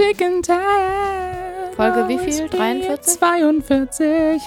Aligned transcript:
and 0.00 0.44
tired. 0.44 1.74
Folge 1.76 2.08
wie 2.08 2.18
viel? 2.18 2.48
43? 2.48 3.18
42. 3.18 4.42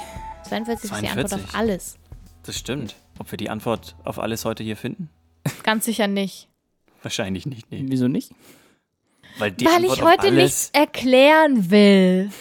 42 0.48 0.92
ist 0.92 1.02
die 1.02 1.08
Antwort 1.08 1.30
42. 1.30 1.34
auf 1.50 1.56
alles. 1.56 1.98
Das 2.44 2.58
stimmt. 2.58 2.96
Ob 3.20 3.32
wir 3.32 3.38
die 3.38 3.50
Antwort 3.50 3.96
auf 4.04 4.20
alles 4.20 4.46
heute 4.46 4.64
hier 4.64 4.78
finden? 4.78 5.10
Ganz 5.64 5.86
sicher 5.86 6.08
nicht. 6.08 6.48
Wahrscheinlich 7.02 7.46
nicht. 7.46 7.70
Nee. 7.72 7.84
Wieso 7.88 8.08
nicht? 8.08 8.32
Weil 9.40 9.52
die 9.52 9.66
Weil 9.66 9.76
Antwort 9.76 9.98
ich 9.98 10.04
heute 10.04 10.22
alles, 10.28 10.34
nichts 10.44 10.70
erklären 10.74 11.70
will. 11.72 12.30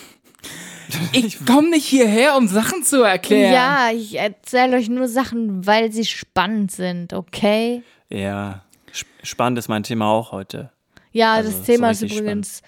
Ich 1.12 1.44
komme 1.44 1.70
nicht 1.70 1.84
hierher, 1.84 2.36
um 2.36 2.46
Sachen 2.46 2.84
zu 2.84 3.02
erklären. 3.02 3.52
Ja, 3.52 3.90
ich 3.92 4.14
erzähle 4.16 4.76
euch 4.76 4.88
nur 4.88 5.08
Sachen, 5.08 5.66
weil 5.66 5.90
sie 5.90 6.04
spannend 6.04 6.70
sind, 6.70 7.12
okay? 7.12 7.82
Ja, 8.08 8.62
sp- 8.94 9.10
spannend 9.24 9.58
ist 9.58 9.66
mein 9.66 9.82
Thema 9.82 10.06
auch 10.12 10.30
heute. 10.30 10.70
Ja, 11.10 11.32
Also, 11.34 11.50
das 11.50 11.58
so 11.58 11.64
Thema 11.64 11.90
ist 11.90 12.02
richtig 12.04 12.20
übrigens 12.20 12.62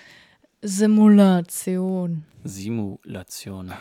Simulation. 0.61 2.25
Simulation. 2.45 3.73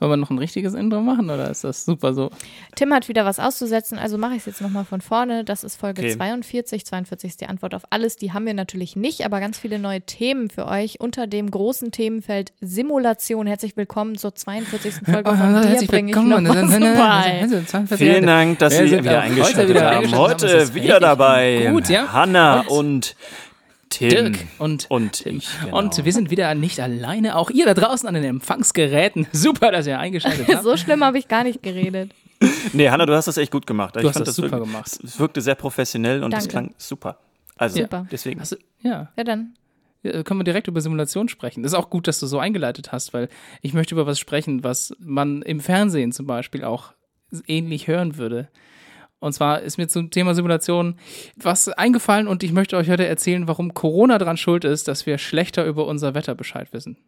Wollen 0.00 0.12
wir 0.12 0.16
noch 0.16 0.30
ein 0.30 0.38
richtiges 0.38 0.74
Intro 0.74 1.00
machen 1.00 1.28
oder 1.28 1.50
ist 1.50 1.64
das 1.64 1.84
super 1.84 2.14
so? 2.14 2.30
Tim 2.76 2.92
hat 2.94 3.08
wieder 3.08 3.24
was 3.24 3.40
auszusetzen, 3.40 3.98
also 3.98 4.16
mache 4.16 4.32
ich 4.34 4.38
es 4.38 4.46
jetzt 4.46 4.60
nochmal 4.60 4.84
von 4.84 5.00
vorne. 5.00 5.42
Das 5.44 5.64
ist 5.64 5.74
Folge 5.76 6.02
Okay. 6.02 6.12
42. 6.16 6.86
42 6.86 7.30
ist 7.30 7.40
die 7.40 7.46
Antwort 7.46 7.74
auf 7.74 7.82
alles. 7.90 8.14
Die 8.16 8.32
haben 8.32 8.46
wir 8.46 8.54
natürlich 8.54 8.94
nicht, 8.94 9.24
aber 9.24 9.40
ganz 9.40 9.58
viele 9.58 9.80
neue 9.80 10.00
Themen 10.00 10.50
für 10.50 10.66
euch 10.66 11.00
unter 11.00 11.26
dem 11.26 11.50
großen 11.50 11.90
Themenfeld 11.90 12.52
Simulation. 12.60 13.48
Herzlich 13.48 13.76
willkommen 13.76 14.16
zur 14.16 14.34
42. 14.36 14.94
Folge 15.04 15.30
von 15.36 15.54
dir. 15.54 15.68
Herzlich 15.68 15.90
Bring 15.90 16.08
ich 16.08 16.14
willkommen. 16.14 16.44
noch 16.44 16.54
was. 16.54 17.90
Vielen 17.98 18.26
Dank, 18.26 18.58
dass 18.60 18.76
Sie 18.76 18.84
wieder 19.00 19.20
eingeschaltet 19.20 19.68
wieder 19.68 19.96
haben. 19.96 20.14
Heute 20.16 20.74
wieder 20.74 21.00
dabei 21.00 21.70
gut, 21.72 21.88
ja. 21.88 22.12
Hanna 22.12 22.60
Und- 22.60 22.68
und, 22.70 23.16
Tim. 23.90 24.08
Dirk 24.10 24.38
und, 24.58 24.86
Und 24.90 25.24
ich, 25.26 25.48
genau. 25.62 25.78
und 25.78 26.04
wir 26.04 26.12
sind 26.12 26.30
wieder 26.30 26.54
nicht 26.54 26.80
alleine. 26.80 27.36
Auch 27.36 27.50
ihr 27.50 27.64
da 27.66 27.74
draußen 27.74 28.06
an 28.08 28.14
den 28.14 28.24
Empfangsgeräten. 28.24 29.26
Super, 29.32 29.72
dass 29.72 29.86
ihr 29.86 29.98
eingeschaltet 29.98 30.46
habt. 30.48 30.62
So 30.62 30.76
schlimm 30.76 31.02
habe 31.04 31.18
ich 31.18 31.28
gar 31.28 31.44
nicht 31.44 31.62
geredet. 31.62 32.12
Nee, 32.72 32.88
Hanna, 32.90 33.06
du 33.06 33.14
hast 33.14 33.26
das 33.26 33.36
echt 33.36 33.50
gut 33.50 33.66
gemacht. 33.66 33.96
Du 33.96 34.00
ich 34.00 34.06
hast 34.06 34.14
fand 34.14 34.28
das 34.28 34.36
super 34.36 34.58
wirk- 34.58 34.64
gemacht. 34.66 35.00
Es 35.02 35.18
wirkte 35.18 35.40
sehr 35.40 35.54
professionell 35.56 36.22
und 36.22 36.32
es 36.34 36.48
klang 36.48 36.74
super. 36.78 37.18
Also, 37.56 37.80
Super. 37.80 38.06
deswegen. 38.12 38.40
Du, 38.40 38.56
ja, 38.88 39.08
Ja, 39.16 39.24
dann. 39.24 39.54
Können 40.04 40.38
wir 40.38 40.44
direkt 40.44 40.68
über 40.68 40.80
Simulation 40.80 41.28
sprechen. 41.28 41.64
Das 41.64 41.72
ist 41.72 41.78
auch 41.78 41.90
gut, 41.90 42.06
dass 42.06 42.20
du 42.20 42.26
so 42.28 42.38
eingeleitet 42.38 42.92
hast, 42.92 43.12
weil 43.12 43.28
ich 43.62 43.74
möchte 43.74 43.96
über 43.96 44.06
was 44.06 44.20
sprechen, 44.20 44.62
was 44.62 44.94
man 45.00 45.42
im 45.42 45.58
Fernsehen 45.58 46.12
zum 46.12 46.24
Beispiel 46.26 46.62
auch 46.62 46.92
ähnlich 47.48 47.88
hören 47.88 48.16
würde. 48.16 48.48
Und 49.20 49.32
zwar 49.32 49.60
ist 49.62 49.78
mir 49.78 49.88
zum 49.88 50.10
Thema 50.10 50.34
Simulation 50.34 50.96
was 51.36 51.68
eingefallen 51.68 52.28
und 52.28 52.42
ich 52.42 52.52
möchte 52.52 52.76
euch 52.76 52.88
heute 52.88 53.06
erzählen, 53.06 53.48
warum 53.48 53.74
Corona 53.74 54.18
dran 54.18 54.36
schuld 54.36 54.64
ist, 54.64 54.88
dass 54.88 55.06
wir 55.06 55.18
schlechter 55.18 55.64
über 55.64 55.86
unser 55.86 56.14
Wetter 56.14 56.34
Bescheid 56.34 56.72
wissen. 56.72 56.98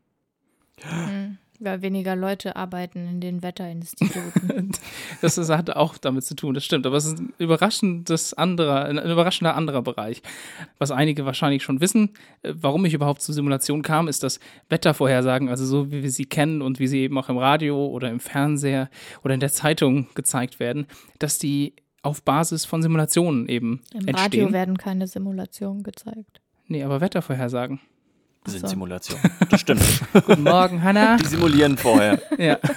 Weil 1.63 1.83
weniger 1.83 2.17
Leute 2.17 2.57
arbeiten 2.57 3.07
in 3.07 3.21
den 3.21 3.43
Wetterinstituten. 3.43 4.73
Das 5.21 5.37
ist, 5.37 5.51
hat 5.51 5.69
auch 5.71 5.99
damit 5.99 6.25
zu 6.25 6.35
tun, 6.35 6.55
das 6.55 6.65
stimmt. 6.65 6.87
Aber 6.87 6.97
es 6.97 7.05
ist 7.05 7.19
ein 7.19 7.35
überraschendes 7.37 8.33
anderer, 8.33 8.87
ein 8.87 8.97
überraschender 8.97 9.55
anderer 9.55 9.83
Bereich. 9.83 10.23
Was 10.79 10.91
einige 10.91 11.27
wahrscheinlich 11.27 11.63
schon 11.63 11.83
wissen, 11.83 12.15
äh, 12.43 12.55
warum 12.55 12.87
ich 12.87 12.95
überhaupt 12.95 13.21
zur 13.21 13.35
Simulation 13.35 13.83
kam, 13.83 14.09
ist, 14.09 14.23
dass 14.23 14.41
Wettervorhersagen, 14.71 15.51
also 15.51 15.67
so 15.67 15.91
wie 15.91 16.03
wir 16.03 16.11
sie 16.11 16.25
kennen 16.25 16.63
und 16.63 16.79
wie 16.79 16.87
sie 16.87 17.01
eben 17.01 17.19
auch 17.19 17.29
im 17.29 17.37
Radio 17.37 17.87
oder 17.89 18.09
im 18.09 18.21
Fernseher 18.21 18.89
oder 19.23 19.35
in 19.35 19.41
der 19.41 19.53
Zeitung 19.53 20.07
gezeigt 20.15 20.61
werden, 20.61 20.87
dass 21.19 21.39
die 21.39 21.75
auf 22.03 22.23
Basis 22.23 22.65
von 22.65 22.83
Simulationen 22.83 23.49
eben 23.49 23.83
Im 23.93 24.09
entstehen. 24.09 24.17
Radio 24.17 24.53
werden 24.53 24.79
keine 24.79 25.07
Simulationen 25.07 25.83
gezeigt. 25.83 26.41
nee, 26.69 26.83
aber 26.83 27.01
Wettervorhersagen. 27.01 27.81
sind 28.47 28.61
so. 28.61 28.67
Simulationen. 28.69 29.23
Das 29.51 29.61
stimmt. 29.61 29.83
Guten 30.13 30.43
Morgen, 30.43 30.83
Hannah. 30.83 31.17
Die 31.17 31.27
simulieren 31.27 31.77
vorher. 31.77 32.21
ja. 32.39 32.59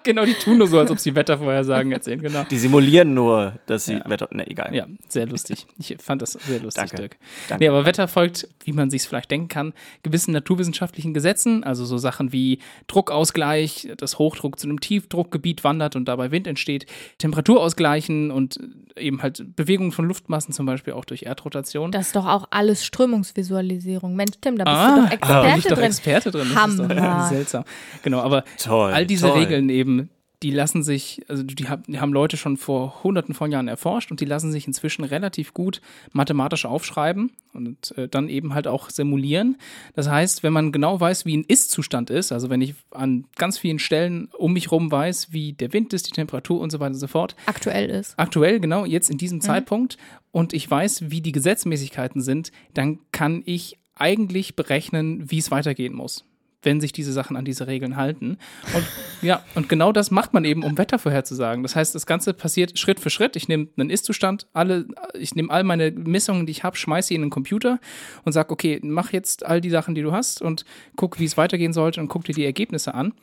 genau, 0.04 0.24
die 0.24 0.34
tun 0.34 0.58
nur 0.58 0.66
so, 0.68 0.78
als 0.78 0.90
ob 0.90 0.98
sie 0.98 1.14
Wettervorhersagen 1.14 1.92
erzählen, 1.92 2.20
genau. 2.20 2.44
Die 2.50 2.58
simulieren 2.58 3.14
nur, 3.14 3.54
dass 3.66 3.84
sie 3.86 3.94
Ja. 3.94 4.08
Wetter. 4.08 4.28
Ne, 4.32 4.46
egal. 4.48 4.74
Ja, 4.74 4.86
sehr 5.08 5.26
lustig. 5.26 5.66
Ich 5.78 5.96
fand 6.00 6.22
das 6.22 6.32
sehr 6.32 6.60
lustig, 6.60 6.82
Danke. 6.82 6.96
Dirk. 6.96 7.16
Danke. 7.48 7.64
Nee, 7.64 7.68
aber 7.68 7.84
Wetter 7.84 8.08
folgt, 8.08 8.48
wie 8.64 8.72
man 8.72 8.90
sich 8.90 9.02
es 9.02 9.06
vielleicht 9.08 9.30
denken 9.30 9.48
kann, 9.48 9.72
gewissen 10.02 10.32
naturwissenschaftlichen 10.32 11.14
Gesetzen, 11.14 11.64
also 11.64 11.84
so 11.84 11.98
Sachen 11.98 12.32
wie 12.32 12.58
Druckausgleich, 12.86 13.88
dass 13.96 14.18
Hochdruck 14.18 14.58
zu 14.58 14.66
einem 14.68 14.80
Tiefdruckgebiet 14.80 15.64
wandert 15.64 15.96
und 15.96 16.06
dabei 16.06 16.30
Wind 16.30 16.46
entsteht, 16.46 16.86
Temperatur 17.18 17.60
ausgleichen 17.60 18.30
und 18.30 18.58
eben 18.96 19.22
halt 19.22 19.56
Bewegungen 19.56 19.92
von 19.92 20.06
Luftmassen, 20.06 20.52
zum 20.52 20.66
Beispiel 20.66 20.92
auch 20.92 21.04
durch 21.04 21.22
Erdrotation. 21.22 21.90
Das 21.92 22.08
ist 22.08 22.16
doch 22.16 22.26
auch 22.26 22.46
alles 22.50 22.84
Strömungsvisualisierung. 22.84 24.14
Mensch, 24.16 24.32
Tim, 24.40 24.56
da 24.58 24.64
bist 24.64 24.76
Ah, 24.76 25.08
du 25.10 25.16
doch 25.16 25.28
da 25.28 25.42
bin 25.42 25.50
Experte 25.52 25.58
ich 25.58 25.64
doch 25.64 25.76
drin. 25.76 25.84
Experte 25.84 26.30
drin. 26.30 26.48
Das 26.54 26.70
ist 26.70 26.78
doch 26.78 27.28
seltsam. 27.28 27.64
Genau, 28.02 28.20
aber 28.20 28.44
Toll. 28.62 28.92
all 28.92 29.06
diese 29.06 29.28
toll. 29.28 29.38
Regeln 29.40 29.68
eben, 29.68 29.99
die 30.42 30.50
lassen 30.50 30.82
sich, 30.82 31.20
also 31.28 31.42
die, 31.42 31.68
hab- 31.68 31.86
die 31.86 32.00
haben 32.00 32.12
Leute 32.14 32.36
schon 32.38 32.56
vor 32.56 33.02
hunderten 33.04 33.34
von 33.34 33.52
Jahren 33.52 33.68
erforscht 33.68 34.10
und 34.10 34.20
die 34.20 34.24
lassen 34.24 34.50
sich 34.52 34.66
inzwischen 34.66 35.04
relativ 35.04 35.52
gut 35.52 35.82
mathematisch 36.12 36.64
aufschreiben 36.64 37.30
und 37.52 37.94
äh, 37.98 38.08
dann 38.08 38.28
eben 38.30 38.54
halt 38.54 38.66
auch 38.66 38.88
simulieren. 38.88 39.58
Das 39.94 40.08
heißt, 40.08 40.42
wenn 40.42 40.52
man 40.54 40.72
genau 40.72 40.98
weiß, 40.98 41.26
wie 41.26 41.36
ein 41.36 41.44
Ist-Zustand 41.46 42.08
ist, 42.08 42.32
also 42.32 42.48
wenn 42.48 42.62
ich 42.62 42.74
an 42.90 43.26
ganz 43.36 43.58
vielen 43.58 43.78
Stellen 43.78 44.28
um 44.38 44.54
mich 44.54 44.72
rum 44.72 44.90
weiß, 44.90 45.32
wie 45.32 45.52
der 45.52 45.72
Wind 45.74 45.92
ist, 45.92 46.06
die 46.06 46.12
Temperatur 46.12 46.60
und 46.60 46.70
so 46.70 46.80
weiter 46.80 46.94
und 46.94 47.00
so 47.00 47.06
fort, 47.06 47.36
Aktuell 47.46 47.90
ist. 47.90 48.18
aktuell, 48.18 48.60
genau, 48.60 48.86
jetzt 48.86 49.10
in 49.10 49.18
diesem 49.18 49.40
Zeitpunkt 49.42 49.98
und 50.32 50.54
ich 50.54 50.70
weiß, 50.70 51.10
wie 51.10 51.20
die 51.20 51.32
Gesetzmäßigkeiten 51.32 52.22
sind, 52.22 52.50
dann 52.72 52.98
kann 53.12 53.42
ich 53.44 53.76
eigentlich 53.94 54.56
berechnen, 54.56 55.30
wie 55.30 55.36
es 55.38 55.50
weitergehen 55.50 55.92
muss, 55.94 56.24
wenn 56.62 56.80
sich 56.80 56.92
diese 56.92 57.12
Sachen 57.12 57.36
an 57.36 57.44
diese 57.44 57.66
Regeln 57.66 57.96
halten. 57.96 58.36
Und 58.74 58.86
ja, 59.22 59.42
und 59.54 59.68
genau 59.68 59.92
das 59.92 60.10
macht 60.10 60.34
man 60.34 60.44
eben, 60.44 60.62
um 60.62 60.76
Wetter 60.78 60.98
vorherzusagen. 60.98 61.62
Das 61.62 61.76
heißt, 61.76 61.94
das 61.94 62.06
Ganze 62.06 62.34
passiert 62.34 62.78
Schritt 62.78 63.00
für 63.00 63.10
Schritt. 63.10 63.36
Ich 63.36 63.48
nehme 63.48 63.68
einen 63.76 63.90
Ist-Zustand, 63.90 64.46
alle, 64.52 64.86
ich 65.14 65.34
nehme 65.34 65.50
all 65.50 65.64
meine 65.64 65.90
Messungen, 65.90 66.46
die 66.46 66.52
ich 66.52 66.64
habe, 66.64 66.76
schmeiße 66.76 67.08
sie 67.08 67.14
in 67.14 67.22
den 67.22 67.30
Computer 67.30 67.80
und 68.24 68.32
sage, 68.32 68.50
okay, 68.50 68.80
mach 68.82 69.12
jetzt 69.12 69.44
all 69.46 69.60
die 69.60 69.70
Sachen, 69.70 69.94
die 69.94 70.02
du 70.02 70.12
hast 70.12 70.42
und 70.42 70.64
guck, 70.96 71.18
wie 71.18 71.24
es 71.24 71.36
weitergehen 71.36 71.72
sollte 71.72 72.00
und 72.00 72.08
guck 72.08 72.24
dir 72.24 72.34
die 72.34 72.44
Ergebnisse 72.44 72.94
an. 72.94 73.14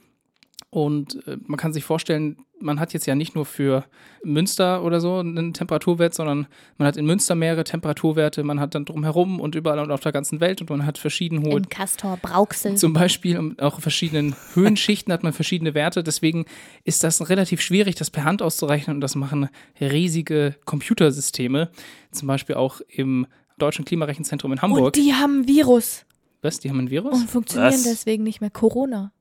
Und 0.69 1.25
äh, 1.27 1.37
man 1.45 1.57
kann 1.57 1.73
sich 1.73 1.83
vorstellen, 1.83 2.37
man 2.59 2.79
hat 2.79 2.93
jetzt 2.93 3.05
ja 3.05 3.15
nicht 3.15 3.35
nur 3.35 3.45
für 3.45 3.85
Münster 4.23 4.83
oder 4.83 4.99
so 4.99 5.17
einen 5.17 5.53
Temperaturwert, 5.53 6.13
sondern 6.13 6.47
man 6.77 6.87
hat 6.87 6.97
in 6.97 7.05
Münster 7.05 7.35
mehrere 7.35 7.63
Temperaturwerte, 7.63 8.43
man 8.43 8.59
hat 8.59 8.75
dann 8.75 8.85
drumherum 8.85 9.39
und 9.39 9.55
überall 9.55 9.79
und 9.79 9.91
auf 9.91 9.99
der 9.99 10.11
ganzen 10.11 10.39
Welt 10.39 10.61
und 10.61 10.69
man 10.69 10.85
hat 10.85 10.97
verschieden 10.97 11.43
hohe 11.43 11.57
In 11.57 11.69
Castor 11.69 12.17
Brauxel. 12.17 12.75
zum 12.75 12.93
Beispiel 12.93 13.37
und 13.37 13.61
auch 13.61 13.75
in 13.75 13.81
verschiedenen 13.81 14.35
Höhenschichten 14.53 15.13
hat 15.13 15.23
man 15.23 15.33
verschiedene 15.33 15.73
Werte. 15.73 16.03
Deswegen 16.03 16.45
ist 16.83 17.03
das 17.03 17.29
relativ 17.29 17.61
schwierig, 17.61 17.95
das 17.95 18.09
per 18.09 18.23
Hand 18.23 18.41
auszurechnen 18.41 18.97
und 18.97 19.01
das 19.01 19.15
machen 19.15 19.49
riesige 19.79 20.55
Computersysteme. 20.65 21.69
Zum 22.11 22.27
Beispiel 22.27 22.55
auch 22.55 22.81
im 22.87 23.27
Deutschen 23.57 23.85
Klimarechenzentrum 23.85 24.51
in 24.53 24.61
Hamburg. 24.61 24.85
Und 24.85 24.95
die 24.95 25.13
haben 25.13 25.41
ein 25.41 25.47
Virus 25.47 26.05
Was? 26.41 26.59
Die 26.59 26.69
haben 26.69 26.79
ein 26.79 26.89
Virus? 26.89 27.13
und 27.13 27.29
funktionieren 27.29 27.73
Was? 27.73 27.83
deswegen 27.83 28.23
nicht 28.23 28.41
mehr. 28.41 28.49
Corona. 28.49 29.11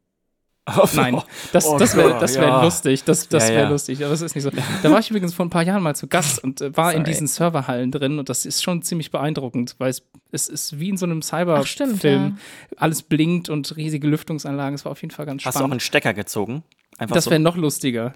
Nein, 0.95 1.23
das, 1.53 1.65
Oh 1.67 1.79
das 1.79 1.97
wäre 1.97 2.21
wär 2.21 2.43
ja. 2.49 2.63
lustig. 2.65 3.05
Das, 3.05 3.29
das 3.29 3.45
Ja, 3.49 3.55
wäre 3.55 3.63
ja. 3.65 3.69
lustig, 3.71 4.05
aber 4.05 4.13
es 4.13 4.21
ist 4.21 4.35
nicht 4.35 4.43
so. 4.45 4.51
Da 4.83 4.91
war 4.91 4.99
ich 4.99 5.09
übrigens 5.11 5.33
vor 5.33 5.47
ein 5.47 5.51
paar 5.51 5.63
Jahren 5.63 5.83
mal 5.83 5.95
zu 5.95 6.09
Gast 6.09 6.39
und 6.43 6.61
äh, 6.61 6.77
war 6.77 6.93
in 6.93 6.99
Sorry. 6.99 7.11
diesen 7.11 7.27
Serverhallen 7.29 7.93
drin 7.93 8.19
und 8.19 8.29
das 8.29 8.45
ist 8.45 8.63
schon 8.65 8.83
ziemlich 8.83 9.11
beeindruckend, 9.13 9.77
weil 9.79 9.91
es, 9.91 10.03
es 10.33 10.49
ist 10.49 10.81
wie 10.81 10.89
in 10.89 10.97
so 10.97 11.07
einem 11.07 11.23
Cyberfilm. 11.23 12.39
Alles 12.77 13.03
blinkt 13.03 13.49
und 13.49 13.77
riesige 13.77 14.09
Lüftungsanlagen. 14.09 14.75
Es 14.75 14.85
war 14.85 14.93
auf 14.93 15.03
jeden 15.03 15.13
Fall 15.13 15.27
ganz 15.27 15.45
Hast 15.45 15.55
du 15.55 15.59
auch 15.59 15.61
spannend. 15.61 15.75
einen 15.75 15.81
Stecker 15.81 16.15
gezogen? 16.15 16.63
Einfach 16.99 17.15
Das 17.15 17.25
so. 17.25 17.31
wäre 17.31 17.41
noch 17.41 17.57
lustiger. 17.57 18.13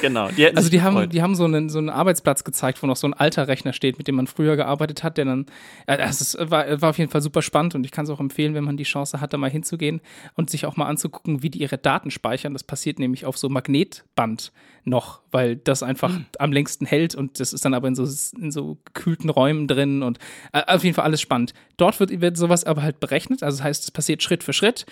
Genau. 0.00 0.28
Die 0.28 0.46
Also 0.54 0.68
die 0.68 0.82
haben, 0.82 1.08
die 1.08 1.22
haben 1.22 1.34
so 1.34 1.44
einen, 1.44 1.68
so 1.68 1.78
einen 1.78 1.90
Arbeitsplatz 1.90 2.44
gezeigt, 2.44 2.82
wo 2.82 2.86
noch 2.86 2.96
so 2.96 3.06
ein 3.06 3.14
alter 3.14 3.46
Rechner 3.48 3.72
steht, 3.72 3.98
mit 3.98 4.08
dem 4.08 4.16
man 4.16 4.26
früher 4.26 4.56
gearbeitet 4.56 5.02
hat, 5.02 5.16
der 5.16 5.24
dann, 5.24 5.46
das 5.86 6.20
ist, 6.20 6.50
war, 6.50 6.80
war 6.82 6.90
auf 6.90 6.98
jeden 6.98 7.10
Fall 7.10 7.20
super 7.22 7.40
spannend 7.40 7.74
und 7.74 7.84
ich 7.84 7.92
kann 7.92 8.04
es 8.04 8.10
auch 8.10 8.20
empfehlen, 8.20 8.54
wenn 8.54 8.64
man 8.64 8.76
die 8.76 8.84
Chance 8.84 9.20
hat, 9.20 9.32
da 9.32 9.36
mal 9.36 9.50
hinzugehen 9.50 10.00
und 10.34 10.50
sich 10.50 10.66
auch 10.66 10.76
mal 10.76 10.86
anzugucken, 10.86 11.42
wie 11.42 11.50
die 11.50 11.60
ihre 11.60 11.78
Daten 11.78 12.10
speichern. 12.10 12.52
Das 12.52 12.64
passiert 12.64 12.98
nämlich 12.98 13.24
auf 13.26 13.38
so 13.38 13.48
Magnetband 13.48 14.52
noch, 14.84 15.20
weil 15.30 15.56
das 15.56 15.82
einfach 15.82 16.14
Hm. 16.14 16.26
am 16.38 16.52
längsten 16.52 16.84
hält 16.84 17.14
und 17.14 17.40
das 17.40 17.52
ist 17.52 17.64
dann 17.64 17.74
aber 17.74 17.88
in 17.88 17.94
so, 17.94 18.04
in 18.38 18.50
so 18.50 18.78
gekühlten 18.84 19.30
Räumen 19.30 19.66
drin 19.68 20.02
und 20.02 20.18
äh, 20.52 20.62
auf 20.66 20.84
jeden 20.84 20.94
Fall 20.94 21.04
alles 21.04 21.20
spannend. 21.20 21.54
Dort 21.76 22.00
wird, 22.00 22.20
wird 22.20 22.36
sowas 22.36 22.64
aber 22.64 22.82
halt 22.82 23.00
berechnet, 23.00 23.42
also 23.42 23.58
das 23.58 23.64
heißt, 23.64 23.84
es 23.84 23.90
passiert 23.90 24.22
Schritt 24.22 24.42
für 24.44 24.52
Schritt 24.52 24.84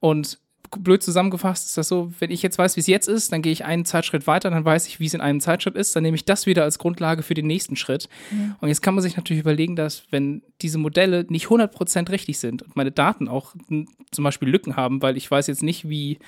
und 0.00 0.38
blöd 0.78 1.02
zusammengefasst 1.02 1.66
ist 1.66 1.78
das 1.78 1.88
so, 1.88 2.12
wenn 2.18 2.30
ich 2.30 2.42
jetzt 2.42 2.58
weiß, 2.58 2.76
wie 2.76 2.80
es 2.80 2.86
jetzt 2.86 3.08
ist, 3.08 3.32
dann 3.32 3.42
gehe 3.42 3.52
ich 3.52 3.64
einen 3.64 3.84
Zeitschritt 3.84 4.26
weiter, 4.26 4.50
dann 4.50 4.64
weiß 4.64 4.86
ich, 4.86 5.00
wie 5.00 5.06
es 5.06 5.14
in 5.14 5.20
einem 5.20 5.40
Zeitschritt 5.40 5.76
ist, 5.76 5.94
dann 5.94 6.02
nehme 6.02 6.14
ich 6.14 6.24
das 6.24 6.46
wieder 6.46 6.64
als 6.64 6.78
Grundlage 6.78 7.22
für 7.22 7.34
den 7.34 7.46
nächsten 7.46 7.76
Schritt. 7.76 8.08
Und 8.60 8.68
jetzt 8.68 8.82
kann 8.82 8.94
man 8.94 9.02
sich 9.02 9.16
natürlich 9.16 9.40
überlegen, 9.40 9.76
dass 9.76 10.04
wenn 10.10 10.42
diese 10.60 10.78
Modelle 10.78 11.26
nicht 11.28 11.46
100% 11.46 12.10
richtig 12.10 12.38
sind 12.38 12.62
und 12.62 12.76
meine 12.76 12.92
Daten 12.92 13.28
auch 13.28 13.54
m, 13.70 13.86
zum 14.10 14.24
Beispiel 14.24 14.48
Lücken 14.48 14.76
haben, 14.76 15.02
weil 15.02 15.16
ich 15.16 15.30
weiß 15.30 15.46
jetzt 15.46 15.62
nicht, 15.62 15.88
wie 15.88 16.18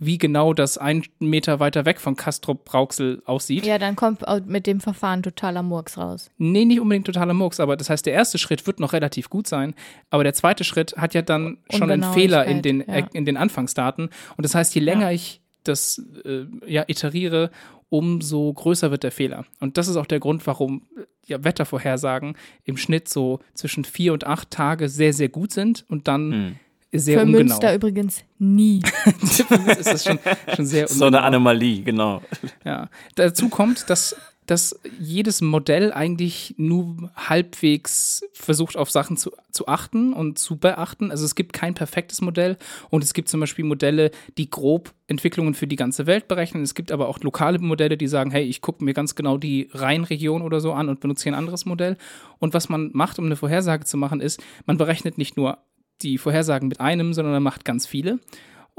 wie 0.00 0.16
genau 0.16 0.54
das 0.54 0.78
ein 0.78 1.04
Meter 1.18 1.60
weiter 1.60 1.84
weg 1.84 2.00
von 2.00 2.16
Kastrop 2.16 2.64
Brauxel 2.64 3.22
aussieht. 3.26 3.66
Ja, 3.66 3.78
dann 3.78 3.96
kommt 3.96 4.22
mit 4.46 4.66
dem 4.66 4.80
Verfahren 4.80 5.22
totaler 5.22 5.62
Murks 5.62 5.98
raus. 5.98 6.30
Nee, 6.38 6.64
nicht 6.64 6.80
unbedingt 6.80 7.06
totaler 7.06 7.34
Murks, 7.34 7.60
aber 7.60 7.76
das 7.76 7.90
heißt, 7.90 8.06
der 8.06 8.14
erste 8.14 8.38
Schritt 8.38 8.66
wird 8.66 8.80
noch 8.80 8.94
relativ 8.94 9.28
gut 9.28 9.46
sein, 9.46 9.74
aber 10.08 10.24
der 10.24 10.32
zweite 10.32 10.64
Schritt 10.64 10.96
hat 10.96 11.12
ja 11.12 11.20
dann 11.20 11.58
schon 11.68 11.90
einen 11.90 12.02
Fehler 12.02 12.46
in 12.46 12.62
den, 12.62 12.80
ja. 12.80 13.06
in 13.12 13.26
den 13.26 13.36
Anfangsdaten. 13.36 14.08
Und 14.36 14.44
das 14.44 14.54
heißt, 14.54 14.74
je 14.74 14.80
länger 14.80 15.12
ich 15.12 15.42
das 15.64 16.02
äh, 16.24 16.46
ja, 16.66 16.84
iteriere, 16.88 17.50
umso 17.90 18.50
größer 18.54 18.90
wird 18.90 19.02
der 19.02 19.12
Fehler. 19.12 19.44
Und 19.60 19.76
das 19.76 19.86
ist 19.86 19.96
auch 19.96 20.06
der 20.06 20.20
Grund, 20.20 20.46
warum 20.46 20.86
äh, 20.96 21.02
ja, 21.26 21.44
Wettervorhersagen 21.44 22.36
im 22.64 22.78
Schnitt 22.78 23.10
so 23.10 23.40
zwischen 23.52 23.84
vier 23.84 24.14
und 24.14 24.26
acht 24.26 24.50
Tage 24.50 24.88
sehr, 24.88 25.12
sehr 25.12 25.28
gut 25.28 25.52
sind 25.52 25.84
und 25.88 26.08
dann 26.08 26.32
Hm. 26.32 26.56
Sehr 26.92 27.18
Für 27.18 27.24
ungenau. 27.24 27.44
Münster 27.44 27.74
übrigens 27.74 28.24
nie. 28.38 28.82
Ist 29.22 29.86
das 29.86 30.04
schon, 30.04 30.18
schon 30.54 30.66
sehr 30.66 30.88
So 30.88 31.04
eine 31.04 31.18
ungenau. 31.18 31.26
Anomalie, 31.26 31.82
genau. 31.82 32.22
Ja. 32.64 32.88
Dazu 33.14 33.48
kommt, 33.48 33.88
dass, 33.88 34.16
dass 34.46 34.78
jedes 34.98 35.40
Modell 35.40 35.92
eigentlich 35.92 36.54
nur 36.58 37.12
halbwegs 37.14 38.24
versucht, 38.32 38.76
auf 38.76 38.90
Sachen 38.90 39.16
zu, 39.16 39.30
zu 39.52 39.68
achten 39.68 40.12
und 40.12 40.38
zu 40.40 40.56
beachten. 40.56 41.12
Also 41.12 41.24
es 41.24 41.36
gibt 41.36 41.52
kein 41.52 41.74
perfektes 41.74 42.20
Modell 42.22 42.56
und 42.88 43.04
es 43.04 43.14
gibt 43.14 43.28
zum 43.28 43.38
Beispiel 43.38 43.64
Modelle, 43.64 44.10
die 44.36 44.50
grob 44.50 44.92
Entwicklungen 45.06 45.54
für 45.54 45.68
die 45.68 45.76
ganze 45.76 46.06
Welt 46.06 46.26
berechnen. 46.26 46.64
Es 46.64 46.74
gibt 46.74 46.90
aber 46.90 47.08
auch 47.08 47.20
lokale 47.20 47.60
Modelle, 47.60 47.96
die 47.96 48.08
sagen, 48.08 48.32
hey, 48.32 48.44
ich 48.44 48.62
gucke 48.62 48.84
mir 48.84 48.94
ganz 48.94 49.14
genau 49.14 49.38
die 49.38 49.68
Rheinregion 49.72 50.42
oder 50.42 50.60
so 50.60 50.72
an 50.72 50.88
und 50.88 50.98
benutze 50.98 51.24
hier 51.24 51.32
ein 51.32 51.38
anderes 51.38 51.66
Modell. 51.66 51.96
Und 52.38 52.52
was 52.54 52.68
man 52.68 52.90
macht, 52.94 53.20
um 53.20 53.26
eine 53.26 53.36
Vorhersage 53.36 53.84
zu 53.84 53.96
machen, 53.96 54.20
ist, 54.20 54.42
man 54.66 54.76
berechnet 54.76 55.18
nicht 55.18 55.36
nur 55.36 55.58
die 56.02 56.18
Vorhersagen 56.18 56.68
mit 56.68 56.80
einem, 56.80 57.12
sondern 57.12 57.34
man 57.34 57.42
macht 57.42 57.64
ganz 57.64 57.86
viele. 57.86 58.18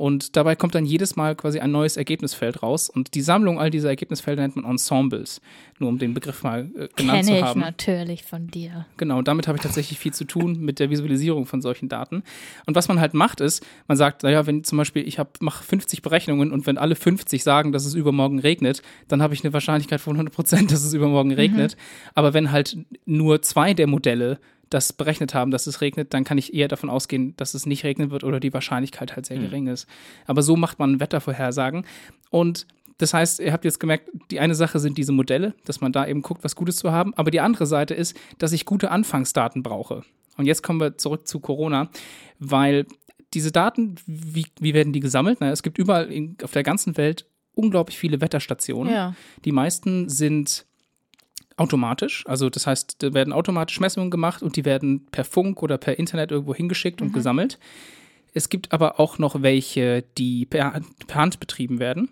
Und 0.01 0.35
dabei 0.35 0.55
kommt 0.55 0.73
dann 0.73 0.83
jedes 0.83 1.15
Mal 1.15 1.35
quasi 1.35 1.59
ein 1.59 1.71
neues 1.71 1.95
Ergebnisfeld 1.95 2.63
raus. 2.63 2.89
Und 2.89 3.13
die 3.13 3.21
Sammlung 3.21 3.59
all 3.59 3.69
dieser 3.69 3.89
Ergebnisfelder 3.89 4.41
nennt 4.41 4.55
man 4.55 4.65
Ensembles. 4.65 5.41
Nur 5.77 5.89
um 5.89 5.99
den 5.99 6.15
Begriff 6.15 6.41
mal 6.41 6.61
äh, 6.61 6.87
genannt 6.95 6.97
Kenne 6.97 7.23
zu 7.23 7.33
ich 7.33 7.43
haben. 7.43 7.59
natürlich 7.59 8.23
von 8.23 8.47
dir. 8.47 8.87
Genau, 8.97 9.19
und 9.19 9.27
damit 9.27 9.47
habe 9.47 9.57
ich 9.57 9.61
tatsächlich 9.61 9.99
viel 9.99 10.11
zu 10.11 10.25
tun 10.25 10.59
mit 10.59 10.79
der 10.79 10.89
Visualisierung 10.89 11.45
von 11.45 11.61
solchen 11.61 11.87
Daten. 11.87 12.23
Und 12.65 12.75
was 12.75 12.87
man 12.87 12.99
halt 12.99 13.13
macht, 13.13 13.41
ist, 13.41 13.63
man 13.87 13.95
sagt, 13.95 14.23
naja, 14.23 14.47
wenn 14.47 14.63
zum 14.63 14.79
Beispiel 14.79 15.07
ich 15.07 15.19
mache 15.39 15.63
50 15.63 16.01
Berechnungen 16.01 16.51
und 16.51 16.65
wenn 16.65 16.79
alle 16.79 16.95
50 16.95 17.43
sagen, 17.43 17.71
dass 17.71 17.85
es 17.85 17.93
übermorgen 17.93 18.39
regnet, 18.39 18.81
dann 19.07 19.21
habe 19.21 19.35
ich 19.35 19.43
eine 19.43 19.53
Wahrscheinlichkeit 19.53 20.01
von 20.01 20.15
100 20.15 20.33
Prozent, 20.33 20.71
dass 20.71 20.83
es 20.83 20.95
übermorgen 20.95 21.31
regnet. 21.31 21.77
Aber 22.15 22.33
wenn 22.33 22.51
halt 22.51 22.75
nur 23.05 23.43
zwei 23.43 23.75
der 23.75 23.85
Modelle 23.85 24.39
das 24.71 24.93
berechnet 24.93 25.33
haben, 25.33 25.51
dass 25.51 25.67
es 25.67 25.81
regnet, 25.81 26.13
dann 26.13 26.23
kann 26.23 26.37
ich 26.37 26.53
eher 26.53 26.67
davon 26.67 26.89
ausgehen, 26.89 27.35
dass 27.37 27.53
es 27.53 27.65
nicht 27.65 27.83
regnen 27.83 28.09
wird 28.09 28.23
oder 28.23 28.39
die 28.39 28.53
Wahrscheinlichkeit 28.53 29.15
halt 29.15 29.25
sehr 29.25 29.37
gering 29.37 29.67
ist. 29.67 29.85
Aber 30.25 30.41
so 30.41 30.55
macht 30.55 30.79
man 30.79 30.99
Wettervorhersagen. 30.99 31.85
Und 32.29 32.65
das 32.97 33.13
heißt, 33.13 33.41
ihr 33.41 33.51
habt 33.51 33.65
jetzt 33.65 33.79
gemerkt, 33.79 34.09
die 34.31 34.39
eine 34.39 34.55
Sache 34.55 34.79
sind 34.79 34.97
diese 34.97 35.11
Modelle, 35.11 35.53
dass 35.65 35.81
man 35.81 35.91
da 35.91 36.07
eben 36.07 36.21
guckt, 36.21 36.43
was 36.43 36.55
Gutes 36.55 36.77
zu 36.77 36.91
haben. 36.91 37.13
Aber 37.15 37.31
die 37.31 37.41
andere 37.41 37.65
Seite 37.65 37.93
ist, 37.93 38.17
dass 38.37 38.53
ich 38.53 38.65
gute 38.65 38.91
Anfangsdaten 38.91 39.61
brauche. 39.61 40.03
Und 40.37 40.45
jetzt 40.45 40.63
kommen 40.63 40.79
wir 40.79 40.97
zurück 40.97 41.27
zu 41.27 41.39
Corona, 41.39 41.89
weil 42.39 42.85
diese 43.33 43.51
Daten, 43.51 43.95
wie, 44.05 44.45
wie 44.59 44.73
werden 44.73 44.93
die 44.93 44.99
gesammelt? 45.01 45.39
Na, 45.41 45.51
es 45.51 45.63
gibt 45.63 45.77
überall 45.77 46.11
in, 46.11 46.37
auf 46.43 46.51
der 46.51 46.63
ganzen 46.63 46.95
Welt 46.95 47.25
unglaublich 47.53 47.97
viele 47.97 48.21
Wetterstationen. 48.21 48.93
Ja. 48.93 49.15
Die 49.43 49.51
meisten 49.51 50.07
sind 50.07 50.65
automatisch, 51.61 52.23
also 52.27 52.49
das 52.49 52.67
heißt, 52.67 52.95
da 53.03 53.13
werden 53.13 53.33
automatisch 53.33 53.79
Messungen 53.79 54.09
gemacht 54.09 54.41
und 54.43 54.55
die 54.55 54.65
werden 54.65 55.05
per 55.11 55.23
Funk 55.23 55.61
oder 55.63 55.77
per 55.77 55.97
Internet 55.99 56.31
irgendwo 56.31 56.53
hingeschickt 56.55 57.01
und 57.01 57.13
gesammelt. 57.13 57.59
Es 58.33 58.49
gibt 58.49 58.71
aber 58.71 58.99
auch 58.99 59.17
noch 59.19 59.41
welche, 59.41 60.03
die 60.17 60.45
per, 60.45 60.81
per 61.07 61.15
Hand 61.21 61.39
betrieben 61.39 61.79
werden. 61.79 62.09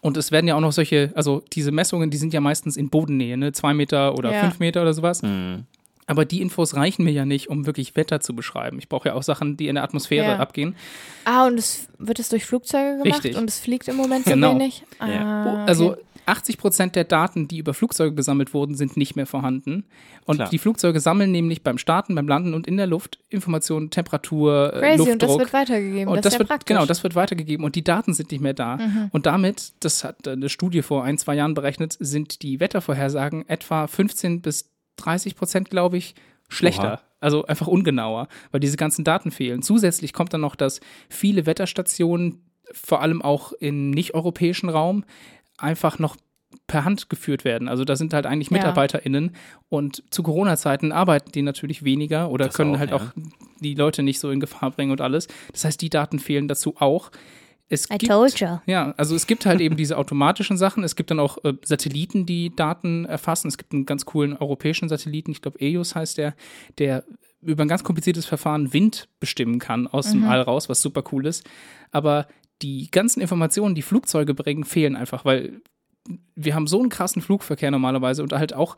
Und 0.00 0.16
es 0.18 0.32
werden 0.32 0.46
ja 0.48 0.54
auch 0.54 0.60
noch 0.60 0.72
solche, 0.72 1.12
also 1.14 1.42
diese 1.52 1.72
Messungen, 1.72 2.10
die 2.10 2.16
sind 2.18 2.34
ja 2.34 2.40
meistens 2.40 2.76
in 2.76 2.90
Bodennähe, 2.90 3.36
ne? 3.38 3.52
Zwei 3.52 3.72
Meter 3.72 4.14
oder 4.18 4.32
Ja. 4.32 4.40
fünf 4.40 4.58
Meter 4.58 4.82
oder 4.82 4.92
sowas. 4.92 5.22
Hm. 5.22 5.64
Aber 6.06 6.26
die 6.26 6.42
Infos 6.42 6.76
reichen 6.76 7.04
mir 7.04 7.12
ja 7.12 7.24
nicht, 7.24 7.48
um 7.48 7.64
wirklich 7.64 7.96
Wetter 7.96 8.20
zu 8.20 8.34
beschreiben. 8.34 8.78
Ich 8.78 8.90
brauche 8.90 9.08
ja 9.08 9.14
auch 9.14 9.22
Sachen, 9.22 9.56
die 9.56 9.68
in 9.68 9.76
der 9.76 9.84
Atmosphäre 9.84 10.32
Ja. 10.32 10.36
abgehen. 10.38 10.76
Ah, 11.24 11.46
und 11.46 11.58
es 11.58 11.88
wird 11.98 12.18
es 12.18 12.28
durch 12.28 12.44
Flugzeuge 12.44 12.98
gemacht 13.02 13.24
Richtig. 13.24 13.38
und 13.38 13.48
es 13.48 13.58
fliegt 13.60 13.88
im 13.88 13.96
Moment 13.96 14.26
so 14.26 14.30
Genau. 14.32 14.52
wenig. 14.54 14.82
Ah, 14.98 15.08
Ja. 15.08 15.64
Also 15.64 15.92
okay. 15.92 16.02
80 16.26 16.58
Prozent 16.58 16.96
der 16.96 17.04
Daten, 17.04 17.48
die 17.48 17.58
über 17.58 17.74
Flugzeuge 17.74 18.14
gesammelt 18.14 18.54
wurden, 18.54 18.74
sind 18.74 18.96
nicht 18.96 19.16
mehr 19.16 19.26
vorhanden. 19.26 19.84
Und 20.24 20.36
Klar. 20.36 20.48
die 20.50 20.58
Flugzeuge 20.58 21.00
sammeln 21.00 21.30
nämlich 21.30 21.62
beim 21.62 21.78
Starten, 21.78 22.14
beim 22.14 22.28
Landen 22.28 22.54
und 22.54 22.66
in 22.66 22.76
der 22.76 22.86
Luft 22.86 23.18
Informationen, 23.28 23.90
Temperatur, 23.90 24.72
äh, 24.74 24.80
Crazy, 24.80 24.96
Luftdruck. 24.96 25.12
und 25.12 25.22
das 25.22 25.38
wird 25.38 25.52
weitergegeben. 25.52 26.08
Und 26.08 26.24
das, 26.24 26.32
das, 26.32 26.38
wird, 26.38 26.48
praktisch. 26.48 26.74
genau, 26.74 26.86
das 26.86 27.02
wird 27.02 27.14
weitergegeben 27.14 27.64
und 27.64 27.76
die 27.76 27.84
Daten 27.84 28.14
sind 28.14 28.32
nicht 28.32 28.40
mehr 28.40 28.54
da. 28.54 28.78
Und 29.12 29.26
damit, 29.26 29.72
das 29.80 30.04
hat 30.04 30.26
eine 30.26 30.48
Studie 30.48 30.82
vor 30.82 31.04
ein, 31.04 31.18
zwei 31.18 31.34
Jahren 31.34 31.54
berechnet, 31.54 31.96
sind 31.98 32.42
die 32.42 32.60
Wettervorhersagen 32.60 33.48
etwa 33.48 33.86
15 33.86 34.40
bis 34.40 34.70
30 34.96 35.36
Prozent, 35.36 35.70
glaube 35.70 35.96
ich, 35.96 36.14
schlechter. 36.48 36.94
Oha. 36.94 37.00
Also 37.20 37.46
einfach 37.46 37.66
ungenauer, 37.66 38.28
weil 38.50 38.60
diese 38.60 38.76
ganzen 38.76 39.02
Daten 39.02 39.30
fehlen. 39.30 39.62
Zusätzlich 39.62 40.12
kommt 40.12 40.34
dann 40.34 40.42
noch, 40.42 40.56
dass 40.56 40.80
viele 41.08 41.46
Wetterstationen, 41.46 42.42
vor 42.70 43.00
allem 43.00 43.22
auch 43.22 43.52
im 43.52 43.90
nicht-europäischen 43.90 44.68
Raum, 44.68 45.04
einfach 45.58 45.98
noch 45.98 46.16
per 46.66 46.84
Hand 46.84 47.10
geführt 47.10 47.44
werden. 47.44 47.68
Also 47.68 47.84
da 47.84 47.96
sind 47.96 48.14
halt 48.14 48.26
eigentlich 48.26 48.50
Ja. 48.50 48.58
MitarbeiterInnen 48.58 49.34
und 49.68 50.02
zu 50.10 50.22
Corona-Zeiten 50.22 50.92
arbeiten 50.92 51.32
die 51.32 51.42
natürlich 51.42 51.82
weniger 51.84 52.30
oder 52.30 52.46
Das 52.46 52.54
können 52.54 52.76
auch, 52.76 52.78
halt 52.78 52.90
ja. 52.90 52.96
auch 52.96 53.06
die 53.60 53.74
Leute 53.74 54.02
nicht 54.02 54.20
so 54.20 54.30
in 54.30 54.40
Gefahr 54.40 54.70
bringen 54.70 54.92
und 54.92 55.00
alles. 55.00 55.28
Das 55.52 55.64
heißt, 55.64 55.80
die 55.82 55.90
Daten 55.90 56.18
fehlen 56.18 56.48
dazu 56.48 56.76
auch. 56.78 57.10
Es 57.68 57.86
I 57.90 57.96
gibt, 57.98 58.12
told 58.12 58.38
you. 58.40 58.58
ja, 58.66 58.92
also 58.98 59.16
es 59.16 59.26
gibt 59.26 59.46
halt 59.46 59.60
eben 59.60 59.76
diese 59.76 59.96
automatischen 59.96 60.56
Sachen. 60.56 60.84
Es 60.84 60.96
gibt 60.96 61.10
dann 61.10 61.18
auch 61.18 61.42
äh, 61.44 61.54
Satelliten, 61.64 62.26
die 62.26 62.54
Daten 62.54 63.04
erfassen. 63.06 63.48
Es 63.48 63.56
gibt 63.58 63.72
einen 63.72 63.86
ganz 63.86 64.04
coolen 64.04 64.36
europäischen 64.36 64.88
Satelliten, 64.88 65.32
ich 65.32 65.42
glaube 65.42 65.60
EOS 65.60 65.94
heißt 65.94 66.18
der, 66.18 66.34
der 66.78 67.04
über 67.40 67.64
ein 67.64 67.68
ganz 67.68 67.82
kompliziertes 67.82 68.26
Verfahren 68.26 68.72
Wind 68.72 69.08
bestimmen 69.18 69.58
kann 69.58 69.86
aus 69.86 70.10
dem 70.12 70.24
All 70.24 70.40
raus, 70.40 70.68
was 70.68 70.80
super 70.80 71.02
cool 71.12 71.26
ist. 71.26 71.44
Aber 71.90 72.26
die 72.62 72.90
ganzen 72.90 73.20
Informationen, 73.20 73.74
die 73.74 73.82
Flugzeuge 73.82 74.34
bringen, 74.34 74.64
fehlen 74.64 74.96
einfach, 74.96 75.24
weil 75.24 75.60
wir 76.34 76.54
haben 76.54 76.66
so 76.66 76.80
einen 76.80 76.90
krassen 76.90 77.22
Flugverkehr 77.22 77.70
normalerweise 77.70 78.22
und 78.22 78.32
halt 78.32 78.54
auch, 78.54 78.76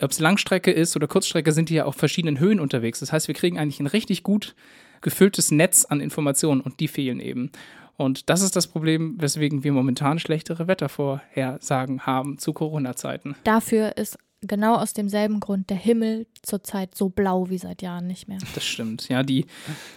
ob 0.00 0.10
es 0.10 0.20
Langstrecke 0.20 0.70
ist 0.70 0.96
oder 0.96 1.08
Kurzstrecke, 1.08 1.52
sind 1.52 1.68
die 1.68 1.74
ja 1.74 1.84
auf 1.84 1.96
verschiedenen 1.96 2.38
Höhen 2.38 2.60
unterwegs. 2.60 3.00
Das 3.00 3.12
heißt, 3.12 3.28
wir 3.28 3.34
kriegen 3.34 3.58
eigentlich 3.58 3.80
ein 3.80 3.86
richtig 3.86 4.22
gut 4.22 4.54
gefülltes 5.00 5.50
Netz 5.50 5.84
an 5.84 6.00
Informationen 6.00 6.60
und 6.60 6.80
die 6.80 6.88
fehlen 6.88 7.20
eben. 7.20 7.50
Und 7.96 8.30
das 8.30 8.40
ist 8.40 8.56
das 8.56 8.66
Problem, 8.66 9.16
weswegen 9.20 9.62
wir 9.62 9.72
momentan 9.72 10.18
schlechtere 10.18 10.68
Wettervorhersagen 10.68 12.06
haben 12.06 12.38
zu 12.38 12.52
Corona-Zeiten. 12.54 13.36
Dafür 13.44 13.96
ist 13.98 14.18
genau 14.42 14.76
aus 14.76 14.94
demselben 14.94 15.40
Grund 15.40 15.68
der 15.70 15.76
Himmel 15.76 16.26
zurzeit 16.42 16.94
so 16.94 17.08
blau 17.08 17.50
wie 17.50 17.58
seit 17.58 17.82
Jahren 17.82 18.06
nicht 18.06 18.26
mehr. 18.28 18.38
Das 18.54 18.64
stimmt. 18.64 19.08
Ja, 19.08 19.22
die, 19.22 19.46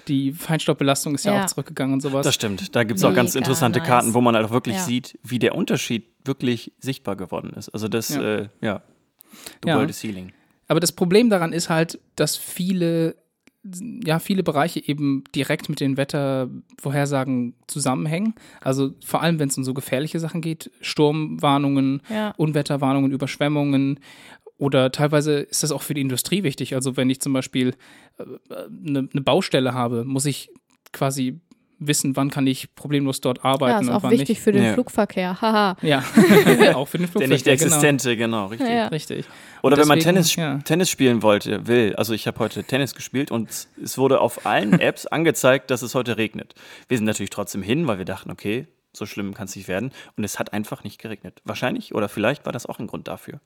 die 0.07 0.33
Feinstaubbelastung 0.33 1.15
ist 1.15 1.25
ja, 1.25 1.33
Ja. 1.33 1.43
auch 1.43 1.47
zurückgegangen 1.47 1.93
und 1.93 2.01
sowas. 2.01 2.25
Das 2.25 2.35
stimmt. 2.35 2.75
Da 2.75 2.83
gibt 2.83 2.99
es 2.99 3.05
auch 3.05 3.13
ganz 3.13 3.35
interessante 3.35 3.79
nice. 3.79 3.87
Karten, 3.87 4.13
wo 4.13 4.21
man 4.21 4.35
halt 4.35 4.45
auch 4.45 4.51
wirklich 4.51 4.75
Ja. 4.75 4.83
sieht, 4.83 5.17
wie 5.23 5.39
der 5.39 5.55
Unterschied 5.55 6.07
wirklich 6.25 6.73
sichtbar 6.79 7.15
geworden 7.15 7.51
ist. 7.55 7.69
Also 7.69 7.87
das, 7.87 8.09
Ja. 8.09 8.21
ja, 8.21 8.35
äh, 8.39 8.49
ja. 8.61 8.81
the 9.63 9.69
Ja. 9.69 9.77
world 9.77 9.89
is 9.89 10.03
healing. 10.03 10.31
Aber 10.67 10.79
das 10.79 10.91
Problem 10.91 11.29
daran 11.29 11.53
ist 11.53 11.69
halt, 11.69 11.99
dass 12.15 12.37
viele, 12.37 13.15
ja, 14.05 14.19
viele 14.19 14.43
Bereiche 14.43 14.85
eben 14.85 15.23
direkt 15.33 15.69
mit 15.69 15.79
den 15.79 15.95
Wettervorhersagen 15.95 17.55
zusammenhängen. 17.67 18.35
Also 18.61 18.93
vor 19.05 19.21
allem, 19.21 19.39
wenn 19.39 19.49
es 19.49 19.57
um 19.57 19.63
so 19.63 19.73
gefährliche 19.73 20.19
Sachen 20.19 20.41
geht, 20.41 20.71
Sturmwarnungen, 20.81 22.01
Ja. 22.09 22.31
Unwetterwarnungen, 22.37 23.11
Überschwemmungen. 23.11 23.99
Oder 24.57 24.91
teilweise 24.91 25.39
ist 25.39 25.63
das 25.63 25.71
auch 25.71 25.81
für 25.81 25.93
die 25.93 26.01
Industrie 26.01 26.43
wichtig. 26.43 26.75
Also 26.75 26.95
wenn 26.97 27.09
ich 27.09 27.21
zum 27.21 27.33
Beispiel 27.33 27.73
äh, 28.17 28.23
eine, 28.87 29.09
eine 29.11 29.21
Baustelle 29.21 29.73
habe, 29.73 30.05
muss 30.05 30.25
ich 30.25 30.49
quasi 30.91 31.39
wissen, 31.87 32.15
wann 32.15 32.29
kann 32.29 32.47
ich 32.47 32.73
problemlos 32.75 33.21
dort 33.21 33.43
arbeiten 33.45 33.71
Ja, 33.71 33.79
ist 33.81 33.87
und 33.89 33.93
auch 33.95 34.03
wann 34.03 34.11
wichtig 34.11 34.29
nicht. 34.29 34.41
für 34.41 34.51
den 34.51 34.63
Ja. 34.63 34.73
Flugverkehr. 34.73 35.41
Haha. 35.41 35.77
Ja, 35.81 35.99
auch 36.75 36.87
für 36.87 36.97
den 36.97 37.07
Flugverkehr. 37.07 37.19
Der 37.19 37.27
nicht 37.29 37.43
genau. 37.45 37.53
existente, 37.53 38.17
genau, 38.17 38.45
richtig. 38.47 38.69
Ja. 38.69 38.87
Richtig. 38.87 39.25
Oder 39.61 39.75
Und 39.75 39.81
wenn 39.81 39.87
man 39.87 39.97
deswegen, 39.99 40.15
Tennis, 40.15 40.35
ja. 40.35 40.57
Tennis 40.59 40.89
spielen 40.89 41.21
wollte, 41.21 41.67
will. 41.67 41.95
Also 41.95 42.13
ich 42.13 42.27
habe 42.27 42.39
heute 42.39 42.63
Tennis 42.63 42.95
gespielt 42.95 43.31
und 43.31 43.49
es- 43.49 43.67
es 43.81 43.97
wurde 43.97 44.19
auf 44.21 44.45
allen 44.45 44.73
Apps 44.79 45.05
angezeigt, 45.05 45.71
dass 45.71 45.81
es 45.81 45.95
heute 45.95 46.17
regnet. 46.17 46.53
Wir 46.89 46.97
sind 46.97 47.05
natürlich 47.05 47.29
trotzdem 47.29 47.61
hin, 47.63 47.87
weil 47.87 47.97
wir 47.97 48.05
dachten, 48.05 48.29
okay, 48.31 48.67
so 48.95 49.05
schlimm 49.05 49.33
kann 49.33 49.45
es 49.45 49.55
nicht 49.55 49.67
werden. 49.67 49.91
Und 50.17 50.23
es 50.23 50.37
hat 50.37 50.53
einfach 50.53 50.83
nicht 50.83 51.01
geregnet. 51.01 51.41
Wahrscheinlich 51.45 51.95
oder 51.95 52.09
vielleicht 52.09 52.45
war 52.45 52.53
das 52.53 52.65
auch 52.67 52.77
ein 52.79 52.85
Grund 52.87 53.07
dafür. 53.07 53.39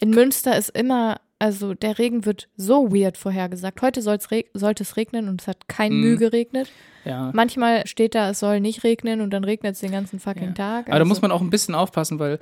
In 0.00 0.10
Münster 0.10 0.56
ist 0.56 0.70
immer, 0.70 1.20
also 1.38 1.74
der 1.74 1.98
Regen 1.98 2.24
wird 2.24 2.48
so 2.56 2.92
weird 2.92 3.16
vorhergesagt. 3.16 3.80
Heute 3.82 4.00
reg 4.30 4.50
sollte 4.54 4.82
es 4.82 4.96
regnen 4.96 5.28
und 5.28 5.40
es 5.42 5.48
hat 5.48 5.68
kein 5.68 5.92
Mhm. 5.92 6.00
Mühe 6.00 6.16
geregnet. 6.16 6.70
Ja. 7.04 7.30
Manchmal 7.34 7.86
steht 7.86 8.14
da, 8.14 8.30
es 8.30 8.40
soll 8.40 8.60
nicht 8.60 8.82
regnen 8.84 9.20
und 9.20 9.30
dann 9.30 9.44
regnet 9.44 9.74
es 9.74 9.80
den 9.80 9.92
ganzen 9.92 10.18
fucking 10.20 10.48
Ja. 10.48 10.52
Tag. 10.54 10.86
Aber 10.86 10.92
da 10.92 10.92
Also- 11.00 11.08
muss 11.08 11.22
man 11.22 11.30
auch 11.32 11.40
ein 11.40 11.50
bisschen 11.50 11.74
aufpassen, 11.74 12.18
weil 12.18 12.38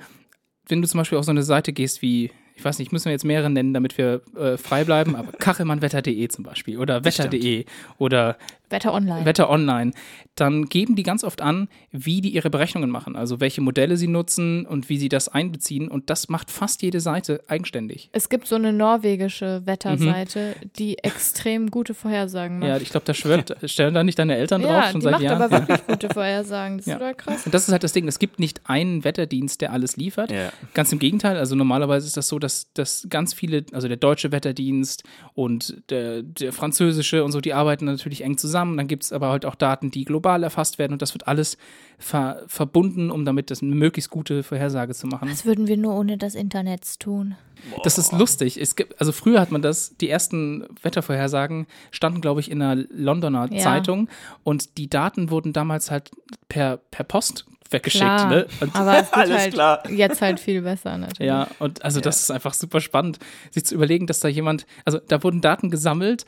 wenn 0.67 0.81
du 0.81 0.87
zum 0.87 0.99
Beispiel 0.99 1.17
auf 1.17 1.25
so 1.25 1.31
eine 1.31 1.43
Seite 1.43 1.73
gehst 1.73 2.01
wie 2.01 2.31
ich 2.55 2.63
weiß 2.63 2.79
nicht, 2.79 2.91
müssen 2.91 3.05
wir 3.05 3.11
jetzt 3.13 3.25
mehrere 3.25 3.49
nennen, 3.49 3.73
damit 3.73 3.97
wir 3.97 4.21
äh, 4.37 4.57
frei 4.57 4.83
bleiben, 4.83 5.15
aber 5.15 5.31
kachelmannwetter.de 5.33 6.27
zum 6.27 6.43
Beispiel 6.43 6.77
oder 6.77 7.03
wetter.de 7.03 7.65
oder 7.97 8.37
Wetter 8.69 8.93
Online. 8.93 9.25
Wetter 9.25 9.49
Online, 9.51 9.91
dann 10.35 10.65
geben 10.65 10.95
die 10.95 11.03
ganz 11.03 11.23
oft 11.23 11.41
an, 11.41 11.67
wie 11.91 12.21
die 12.21 12.29
ihre 12.29 12.49
Berechnungen 12.49 12.89
machen, 12.89 13.15
also 13.15 13.39
welche 13.39 13.61
Modelle 13.61 13.97
sie 13.97 14.07
nutzen 14.07 14.65
und 14.65 14.89
wie 14.89 14.97
sie 14.97 15.09
das 15.09 15.27
einbeziehen. 15.29 15.87
Und 15.89 16.09
das 16.09 16.27
macht 16.29 16.49
fast 16.49 16.81
jede 16.81 16.99
Seite 16.99 17.43
eigenständig. 17.47 18.09
es 18.13 18.29
gibt 18.29 18.47
so 18.47 18.55
eine 18.55 18.73
norwegische 18.73 19.61
Wetterseite, 19.65 20.55
die 20.77 20.97
extrem 20.99 21.69
gute 21.69 21.93
Vorhersagen 21.93 22.59
macht. 22.59 22.69
Ja, 22.69 22.77
ich 22.77 22.89
glaube, 22.89 23.05
da 23.05 23.13
schwört, 23.13 23.55
stellen 23.69 23.93
da 23.93 24.03
nicht 24.03 24.17
deine 24.17 24.35
Eltern 24.37 24.61
drauf 24.63 24.71
Ja, 24.71 24.89
schon 24.91 25.01
die 25.01 25.03
seit 25.03 25.11
macht 25.13 25.21
Jahren. 25.23 25.41
aber 25.41 25.51
wirklich 25.67 25.85
gute 25.87 26.09
Vorhersagen. 26.09 26.77
Das 26.77 26.85
Ja. 26.87 26.93
ist 26.93 26.99
total 26.99 27.15
krass. 27.15 27.45
Und 27.45 27.53
das 27.53 27.67
ist 27.67 27.71
halt 27.71 27.83
das 27.83 27.93
Ding. 27.93 28.07
Es 28.07 28.17
gibt 28.17 28.39
nicht 28.39 28.61
einen 28.65 29.03
Wetterdienst, 29.03 29.61
der 29.61 29.71
alles 29.71 29.97
liefert. 29.97 30.31
Ja. 30.31 30.51
Ganz 30.73 30.91
im 30.91 30.97
Gegenteil. 30.99 31.37
Also 31.37 31.53
normalerweise 31.55 32.07
ist 32.07 32.17
das 32.17 32.27
so, 32.27 32.39
dass, 32.43 32.71
dass 32.73 33.07
ganz 33.09 33.33
viele, 33.33 33.65
also 33.71 33.87
der 33.87 33.97
deutsche 33.97 34.31
Wetterdienst 34.31 35.03
und 35.33 35.81
der, 35.89 36.21
der 36.21 36.53
französische 36.53 37.23
und 37.23 37.31
so, 37.31 37.41
die 37.41 37.53
arbeiten 37.53 37.85
natürlich 37.85 38.23
eng 38.23 38.37
zusammen. 38.37 38.77
Dann 38.77 38.87
gibt 38.87 39.03
es 39.03 39.13
aber 39.13 39.29
halt 39.29 39.45
auch 39.45 39.55
Daten, 39.55 39.89
die 39.89 40.05
global 40.05 40.43
erfasst 40.43 40.77
werden 40.77 40.93
und 40.93 41.01
das 41.01 41.13
wird 41.13 41.27
alles 41.27 41.57
ver 41.97 42.43
verbunden, 42.47 43.09
um 43.11 43.25
damit 43.25 43.49
das 43.49 43.61
eine 43.61 43.75
möglichst 43.75 44.09
gute 44.11 44.43
Vorhersage 44.43 44.93
zu 44.93 45.07
machen. 45.07 45.29
Was 45.29 45.45
würden 45.45 45.67
wir 45.67 45.77
nur 45.77 45.95
ohne 45.95 46.17
das 46.17 46.35
Internet 46.35 46.99
tun? 46.99 47.35
Das 47.83 47.97
ist 47.97 48.11
lustig. 48.11 48.59
Es 48.59 48.75
gibt, 48.75 48.99
also 48.99 49.11
früher 49.11 49.39
hat 49.39 49.51
man 49.51 49.61
das, 49.61 49.95
die 49.97 50.09
ersten 50.09 50.65
Wettervorhersagen 50.81 51.65
standen, 51.91 52.19
glaube 52.19 52.41
ich, 52.41 52.51
in 52.51 52.61
einer 52.61 52.83
Londoner 52.91 53.47
Ja. 53.51 53.59
Zeitung 53.59 54.09
und 54.43 54.77
die 54.77 54.89
Daten 54.89 55.29
wurden 55.29 55.53
damals 55.53 55.89
halt 55.91 56.11
per, 56.49 56.77
per 56.77 57.05
Post 57.05 57.45
weggeschickt. 57.73 58.03
Klar, 58.03 58.29
Ne? 58.29 58.47
Und 58.61 58.75
aber 58.75 58.99
es 58.99 59.11
Alles 59.13 59.37
halt 59.37 59.53
klar. 59.53 59.89
jetzt 59.91 60.21
halt 60.21 60.39
viel 60.39 60.61
besser 60.61 60.97
natürlich. 60.97 61.27
Ja, 61.27 61.47
und 61.59 61.83
also 61.83 61.99
das 61.99 62.21
ist 62.21 62.31
einfach 62.31 62.53
super 62.53 62.79
spannend, 62.81 63.19
sich 63.51 63.65
zu 63.65 63.75
überlegen, 63.75 64.07
dass 64.07 64.19
da 64.19 64.27
jemand, 64.27 64.65
also 64.85 64.99
da 64.99 65.21
wurden 65.23 65.41
Daten 65.41 65.69
gesammelt 65.69 66.25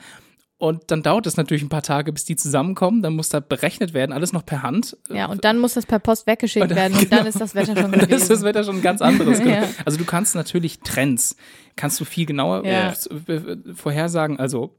und 0.58 0.84
dann 0.90 1.04
dauert 1.04 1.28
es 1.28 1.36
natürlich 1.36 1.64
ein 1.64 1.70
paar 1.70 1.82
Tage, 1.84 2.14
bis 2.14 2.24
die 2.24 2.36
zusammenkommen, 2.38 3.02
dann 3.02 3.14
muss 3.16 3.28
da 3.30 3.42
berechnet 3.42 3.94
werden, 3.94 4.14
alles 4.14 4.32
noch 4.32 4.46
per 4.46 4.64
Hand. 4.64 4.96
Ja, 5.10 5.26
und 5.28 5.44
dann 5.44 5.60
muss 5.60 5.74
das 5.74 5.86
per 5.86 6.00
Post 6.00 6.28
weggeschickt 6.28 6.64
Und 6.64 6.70
dann- 6.70 6.78
werden 6.78 6.98
und 6.98 7.12
dann 7.12 7.26
ist 7.28 7.40
das 7.42 7.56
Wetter 7.56 7.76
schon 7.76 7.86
Und 7.86 7.92
dann 8.02 8.10
ist 8.10 8.10
das 8.10 8.28
gewesen. 8.30 8.44
Wetter 8.46 8.64
schon 8.64 8.76
ein 8.78 8.82
ganz 8.82 9.02
anderes. 9.02 9.40
genau. 9.40 9.52
Ja. 9.56 9.64
Also 9.86 9.98
du 9.98 10.06
kannst 10.06 10.34
natürlich 10.36 10.80
Trends, 10.80 11.36
kannst 11.76 12.00
du 12.00 12.06
viel 12.06 12.26
genauer 12.26 12.66
Ja. 12.66 12.92
äh, 13.28 13.58
vorhersagen, 13.76 14.40
also 14.40 14.74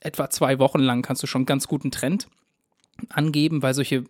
etwa 0.00 0.30
zwei 0.30 0.58
Wochen 0.60 0.78
lang 0.78 1.02
kannst 1.02 1.22
du 1.22 1.26
schon 1.26 1.40
einen 1.40 1.46
ganz 1.46 1.66
guten 1.66 1.90
Trend 1.90 2.28
angeben, 3.08 3.62
weil 3.62 3.74
solche, 3.74 4.04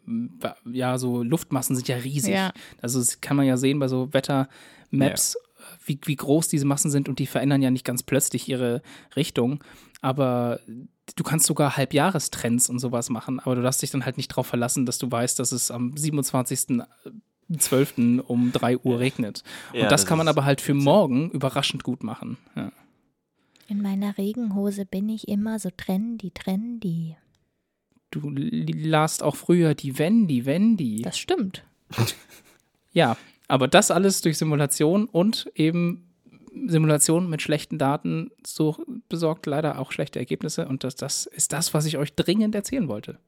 ja, 0.64 0.98
so 0.98 1.22
Luftmassen 1.22 1.76
sind 1.76 1.88
ja 1.88 1.96
riesig. 1.96 2.34
Ja. 2.34 2.52
Also 2.80 2.98
das 2.98 3.20
kann 3.20 3.36
man 3.36 3.46
ja 3.46 3.56
sehen 3.56 3.78
bei 3.78 3.88
so 3.88 4.12
Wettermaps, 4.12 5.36
wie, 5.84 5.98
wie 6.04 6.16
groß 6.16 6.48
diese 6.48 6.66
Massen 6.66 6.90
sind 6.90 7.08
und 7.08 7.18
die 7.18 7.26
verändern 7.26 7.62
ja 7.62 7.70
nicht 7.70 7.84
ganz 7.84 8.02
plötzlich 8.02 8.48
ihre 8.48 8.82
Richtung. 9.16 9.62
Aber 10.00 10.60
du 11.16 11.24
kannst 11.24 11.46
sogar 11.46 11.76
Halbjahrestrends 11.76 12.70
und 12.70 12.78
sowas 12.78 13.10
machen, 13.10 13.40
aber 13.40 13.56
du 13.56 13.62
darfst 13.62 13.82
dich 13.82 13.90
dann 13.90 14.04
halt 14.04 14.16
nicht 14.16 14.30
darauf 14.30 14.46
verlassen, 14.46 14.86
dass 14.86 14.98
du 14.98 15.10
weißt, 15.10 15.38
dass 15.38 15.52
es 15.52 15.70
am 15.70 15.94
27.12. 15.94 18.20
um 18.20 18.52
3 18.52 18.78
Uhr 18.78 18.98
regnet. 18.98 19.42
Und 19.72 19.80
Ja, 19.80 19.88
das, 19.88 20.02
das 20.02 20.08
kann 20.08 20.18
man 20.18 20.28
aber 20.28 20.44
halt 20.44 20.60
für 20.60 20.74
morgen 20.74 21.30
überraschend 21.30 21.82
gut 21.82 22.02
machen. 22.02 22.36
Ja. 22.54 22.72
In 23.68 23.82
meiner 23.82 24.16
Regenhose 24.16 24.84
bin 24.84 25.08
ich 25.08 25.28
immer 25.28 25.58
so 25.58 25.70
trendy, 25.76 26.30
trendy. 26.30 27.16
Du 28.10 28.30
lasst 28.30 29.22
auch 29.22 29.36
früher 29.36 29.74
die 29.74 29.98
Wendy, 29.98 30.46
Wendy. 30.46 31.02
Das 31.02 31.18
stimmt. 31.18 31.64
Ja, 32.92 33.18
aber 33.46 33.68
das 33.68 33.90
alles 33.90 34.22
durch 34.22 34.38
Simulation 34.38 35.04
und 35.04 35.52
eben 35.54 36.06
Simulation 36.66 37.28
mit 37.28 37.42
schlechten 37.42 37.76
Daten 37.76 38.30
so 38.46 38.82
besorgt 39.10 39.44
leider 39.44 39.78
auch 39.78 39.92
schlechte 39.92 40.18
Ergebnisse. 40.18 40.66
Und 40.66 40.82
das, 40.82 40.96
das 40.96 41.26
ist 41.26 41.52
das, 41.52 41.74
was 41.74 41.84
ich 41.84 41.98
euch 41.98 42.14
dringend 42.14 42.54
erzählen 42.54 42.88
wollte. 42.88 43.18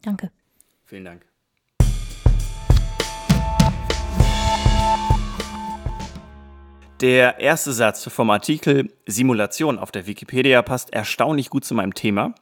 Danke. 0.00 0.30
Vielen 0.86 1.04
Dank. 1.04 1.26
Der 7.02 7.38
erste 7.38 7.72
Satz 7.72 8.08
vom 8.10 8.30
Artikel 8.30 8.90
Simulation 9.06 9.78
auf 9.78 9.92
der 9.92 10.06
Wikipedia 10.06 10.62
passt 10.62 10.92
erstaunlich 10.92 11.50
gut 11.50 11.66
zu 11.66 11.74
meinem 11.74 11.92
Thema, 11.92 12.34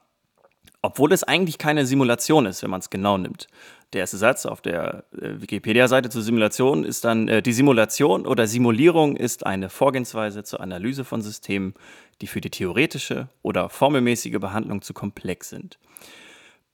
obwohl 0.87 1.13
es 1.13 1.25
eigentlich 1.25 1.59
keine 1.59 1.85
Simulation 1.85 2.47
ist, 2.47 2.63
wenn 2.63 2.71
man 2.71 2.81
es 2.81 2.91
genau 2.91 3.19
nimmt. 3.19 3.49
Der 3.93 4.01
erste 4.01 4.19
Satz 4.19 4.47
auf 4.47 4.61
der 4.61 5.05
äh, 5.13 5.41
Wikipedia-Seite 5.41 6.11
zur 6.11 6.23
Simulation 6.23 6.85
ist 6.85 7.05
dann, 7.05 7.27
äh, 7.27 7.43
die 7.43 7.53
Simulation 7.53 8.25
oder 8.25 8.47
Simulierung 8.47 9.17
ist 9.17 9.45
eine 9.45 9.69
Vorgehensweise 9.69 10.45
zur 10.45 10.61
Analyse 10.61 11.05
von 11.05 11.23
Systemen, 11.23 11.75
die 12.21 12.29
für 12.29 12.41
die 12.41 12.51
theoretische 12.51 13.29
oder 13.43 13.69
formelmäßige 13.69 14.39
Behandlung 14.39 14.81
zu 14.81 14.95
komplex 14.95 15.49
sind. 15.51 15.79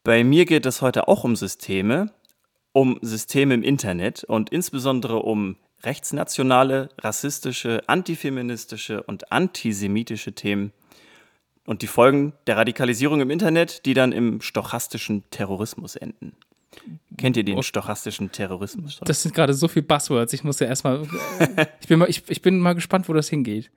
Bei 0.05 0.25
mir 0.25 0.45
geht 0.45 0.67
es 0.67 0.83
heute 0.83 1.09
auch 1.09 1.25
um 1.25 1.35
Systeme, 1.35 2.13
um 2.73 2.99
Systeme 3.01 3.55
im 3.55 3.63
Internet 3.63 4.25
und 4.25 4.51
insbesondere 4.51 5.21
um 5.21 5.57
rechtsnationale, 5.85 6.91
rassistische, 6.99 7.83
antifeministische 7.87 9.03
und 9.03 9.33
antisemitische 9.33 10.33
Themen 10.33 10.73
und 11.67 11.83
die 11.83 11.87
Folgen 11.87 12.33
der 12.47 12.57
Radikalisierung 12.57 13.21
im 13.21 13.31
Internet, 13.31 13.87
die 13.87 13.95
dann 13.95 14.13
im 14.13 14.41
stochastischen 14.41 15.25
Terrorismus 15.31 15.97
enden. 15.97 16.35
Kennt 17.19 17.37
ihr 17.37 17.45
den 17.45 17.63
stochastischen 17.63 18.33
Terrorismus? 18.33 18.95
schon? 18.95 19.05
Das 19.05 19.23
sind 19.23 19.35
gerade 19.35 19.55
so 19.55 19.69
viele 19.69 19.85
Buzzwords. 19.85 20.33
Ich 20.33 20.43
muss 20.43 20.59
ja 20.59 20.67
erstmal. 20.67 21.03
ich, 21.81 21.89
bin 21.89 21.99
mal, 21.99 22.09
ich, 22.09 22.23
ich 22.29 22.43
bin 22.43 22.59
mal 22.59 22.75
gespannt, 22.75 23.09
wo 23.09 23.13
das 23.13 23.29
hingeht. 23.29 23.71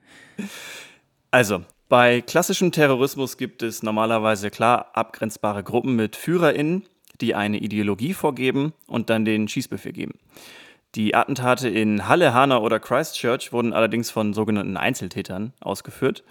Also, 1.30 1.64
bei 1.90 2.22
klassischem 2.22 2.72
Terrorismus 2.72 3.38
gibt 3.38 3.62
es 3.62 3.84
normalerweise 3.84 4.50
klar 4.50 4.92
abgrenzbare 4.94 5.64
Gruppen 5.64 5.96
mit 5.96 6.16
FührerInnen, 6.16 6.88
die 7.22 7.36
eine 7.36 7.58
Ideologie 7.58 8.14
vorgeben 8.14 8.74
und 8.88 9.10
dann 9.10 9.26
den 9.26 9.48
Schießbefehl 9.48 9.92
geben. 9.92 10.14
Die 10.96 11.14
Attentate 11.14 11.68
in 11.68 12.08
Halle, 12.08 12.34
Hanau 12.34 12.64
oder 12.64 12.80
Christchurch 12.80 13.52
wurden 13.52 13.74
allerdings 13.74 14.10
von 14.10 14.34
sogenannten 14.34 14.78
Einzeltätern 14.78 15.52
ausgeführt. 15.60 16.24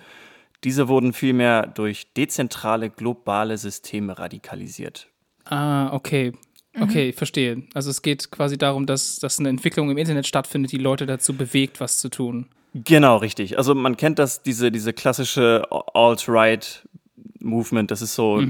Diese 0.64 0.88
wurden 0.88 1.12
vielmehr 1.12 1.66
durch 1.66 2.12
dezentrale 2.14 2.90
globale 2.90 3.58
Systeme 3.58 4.18
radikalisiert. 4.18 5.08
Ah, 5.44 5.92
okay. 5.92 6.32
Okay, 6.80 7.10
ich 7.10 7.14
verstehe. 7.14 7.62
Also 7.72 7.90
es 7.90 8.02
geht 8.02 8.32
quasi 8.32 8.58
darum, 8.58 8.86
dass, 8.86 9.20
dass 9.20 9.38
eine 9.38 9.48
Entwicklung 9.48 9.88
im 9.90 9.98
Internet 9.98 10.26
stattfindet, 10.26 10.72
die 10.72 10.78
Leute 10.78 11.06
dazu 11.06 11.34
bewegt, 11.34 11.78
was 11.80 11.98
zu 11.98 12.08
tun. 12.08 12.46
Genau, 12.74 13.18
richtig. 13.18 13.58
Also 13.58 13.76
man 13.76 13.96
kennt 13.96 14.18
das, 14.18 14.42
diese, 14.42 14.72
diese 14.72 14.92
klassische 14.92 15.68
Alt-Right-Movement, 15.70 17.92
das 17.92 18.02
ist 18.02 18.16
so, 18.16 18.42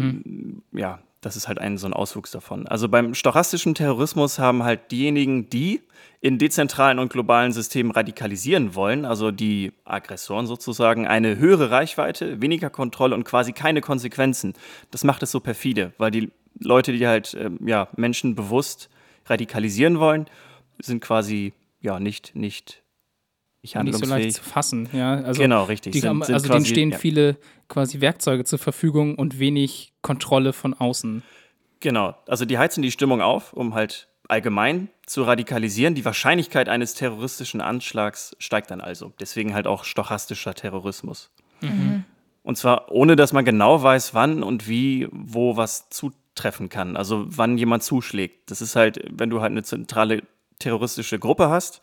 ja, 0.73 1.01
das 1.25 1.37
ist 1.37 1.49
halt 1.49 1.59
ein 1.59 1.79
so 1.79 1.87
ein 1.87 1.93
Auswuchs 1.93 2.31
davon. 2.31 2.67
Also 2.67 2.89
beim 2.89 3.15
stochastischen 3.15 3.75
Terrorismus 3.75 4.39
haben 4.39 4.63
halt 4.63 4.91
diejenigen, 4.91 5.49
die 5.49 5.81
in 6.21 6.39
dezentralen 6.39 6.99
und 6.99 7.13
globalen 7.13 7.53
Systemen 7.53 7.93
radikalisieren 7.93 8.75
wollen, 8.75 9.05
also 9.05 9.31
die 9.31 9.73
Aggressoren 9.85 10.47
sozusagen, 10.47 11.07
eine 11.07 11.37
höhere 11.37 11.71
Reichweite, 11.71 12.41
weniger 12.41 12.71
Kontrolle 12.71 13.15
und 13.15 13.25
quasi 13.25 13.53
keine 13.53 13.81
Konsequenzen. 13.81 14.55
Das 14.91 15.05
macht 15.05 15.23
es 15.23 15.31
so 15.31 15.41
perfide, 15.41 15.93
weil 15.99 16.11
die 16.11 16.31
Leute, 16.61 16.93
die 16.93 17.07
halt 17.07 17.37
ähm, 17.39 17.59
ja, 17.67 17.89
Menschen 17.97 18.35
bewusst 18.35 18.89
radikalisieren 19.27 19.99
wollen, 19.99 20.27
sind 20.79 21.01
quasi 21.01 21.53
ja 21.81 22.01
nicht, 22.01 22.35
nicht, 22.35 22.83
nicht 23.65 23.77
Nicht 23.85 23.95
so 23.95 24.01
leicht 24.01 24.13
handlungsfähig. 24.13 24.35
zu 24.35 24.43
fassen, 24.43 24.89
ja. 24.93 25.15
Also 25.15 25.41
genau, 25.41 25.65
richtig. 25.65 25.93
Die, 25.93 26.01
Sind- 26.01 26.25
sind 26.25 26.35
also 26.35 26.49
denen 26.49 26.59
quasi- 26.63 26.71
stehen 26.71 26.91
ja. 26.91 26.99
viele 26.99 27.37
quasi 27.69 28.01
Werkzeuge 28.01 28.45
zur 28.45 28.59
Verfügung 28.59 29.15
und 29.15 29.39
wenig 29.39 29.93
Kontrolle 30.03 30.53
von 30.53 30.75
außen. 30.75 31.23
Genau, 31.81 32.15
also 32.27 32.45
die 32.45 32.59
heizen 32.59 32.83
die 32.83 32.91
Stimmung 32.91 33.21
auf, 33.23 33.53
um 33.53 33.75
halt 33.75 34.09
allgemein 34.29 34.89
zu 35.07 35.23
radikalisieren. 35.23 35.95
Die 35.95 36.05
Wahrscheinlichkeit 36.05 36.69
eines 36.69 36.95
terroristischen 36.95 37.61
Anschlags 37.61 38.35
steigt 38.39 38.71
dann 38.71 38.81
also. 38.81 39.13
Deswegen 39.21 39.55
halt 39.55 39.67
auch 39.67 39.85
stochastischer 39.85 40.55
Terrorismus. 40.55 41.31
Und 42.43 42.57
zwar 42.59 42.91
ohne, 42.93 43.17
dass 43.17 43.33
man 43.33 43.45
genau 43.45 43.83
weiß, 43.83 44.15
wann 44.15 44.43
und 44.43 44.69
wie, 44.69 45.09
wo 45.13 45.57
was 45.57 45.89
zutreffen 45.91 46.69
kann. 46.69 46.97
Also 46.97 47.25
wann 47.29 47.57
jemand 47.59 47.83
zuschlägt. 47.83 48.51
Das 48.51 48.61
ist 48.63 48.77
halt, 48.77 49.03
wenn 49.11 49.31
du 49.31 49.41
halt 49.41 49.51
eine 49.53 49.63
zentrale 49.63 50.23
terroristische 50.59 51.19
Gruppe 51.19 51.49
hast, 51.49 51.83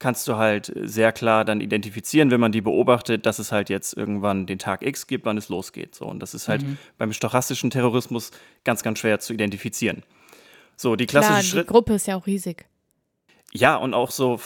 kannst 0.00 0.26
du 0.26 0.36
halt 0.36 0.72
sehr 0.82 1.12
klar 1.12 1.44
dann 1.44 1.60
identifizieren, 1.60 2.30
wenn 2.32 2.40
man 2.40 2.50
die 2.50 2.60
beobachtet, 2.60 3.26
dass 3.26 3.38
es 3.38 3.52
halt 3.52 3.68
jetzt 3.70 3.96
irgendwann 3.96 4.46
den 4.46 4.58
Tag 4.58 4.82
X 4.82 5.06
gibt, 5.06 5.24
wann 5.26 5.36
es 5.38 5.48
losgeht. 5.48 5.94
So, 5.94 6.06
und 6.06 6.20
das 6.20 6.34
ist 6.34 6.48
halt 6.48 6.64
beim 6.98 7.12
stochastischen 7.12 7.70
Terrorismus 7.70 8.32
ganz, 8.64 8.82
ganz 8.82 8.98
schwer 8.98 9.20
zu 9.20 9.32
identifizieren. 9.32 10.02
So, 10.76 10.96
die 10.96 11.06
klassische 11.06 11.32
Klar, 11.32 11.42
die 11.42 11.48
Schritt. 11.48 11.66
Gruppe 11.68 11.94
ist 11.94 12.06
ja 12.06 12.16
auch 12.16 12.26
riesig. 12.26 12.66
Ja, 13.52 13.76
und 13.76 13.94
auch 13.94 14.12
so 14.12 14.40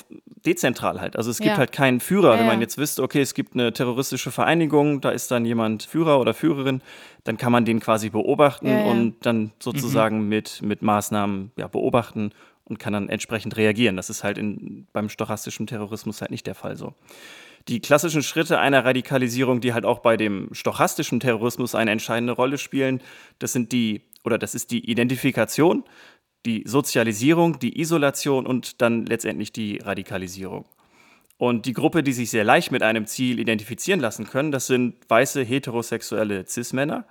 dezentral 0.46 1.00
halt. 1.00 1.16
Also 1.16 1.30
es 1.30 1.38
gibt 1.38 1.50
Ja. 1.52 1.58
halt 1.58 1.73
keinen 1.73 2.00
Führer. 2.00 2.32
Ja, 2.34 2.40
Wenn 2.40 2.46
man 2.46 2.61
jetzt 2.61 2.78
wüsste, 2.78 3.02
okay, 3.02 3.20
es 3.20 3.34
gibt 3.34 3.52
eine 3.54 3.73
terroristische 3.73 4.30
Vereinigung, 4.30 5.00
da 5.02 5.11
ist 5.11 5.30
dann 5.30 5.44
jemand 5.44 5.82
Führer 5.82 6.20
oder 6.20 6.32
Führerin, 6.32 6.80
dann 7.23 7.37
kann 7.37 7.52
man 7.52 7.64
den 7.66 7.80
quasi 7.80 8.08
beobachten 8.08 8.66
Ja, 8.66 8.78
ja. 8.78 8.84
und 8.90 9.16
dann 9.26 9.52
sozusagen 9.61 10.28
mit, 10.28 10.62
mit 10.62 10.80
Maßnahmen 10.82 11.52
ja, 11.56 11.68
beobachten 11.68 12.32
und 12.64 12.78
kann 12.78 12.92
dann 12.92 13.09
entsprechend 13.09 13.56
reagieren. 13.56 13.97
Das 13.97 14.11
ist 14.11 14.25
halt 14.25 14.38
in, 14.38 14.87
beim 14.92 15.09
stochastischen 15.09 15.66
Terrorismus 15.66 16.21
halt 16.21 16.30
nicht 16.30 16.47
der 16.47 16.54
Fall 16.54 16.76
so. 16.76 16.94
Die 17.68 17.80
klassischen 17.80 18.23
Schritte 18.23 18.59
einer 18.59 18.85
Radikalisierung, 18.85 19.61
die 19.61 19.73
halt 19.73 19.87
auch 19.87 20.00
bei 20.00 20.16
dem 20.16 20.49
stochastischen 20.52 21.21
Terrorismus 21.21 21.75
eine 21.75 21.92
entscheidende 21.92 22.35
Rolle 22.35 22.59
spielen, 22.59 23.00
das 23.38 23.52
sind 23.52 23.73
die, 23.73 24.02
oder 24.23 24.38
das 24.38 24.54
ist 24.54 24.71
die 24.71 24.90
Identifikation, 24.90 25.85
die 26.44 26.64
Sozialisierung, 26.66 27.59
die 27.59 27.80
Isolation 27.80 28.47
und 28.47 28.83
dann 28.83 29.06
letztendlich 29.06 29.52
die 29.52 29.78
Radikalisierung. 29.78 30.66
Und 31.37 31.66
die 31.66 31.73
Gruppe, 31.73 32.02
die 32.02 32.12
sich 32.12 32.30
sehr 32.30 32.44
leicht 32.44 32.71
mit 32.71 32.83
einem 32.83 33.06
Ziel 33.06 33.38
identifizieren 33.40 34.00
lassen 34.00 34.26
können, 34.26 34.52
das 34.52 34.66
sind 34.66 34.97
weiße 35.09 35.42
heterosexuelle 35.42 36.47
Cis-Männer, 36.47 37.06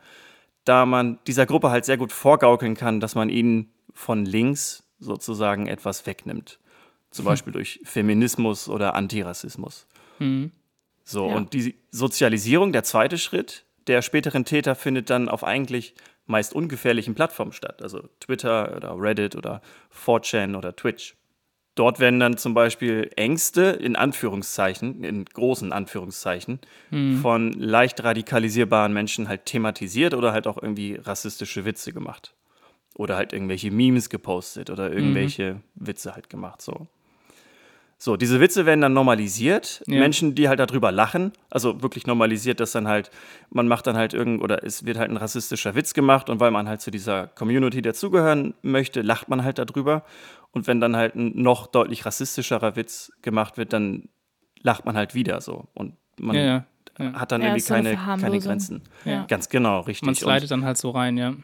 da 0.66 0.86
man 0.86 1.20
dieser 1.28 1.46
Gruppe 1.46 1.72
halt 1.72 1.86
sehr 1.86 1.98
gut 1.98 2.12
vorgaukeln 2.12 2.76
kann, 2.76 3.00
dass 3.00 3.16
man 3.16 3.30
ihnen 3.30 3.74
von 3.94 4.26
links 4.26 4.84
sozusagen 5.04 5.68
etwas 5.68 6.06
wegnimmt. 6.06 6.60
Zum. 7.12 7.26
Beispiel 7.26 7.54
durch 7.54 7.80
Feminismus 7.84 8.68
oder 8.70 8.96
Antirassismus. 8.96 9.88
Hm. 10.18 10.52
So, 11.04 11.30
ja. 11.30 11.36
und 11.36 11.54
die 11.54 11.76
Sozialisierung, 11.92 12.72
der 12.72 12.84
zweite 12.84 13.18
Schritt 13.18 13.66
der 13.88 14.02
späteren 14.02 14.46
Täter, 14.46 14.76
findet 14.76 15.10
dann 15.10 15.28
auf 15.28 15.44
eigentlich 15.44 15.94
meist 16.26 16.54
ungefährlichen 16.54 17.16
Plattformen 17.16 17.52
statt. 17.52 17.82
Also 17.82 18.08
Twitter 18.20 18.76
oder 18.78 18.96
Reddit 18.98 19.36
oder 19.36 19.62
4chan 19.94 20.56
oder 20.56 20.76
Twitch. 20.76 21.16
Dort 21.76 22.00
werden 22.00 22.20
dann 22.20 22.38
zum 22.38 22.54
Beispiel 22.54 23.10
Ängste 23.16 23.64
in 23.64 23.96
Anführungszeichen, 23.96 25.04
in 25.04 25.26
großen 25.26 25.74
Anführungszeichen, 25.74 26.60
hm. 26.90 27.20
von 27.20 27.52
leicht 27.54 28.04
radikalisierbaren 28.04 28.94
Menschen 28.94 29.28
halt 29.28 29.46
thematisiert 29.46 30.14
oder 30.14 30.34
halt 30.34 30.46
auch 30.46 30.62
irgendwie 30.62 30.96
rassistische 30.96 31.66
Witze 31.66 31.92
gemacht. 31.92 32.36
Oder 32.96 33.16
halt 33.16 33.34
irgendwelche 33.34 33.72
Memes 33.72 34.10
gepostet 34.10 34.70
oder 34.70 34.92
irgendwelche 34.92 35.56
mhm. 35.56 35.88
Witze 35.88 36.14
halt 36.14 36.30
gemacht. 36.30 36.62
So. 36.62 36.88
So, 37.98 38.18
diese 38.18 38.42
Witze 38.42 38.66
werden 38.66 38.82
dann 38.82 38.92
normalisiert. 38.92 39.82
Ja. 39.88 40.00
Menschen, 40.00 40.36
die 40.36 40.50
halt 40.50 40.60
darüber 40.60 40.92
lachen, 40.92 41.32
also 41.50 41.82
wirklich 41.82 42.06
normalisiert, 42.06 42.60
dass 42.60 42.74
dann 42.74 42.86
halt, 42.86 43.10
man 43.50 43.70
macht 43.70 43.88
dann 43.88 43.96
halt 43.96 44.14
irgend, 44.14 44.44
oder 44.44 44.62
es 44.66 44.86
wird 44.86 44.98
halt 44.98 45.10
ein 45.10 45.16
rassistischer 45.16 45.74
Witz 45.74 45.94
gemacht 45.94 46.30
und 46.30 46.42
weil 46.42 46.52
man 46.52 46.68
halt 46.68 46.82
zu 46.82 46.92
dieser 46.92 47.28
Community 47.28 47.82
dazugehören 47.82 48.56
möchte, 48.62 49.02
lacht 49.02 49.30
man 49.30 49.46
halt 49.46 49.58
darüber. 49.58 50.04
Und 50.52 50.68
wenn 50.68 50.82
dann 50.82 50.98
halt 50.98 51.16
ein 51.16 51.42
noch 51.42 51.66
deutlich 51.66 52.06
rassistischerer 52.06 52.76
Witz 52.76 53.14
gemacht 53.22 53.58
wird, 53.58 53.72
dann 53.72 54.10
lacht 54.62 54.86
man 54.86 54.98
halt 54.98 55.16
wieder 55.16 55.40
so. 55.40 55.70
Und 55.74 55.96
man 56.20 56.36
ja, 56.36 56.66
ja. 57.00 57.14
hat 57.14 57.32
dann 57.32 57.42
irgendwie 57.42 57.64
keine, 57.64 57.96
keine 57.96 58.40
Grenzen. 58.40 58.82
Ganz 59.30 59.48
genau, 59.48 59.80
richtig. 59.80 60.06
Man 60.06 60.16
slidet 60.16 60.52
dann 60.52 60.66
halt 60.66 60.78
so 60.78 60.90
rein, 60.90 61.18
ja. 61.18 61.36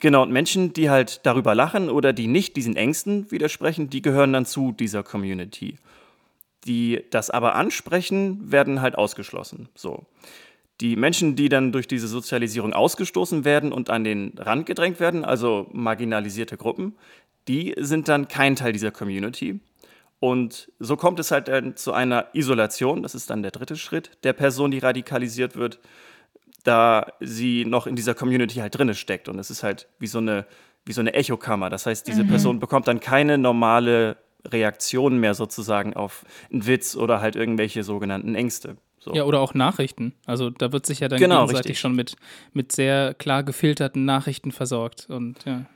Genau, 0.00 0.22
und 0.22 0.32
Menschen, 0.32 0.72
die 0.72 0.90
halt 0.90 1.24
darüber 1.24 1.54
lachen 1.54 1.88
oder 1.88 2.12
die 2.12 2.26
nicht 2.26 2.56
diesen 2.56 2.76
Ängsten 2.76 3.30
widersprechen, 3.30 3.90
die 3.90 4.02
gehören 4.02 4.32
dann 4.32 4.46
zu 4.46 4.72
dieser 4.72 5.02
Community. 5.02 5.78
Die 6.66 7.02
das 7.10 7.30
aber 7.30 7.54
ansprechen, 7.54 8.50
werden 8.50 8.80
halt 8.80 8.96
ausgeschlossen. 8.96 9.68
So. 9.74 10.04
Die 10.80 10.96
Menschen, 10.96 11.36
die 11.36 11.48
dann 11.48 11.72
durch 11.72 11.86
diese 11.86 12.08
Sozialisierung 12.08 12.72
ausgestoßen 12.72 13.44
werden 13.44 13.72
und 13.72 13.90
an 13.90 14.02
den 14.02 14.32
Rand 14.36 14.66
gedrängt 14.66 14.98
werden, 14.98 15.24
also 15.24 15.68
marginalisierte 15.72 16.56
Gruppen, 16.56 16.94
die 17.46 17.74
sind 17.78 18.08
dann 18.08 18.28
kein 18.28 18.56
Teil 18.56 18.72
dieser 18.72 18.90
Community. 18.90 19.60
Und 20.20 20.72
so 20.78 20.96
kommt 20.96 21.20
es 21.20 21.30
halt 21.30 21.48
dann 21.48 21.76
zu 21.76 21.92
einer 21.92 22.28
Isolation, 22.32 23.02
das 23.02 23.14
ist 23.14 23.30
dann 23.30 23.42
der 23.42 23.50
dritte 23.50 23.76
Schritt 23.76 24.10
der 24.24 24.32
Person, 24.32 24.70
die 24.70 24.78
radikalisiert 24.78 25.54
wird 25.54 25.80
da 26.64 27.12
sie 27.20 27.64
noch 27.64 27.86
in 27.86 27.94
dieser 27.94 28.14
Community 28.14 28.56
halt 28.56 28.76
drinne 28.76 28.94
steckt. 28.94 29.28
Und 29.28 29.38
es 29.38 29.50
ist 29.50 29.62
halt 29.62 29.86
wie 29.98 30.06
so 30.06 30.18
eine, 30.18 30.46
wie 30.84 30.92
so 30.92 31.00
eine 31.00 31.14
Echokammer. 31.14 31.70
Das 31.70 31.86
heißt, 31.86 32.06
diese 32.08 32.24
mhm. 32.24 32.28
Person 32.28 32.58
bekommt 32.58 32.88
dann 32.88 33.00
keine 33.00 33.38
normale 33.38 34.16
Reaktion 34.46 35.18
mehr 35.18 35.34
sozusagen 35.34 35.94
auf 35.94 36.24
einen 36.52 36.66
Witz 36.66 36.96
oder 36.96 37.20
halt 37.20 37.36
irgendwelche 37.36 37.82
sogenannten 37.82 38.34
Ängste. 38.34 38.76
So. 38.98 39.14
Ja, 39.14 39.24
oder 39.24 39.40
auch 39.40 39.52
Nachrichten. 39.52 40.14
Also 40.24 40.48
da 40.48 40.72
wird 40.72 40.86
sich 40.86 41.00
ja 41.00 41.08
dann 41.08 41.18
genau, 41.18 41.42
gegenseitig 41.42 41.70
richtig. 41.70 41.80
schon 41.80 41.94
mit, 41.94 42.16
mit 42.54 42.72
sehr 42.72 43.12
klar 43.12 43.42
gefilterten 43.42 44.06
Nachrichten 44.06 44.50
versorgt. 44.50 45.06
Und 45.10 45.44
ja. 45.44 45.66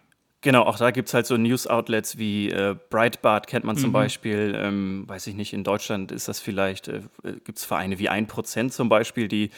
Genau, 0.41 0.63
auch 0.63 0.79
da 0.79 0.93
gibt 0.93 1.09
es 1.09 1.15
halt 1.15 1.27
so 1.27 1.37
News-Outlets 1.37 2.17
wie 2.17 2.49
äh, 2.49 2.77
Breitbart, 2.89 3.47
kennt 3.47 3.65
man 3.65 3.77
zum 3.77 3.91
mhm. 3.91 3.95
Beispiel. 3.95 4.55
Ähm, 4.57 5.05
weiß 5.07 5.27
ich 5.27 5.35
nicht, 5.35 5.53
in 5.53 5.65
Deutschland 5.65 6.13
ist 6.13 6.29
das 6.29 6.41
vielleicht, 6.41 6.89
äh, 6.89 7.03
gibt 7.45 7.59
es 7.59 7.65
Vereine 7.65 7.99
wie 7.99 8.09
1% 8.09 8.71
zum 8.71 8.89
Beispiel, 8.89 9.29
die 9.29 9.51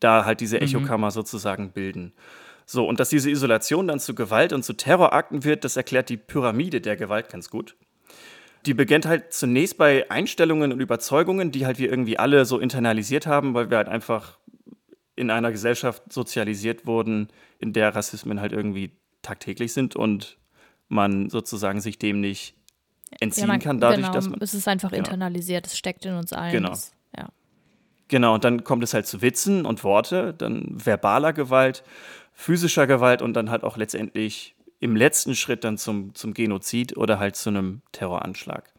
da 0.00 0.24
halt 0.24 0.40
diese 0.40 0.56
mhm. 0.56 0.62
Echokammer 0.62 1.08
mhm. 1.08 1.12
sozusagen 1.12 1.72
bilden. 1.72 2.12
So, 2.66 2.86
und 2.86 2.98
dass 2.98 3.10
diese 3.10 3.30
Isolation 3.30 3.86
dann 3.86 4.00
zu 4.00 4.14
Gewalt 4.14 4.52
und 4.52 4.64
zu 4.64 4.72
Terrorakten 4.72 5.44
wird, 5.44 5.64
das 5.64 5.76
erklärt 5.76 6.08
die 6.08 6.16
Pyramide 6.16 6.80
der 6.80 6.96
Gewalt 6.96 7.28
ganz 7.28 7.48
gut. 7.48 7.76
Die 8.66 8.74
beginnt 8.74 9.06
halt 9.06 9.32
zunächst 9.32 9.78
bei 9.78 10.10
Einstellungen 10.10 10.72
und 10.72 10.80
Überzeugungen, 10.80 11.52
die 11.52 11.64
halt 11.66 11.78
wir 11.78 11.88
irgendwie 11.88 12.18
alle 12.18 12.44
so 12.44 12.58
internalisiert 12.58 13.28
haben, 13.28 13.54
weil 13.54 13.70
wir 13.70 13.76
halt 13.76 13.88
einfach 13.88 14.38
in 15.14 15.30
einer 15.30 15.52
Gesellschaft 15.52 16.12
sozialisiert 16.12 16.86
wurden, 16.86 17.28
in 17.60 17.72
der 17.72 17.94
Rassismen 17.94 18.40
halt 18.40 18.52
irgendwie 18.52 18.90
tagtäglich 19.22 19.72
sind 19.72 19.94
und 19.94 20.36
man 20.88 21.30
sozusagen 21.30 21.80
sich 21.80 21.98
dem 21.98 22.20
nicht 22.20 22.54
entziehen 23.20 23.42
ja, 23.44 23.48
man, 23.48 23.60
kann, 23.60 23.80
dadurch, 23.80 24.00
genau, 24.00 24.12
dass 24.12 24.28
man. 24.28 24.40
Es 24.40 24.54
ist 24.54 24.68
einfach 24.68 24.90
genau. 24.90 25.04
internalisiert, 25.04 25.66
es 25.66 25.78
steckt 25.78 26.04
in 26.04 26.14
uns 26.14 26.32
allen. 26.32 26.52
Genau. 26.52 26.70
Ja. 26.70 26.78
Genau, 28.08 28.34
und 28.34 28.44
dann 28.44 28.64
kommt 28.64 28.84
es 28.84 28.94
halt 28.94 29.06
zu 29.06 29.20
Witzen 29.20 29.66
und 29.66 29.82
Worte, 29.82 30.34
dann 30.36 30.68
verbaler 30.72 31.32
Gewalt, 31.32 31.82
physischer 32.32 32.86
Gewalt 32.86 33.22
und 33.22 33.34
dann 33.34 33.50
halt 33.50 33.64
auch 33.64 33.76
letztendlich 33.76 34.54
im 34.78 34.94
letzten 34.94 35.34
Schritt 35.34 35.64
dann 35.64 35.78
zum, 35.78 36.14
zum 36.14 36.34
Genozid 36.34 36.96
oder 36.96 37.18
halt 37.18 37.36
zu 37.36 37.50
einem 37.50 37.80
Terroranschlag. 37.92 38.72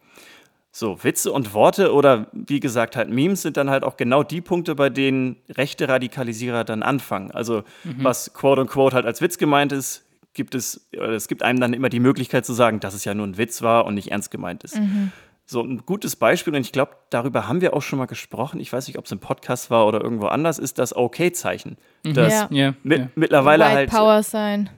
So, 0.71 1.03
Witze 1.03 1.31
und 1.31 1.55
Worte 1.55 1.91
oder 1.91 2.27
wie 2.33 2.59
gesagt 2.59 2.95
halt 2.95 3.09
Memes 3.09 3.41
sind 3.41 3.57
dann 3.57 3.71
halt 3.71 3.83
auch 3.83 3.97
genau 3.97 4.21
die 4.21 4.41
Punkte, 4.41 4.75
bei 4.75 4.91
denen 4.91 5.37
rechte 5.49 5.89
Radikalisierer 5.89 6.63
dann 6.63 6.83
anfangen. 6.83 7.31
Also 7.31 7.63
mhm. 7.83 8.03
was 8.03 8.31
quote 8.33 8.61
unquote 8.61 8.95
halt 8.95 9.07
als 9.07 9.19
Witz 9.19 9.39
gemeint 9.39 9.71
ist, 9.71 10.05
gibt 10.35 10.53
es, 10.53 10.87
es 10.91 11.27
gibt 11.27 11.41
einem 11.41 11.59
dann 11.59 11.73
immer 11.73 11.89
die 11.89 11.99
Möglichkeit 11.99 12.45
zu 12.45 12.53
sagen, 12.53 12.79
dass 12.79 12.93
es 12.93 13.05
ja 13.05 13.15
nur 13.15 13.25
ein 13.25 13.37
Witz 13.39 13.63
war 13.63 13.85
und 13.85 13.95
nicht 13.95 14.11
ernst 14.11 14.29
gemeint 14.29 14.63
ist. 14.63 14.79
Mhm. 14.79 15.11
So 15.49 15.61
ein 15.61 15.85
gutes 15.85 16.17
Beispiel, 16.17 16.53
und 16.53 16.59
ich 16.59 16.73
glaube, 16.73 16.91
darüber 17.09 17.47
haben 17.47 17.61
wir 17.61 17.73
auch 17.73 17.81
schon 17.81 17.97
mal 17.97 18.05
gesprochen. 18.05 18.59
Ich 18.59 18.73
weiß 18.73 18.85
nicht, 18.87 18.97
ob 18.97 19.05
es 19.05 19.13
im 19.13 19.19
Podcast 19.19 19.71
war 19.71 19.87
oder 19.87 20.01
irgendwo 20.01 20.27
anders, 20.27 20.59
ist 20.59 20.77
das 20.77 20.93
OK-Zeichen. 20.93 21.77
Mhm. 22.05 22.13
Das 22.13 22.33
ja. 22.33 22.47
Ja, 22.51 22.73
mit, 22.83 22.99
ja. 22.99 23.07
mittlerweile 23.15 23.63
White 23.63 23.75
halt. 23.75 23.89
Power 23.89 24.23
sein. 24.23 24.69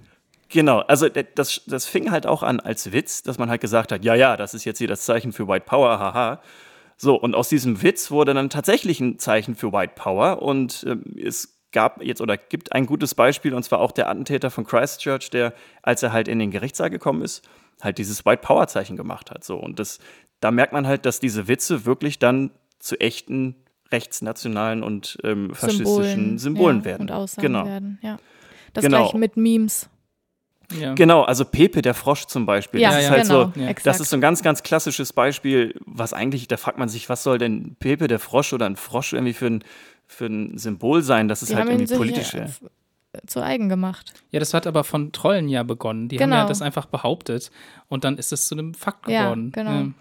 Genau, 0.50 0.80
also 0.82 1.10
das, 1.10 1.64
das 1.66 1.88
fing 1.88 2.12
halt 2.12 2.28
auch 2.28 2.44
an 2.44 2.60
als 2.60 2.92
Witz, 2.92 3.24
dass 3.24 3.40
man 3.40 3.50
halt 3.50 3.62
gesagt 3.62 3.92
hat, 3.92 4.06
ja, 4.06 4.14
ja, 4.14 4.38
das 4.38 4.54
ist 4.54 4.64
jetzt 4.64 4.78
hier 4.78 4.88
das 4.88 5.06
Zeichen 5.06 5.32
für 5.32 5.48
White 5.48 5.66
Power, 5.66 6.00
haha. 6.00 6.40
So, 6.98 7.16
und 7.16 7.34
aus 7.34 7.50
diesem 7.50 7.82
Witz 7.82 8.12
wurde 8.12 8.36
dann 8.36 8.52
tatsächlich 8.52 9.00
ein 9.00 9.18
Zeichen 9.18 9.56
für 9.56 9.74
White 9.74 9.94
Power 9.96 10.42
und 10.42 10.84
äh, 10.84 10.98
es 11.20 11.60
gab 11.72 12.04
jetzt 12.04 12.22
oder 12.22 12.38
gibt 12.38 12.74
ein 12.74 12.86
gutes 12.86 13.16
Beispiel, 13.16 13.56
und 13.56 13.64
zwar 13.64 13.80
auch 13.80 13.92
der 13.92 14.08
Attentäter 14.08 14.52
von 14.52 14.66
Christchurch, 14.66 15.32
der, 15.32 15.54
als 15.82 16.04
er 16.04 16.14
halt 16.14 16.28
in 16.28 16.38
den 16.38 16.52
Gerichtssaal 16.52 16.90
gekommen 16.90 17.24
ist, 17.24 17.48
halt 17.82 17.98
dieses 17.98 18.26
White 18.26 18.42
Power 18.42 18.68
Zeichen 18.68 18.98
gemacht 18.98 19.32
hat. 19.32 19.44
So, 19.44 19.58
und 19.58 19.80
das, 19.80 20.00
da 20.40 20.52
merkt 20.52 20.74
man 20.74 20.88
halt, 20.88 21.06
dass 21.06 21.20
diese 21.20 21.48
Witze 21.48 21.86
wirklich 21.86 22.20
dann 22.20 22.52
zu 22.80 23.00
echten 23.00 23.56
rechtsnationalen 23.92 24.84
und 24.84 25.18
ähm, 25.24 25.54
faschistischen 25.54 26.38
Symbolen, 26.38 26.38
Symbolen 26.38 26.78
ja, 26.80 26.86
werden. 26.86 27.02
Und 27.02 27.12
Aussagen 27.12 27.48
genau. 27.48 27.66
werden, 27.66 28.00
ja. 28.02 28.20
Das 28.74 28.84
genau. 28.84 29.00
gleiche 29.00 29.18
mit 29.18 29.36
Memes. 29.36 29.90
Ja. 30.80 30.94
Genau, 30.94 31.24
also 31.24 31.46
Pepe 31.46 31.82
der 31.82 31.96
Frosch 31.96 32.26
zum 32.26 32.46
Beispiel. 32.46 32.80
Ja, 32.80 32.92
das 32.92 33.04
ist 33.04 33.10
halt 33.10 33.24
genau. 33.24 33.52
so, 33.56 33.76
das 33.84 34.00
ist 34.00 34.12
so 34.12 34.18
ein 34.18 34.22
ganz, 34.22 34.44
ganz 34.44 34.62
klassisches 34.62 35.14
Beispiel, 35.14 35.74
was 35.86 36.14
eigentlich, 36.14 36.48
da 36.48 36.58
fragt 36.58 36.78
man 36.78 36.90
sich, 36.90 37.10
was 37.10 37.24
soll 37.24 37.40
denn 37.40 37.76
Pepe 37.80 38.08
der 38.08 38.20
Frosch 38.20 38.54
oder 38.54 38.68
ein 38.68 38.76
Frosch 38.76 39.14
irgendwie 39.14 39.34
für 39.34 39.48
ein, 39.48 39.64
für 40.06 40.28
ein 40.28 40.58
Symbol 40.60 41.02
sein? 41.02 41.28
Das 41.28 41.42
ist 41.42 41.50
Die 41.50 41.56
halt 41.56 41.70
irgendwie 41.70 41.96
politisch. 41.96 42.34
Ja, 42.34 42.46
zu 43.26 43.44
eigen 43.44 43.70
gemacht. 43.70 44.14
Ja, 44.30 44.40
das 44.40 44.54
hat 44.54 44.68
aber 44.68 44.84
von 44.84 45.12
Trollen 45.12 45.50
ja 45.50 45.64
begonnen. 45.64 46.10
Die 46.10 46.18
genau. 46.18 46.36
haben 46.36 46.44
ja 46.44 46.48
das 46.48 46.62
einfach 46.62 46.86
behauptet 46.86 47.50
und 47.88 48.04
dann 48.04 48.20
ist 48.20 48.32
es 48.32 48.48
zu 48.48 48.54
einem 48.54 48.76
Fakt 48.76 49.08
geworden. 49.08 49.52
Ja, 49.56 49.64
genau. 49.64 49.92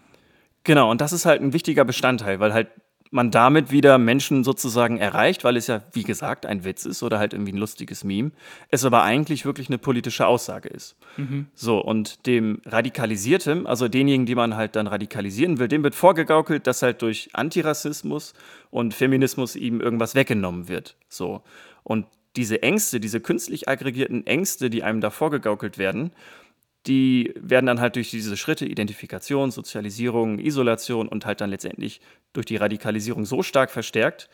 Genau, 0.69 0.91
und 0.91 1.01
das 1.01 1.15
ist 1.15 1.25
halt 1.25 1.41
ein 1.41 1.55
wichtiger 1.55 1.87
Bestandteil, 1.87 2.41
weil 2.41 2.53
halt 2.53 2.69
man 3.11 3.31
damit 3.31 3.71
wieder 3.71 3.97
Menschen 3.97 4.45
sozusagen 4.45 4.99
erreicht, 4.99 5.43
weil 5.43 5.57
es 5.57 5.67
ja, 5.67 5.81
wie 5.95 6.03
gesagt, 6.03 6.45
ein 6.45 6.63
Witz 6.63 6.85
ist 6.85 7.03
oder 7.03 7.19
halt 7.19 7.33
irgendwie 7.33 7.53
ein 7.53 7.59
lustiges 7.59 8.05
Meme, 8.05 8.33
es 8.69 8.85
aber 8.85 9.03
eigentlich 9.03 9.47
wirklich 9.47 9.69
eine 9.69 9.79
politische 9.79 10.27
Aussage 10.27 10.69
ist. 10.69 10.95
Mhm. 11.17 11.47
So, 11.55 11.79
und 11.79 12.27
dem 12.27 12.61
Radikalisierten, 12.67 13.67
also 13.67 13.89
denjenigen, 13.89 14.27
die 14.27 14.35
man 14.35 14.57
halt 14.57 14.77
dann 14.77 14.89
radikalisieren 14.89 15.59
will, 15.59 15.69
dem 15.69 15.83
wird 15.83 15.95
vorgegaukelt, 15.95 16.67
dass 16.67 16.83
halt 16.83 17.01
durch 17.01 17.31
Antirassismus 17.33 18.35
und 18.71 18.93
Feminismus 18.93 19.57
ihm 19.57 19.81
irgendwas 19.81 20.15
weggenommen 20.15 20.69
wird. 20.69 20.99
So. 21.09 21.41
Und 21.83 22.05
diese 22.37 22.63
Ängste, 22.63 23.01
diese 23.01 23.21
künstlich 23.21 23.71
aggregierten 23.71 24.27
Ängste, 24.27 24.69
die 24.69 24.83
einem 24.83 25.01
da 25.01 25.09
vorgegaukelt 25.09 25.79
werden, 25.79 26.13
die 26.89 27.35
werden 27.37 27.67
dann 27.67 27.81
halt 27.81 27.97
durch 27.97 28.11
diese 28.11 28.37
Schritte 28.37 28.67
Identifikation, 28.67 29.51
Sozialisierung, 29.51 30.39
Isolation 30.39 31.07
und 31.07 31.27
halt 31.27 31.41
dann 31.41 31.51
letztendlich 31.51 32.01
durch 32.33 32.47
die 32.47 32.57
Radikalisierung 32.57 33.27
so 33.27 33.43
stark 33.43 33.71
verstärkt, 33.71 34.29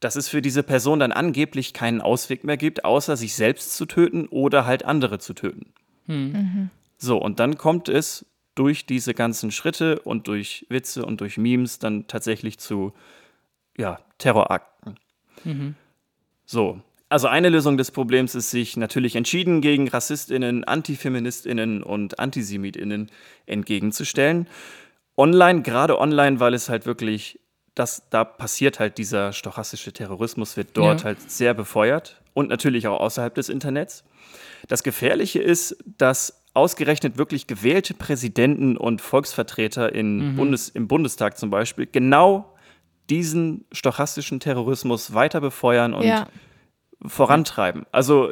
dass 0.00 0.16
es 0.16 0.28
für 0.28 0.42
diese 0.42 0.64
Person 0.64 0.98
dann 0.98 1.12
angeblich 1.12 1.72
keinen 1.72 2.00
Ausweg 2.00 2.42
mehr 2.42 2.56
gibt, 2.56 2.84
außer 2.84 3.16
sich 3.16 3.34
selbst 3.34 3.76
zu 3.76 3.86
töten 3.86 4.26
oder 4.26 4.66
halt 4.66 4.84
andere 4.84 5.20
zu 5.20 5.32
töten. 5.32 5.72
Hm. 6.06 6.32
Mhm. 6.32 6.70
So, 6.98 7.18
und 7.18 7.38
dann 7.38 7.56
kommt 7.56 7.88
es 7.88 8.26
durch 8.56 8.84
diese 8.84 9.14
ganzen 9.14 9.52
Schritte 9.52 10.00
und 10.00 10.26
durch 10.26 10.66
Witze 10.68 11.06
und 11.06 11.20
durch 11.20 11.38
Memes 11.38 11.78
dann 11.78 12.08
tatsächlich 12.08 12.58
zu 12.58 12.92
ja, 13.78 14.00
Terrorakten. 14.18 14.96
So. 16.44 16.80
Also 17.12 17.28
eine 17.28 17.50
Lösung 17.50 17.76
des 17.76 17.90
Problems 17.90 18.34
ist, 18.34 18.50
sich 18.50 18.78
natürlich 18.78 19.16
entschieden 19.16 19.60
gegen 19.60 19.86
RassistInnen, 19.86 20.64
AntifeministInnen 20.64 21.82
und 21.82 22.18
AntisemitInnen 22.18 23.10
entgegenzustellen. 23.44 24.48
Online, 25.18 25.60
gerade 25.60 25.98
online, 25.98 26.40
weil 26.40 26.54
es 26.54 26.70
halt 26.70 26.86
wirklich, 26.86 27.38
das, 27.74 28.08
da 28.08 28.24
passiert 28.24 28.80
halt 28.80 28.96
dieser 28.96 29.34
stochastische 29.34 29.92
Terrorismus, 29.92 30.56
wird 30.56 30.70
dort 30.72 31.00
Ja. 31.00 31.04
halt 31.04 31.30
sehr 31.30 31.52
befeuert 31.52 32.22
und 32.32 32.48
natürlich 32.48 32.86
auch 32.86 32.98
außerhalb 33.00 33.34
des 33.34 33.50
Internets. 33.50 34.04
Das 34.68 34.82
Gefährliche 34.82 35.40
ist, 35.42 35.76
dass 35.98 36.42
ausgerechnet 36.54 37.18
wirklich 37.18 37.46
gewählte 37.46 37.92
Präsidenten 37.92 38.78
und 38.78 39.02
Volksvertreter 39.02 39.94
in 39.94 40.34
Bundes, 40.34 40.70
im 40.70 40.88
Bundestag 40.88 41.36
zum 41.36 41.50
Beispiel 41.50 41.86
genau 41.92 42.54
diesen 43.10 43.66
stochastischen 43.70 44.40
Terrorismus 44.40 45.12
weiter 45.12 45.42
befeuern 45.42 45.92
und 45.92 46.04
Ja. 46.06 46.26
Vorantreiben. 47.06 47.86
Also 47.92 48.30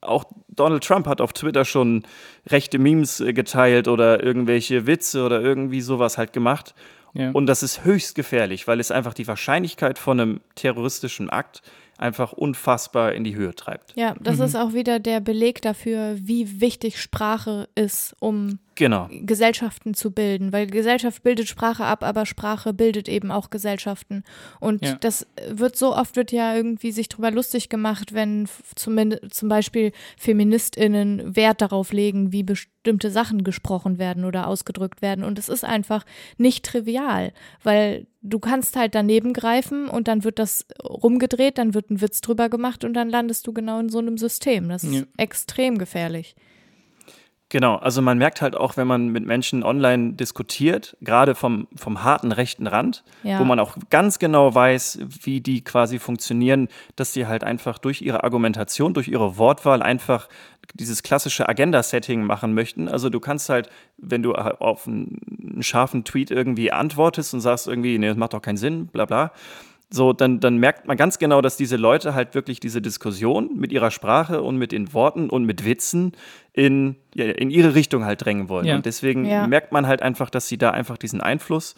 auch 0.00 0.24
Donald 0.48 0.84
Trump 0.84 1.06
hat 1.06 1.20
auf 1.20 1.32
Twitter 1.32 1.64
schon 1.64 2.04
rechte 2.46 2.78
Memes 2.78 3.20
äh, 3.20 3.32
geteilt 3.32 3.88
oder 3.88 4.22
irgendwelche 4.22 4.86
Witze 4.86 5.24
oder 5.24 5.40
irgendwie 5.40 5.80
sowas 5.80 6.18
halt 6.18 6.32
gemacht. 6.32 6.74
Ja. 7.14 7.30
Und 7.32 7.46
das 7.46 7.62
ist 7.62 7.84
höchst 7.84 8.14
gefährlich, 8.14 8.68
weil 8.68 8.80
es 8.80 8.90
einfach 8.90 9.14
die 9.14 9.26
Wahrscheinlichkeit 9.26 9.98
von 9.98 10.20
einem 10.20 10.40
terroristischen 10.54 11.30
Akt 11.30 11.62
einfach 11.96 12.32
unfassbar 12.32 13.12
in 13.12 13.24
die 13.24 13.34
Höhe 13.34 13.54
treibt. 13.56 13.92
Ja, 13.96 14.14
das 14.20 14.36
Mhm. 14.38 14.44
ist 14.44 14.56
auch 14.56 14.72
wieder 14.72 15.00
der 15.00 15.18
Beleg 15.20 15.62
dafür, 15.62 16.16
wie 16.20 16.60
wichtig 16.60 17.00
Sprache 17.00 17.68
ist, 17.74 18.14
um 18.20 18.60
Genau. 18.78 19.08
Gesellschaften 19.10 19.92
zu 19.94 20.12
bilden, 20.12 20.52
weil 20.52 20.68
Gesellschaft 20.68 21.24
bildet 21.24 21.48
Sprache 21.48 21.84
ab, 21.84 22.04
aber 22.04 22.24
Sprache 22.26 22.72
bildet 22.72 23.08
eben 23.08 23.32
auch 23.32 23.50
Gesellschaften. 23.50 24.22
Und 24.60 24.84
Ja. 24.84 24.94
das 24.94 25.26
wird 25.50 25.74
so 25.76 25.96
oft 25.96 26.14
wird 26.14 26.30
ja 26.30 26.54
irgendwie 26.54 26.92
sich 26.92 27.08
drüber 27.08 27.32
lustig 27.32 27.68
gemacht, 27.68 28.14
wenn 28.14 28.48
zumindest 28.76 29.34
zum 29.34 29.48
Beispiel 29.48 29.90
FeministInnen 30.16 31.34
Wert 31.36 31.60
darauf 31.60 31.92
legen, 31.92 32.32
wie 32.32 32.42
bestimmte 32.44 33.10
Sachen 33.10 33.42
gesprochen 33.44 33.98
werden 33.98 34.24
oder 34.24 34.46
ausgedrückt 34.46 35.02
werden. 35.02 35.24
Und 35.24 35.38
es 35.38 35.48
ist 35.48 35.64
einfach 35.64 36.04
nicht 36.38 36.64
trivial, 36.64 37.32
weil 37.64 38.06
du 38.22 38.38
kannst 38.38 38.76
halt 38.76 38.94
daneben 38.94 39.32
greifen 39.32 39.88
und 39.88 40.06
dann 40.08 40.22
wird 40.24 40.38
das 40.38 40.64
rumgedreht, 40.84 41.58
dann 41.58 41.74
wird 41.74 41.90
ein 41.90 42.00
Witz 42.00 42.20
drüber 42.20 42.48
gemacht 42.48 42.84
und 42.84 42.94
dann 42.94 43.10
landest 43.10 43.46
du 43.46 43.52
genau 43.52 43.80
in 43.80 43.88
so 43.88 43.98
einem 43.98 44.18
System. 44.18 44.68
Das 44.68 44.84
ist 44.84 44.94
Ja. 44.94 45.02
extrem 45.16 45.78
gefährlich. 45.78 46.34
Genau, 47.50 47.76
also 47.76 48.02
man 48.02 48.18
merkt 48.18 48.42
halt 48.42 48.54
auch, 48.56 48.76
wenn 48.76 48.86
man 48.86 49.08
mit 49.08 49.24
Menschen 49.24 49.62
online 49.62 50.12
diskutiert, 50.12 50.96
gerade 51.00 51.34
vom, 51.34 51.66
vom 51.76 52.02
harten 52.04 52.30
rechten 52.30 52.66
Rand, 52.66 53.04
Ja. 53.22 53.38
wo 53.40 53.44
man 53.44 53.58
auch 53.58 53.76
ganz 53.88 54.18
genau 54.18 54.54
weiß, 54.54 54.98
wie 55.22 55.40
die 55.40 55.64
quasi 55.64 55.98
funktionieren, 55.98 56.68
dass 56.96 57.12
die 57.12 57.26
halt 57.26 57.44
einfach 57.44 57.78
durch 57.78 58.02
ihre 58.02 58.22
Argumentation, 58.22 58.92
durch 58.92 59.08
ihre 59.08 59.38
Wortwahl 59.38 59.82
einfach 59.82 60.28
dieses 60.74 61.02
klassische 61.02 61.48
Agenda-Setting 61.48 62.22
machen 62.22 62.52
möchten. 62.52 62.86
Also 62.86 63.08
du 63.08 63.18
kannst 63.18 63.48
halt, 63.48 63.70
wenn 63.96 64.22
du 64.22 64.34
auf 64.34 64.86
einen, 64.86 65.18
einen 65.54 65.62
scharfen 65.62 66.04
Tweet 66.04 66.30
irgendwie 66.30 66.70
antwortest 66.70 67.32
und 67.32 67.40
sagst 67.40 67.66
irgendwie, 67.66 67.96
nee, 67.98 68.08
das 68.08 68.18
macht 68.18 68.34
doch 68.34 68.42
keinen 68.42 68.58
Sinn, 68.58 68.88
bla 68.88 69.06
bla, 69.06 69.32
so, 69.90 70.12
dann, 70.12 70.38
dann 70.40 70.58
merkt 70.58 70.86
man 70.86 70.96
ganz 70.98 71.18
genau, 71.18 71.40
dass 71.40 71.56
diese 71.56 71.76
Leute 71.76 72.14
halt 72.14 72.34
wirklich 72.34 72.60
diese 72.60 72.82
Diskussion 72.82 73.56
mit 73.56 73.72
ihrer 73.72 73.90
Sprache 73.90 74.42
und 74.42 74.56
mit 74.58 74.72
den 74.72 74.92
Worten 74.92 75.30
und 75.30 75.44
mit 75.44 75.64
Witzen 75.64 76.12
in, 76.52 76.96
ja, 77.14 77.24
in 77.24 77.48
ihre 77.50 77.74
Richtung 77.74 78.04
halt 78.04 78.22
drängen 78.24 78.48
wollen. 78.50 78.66
Ja. 78.66 78.76
Und 78.76 78.84
deswegen 78.84 79.24
Ja. 79.24 79.46
merkt 79.46 79.72
man 79.72 79.86
halt 79.86 80.02
einfach, 80.02 80.28
dass 80.28 80.46
sie 80.46 80.58
da 80.58 80.72
einfach 80.72 80.98
diesen 80.98 81.20
Einfluss 81.22 81.74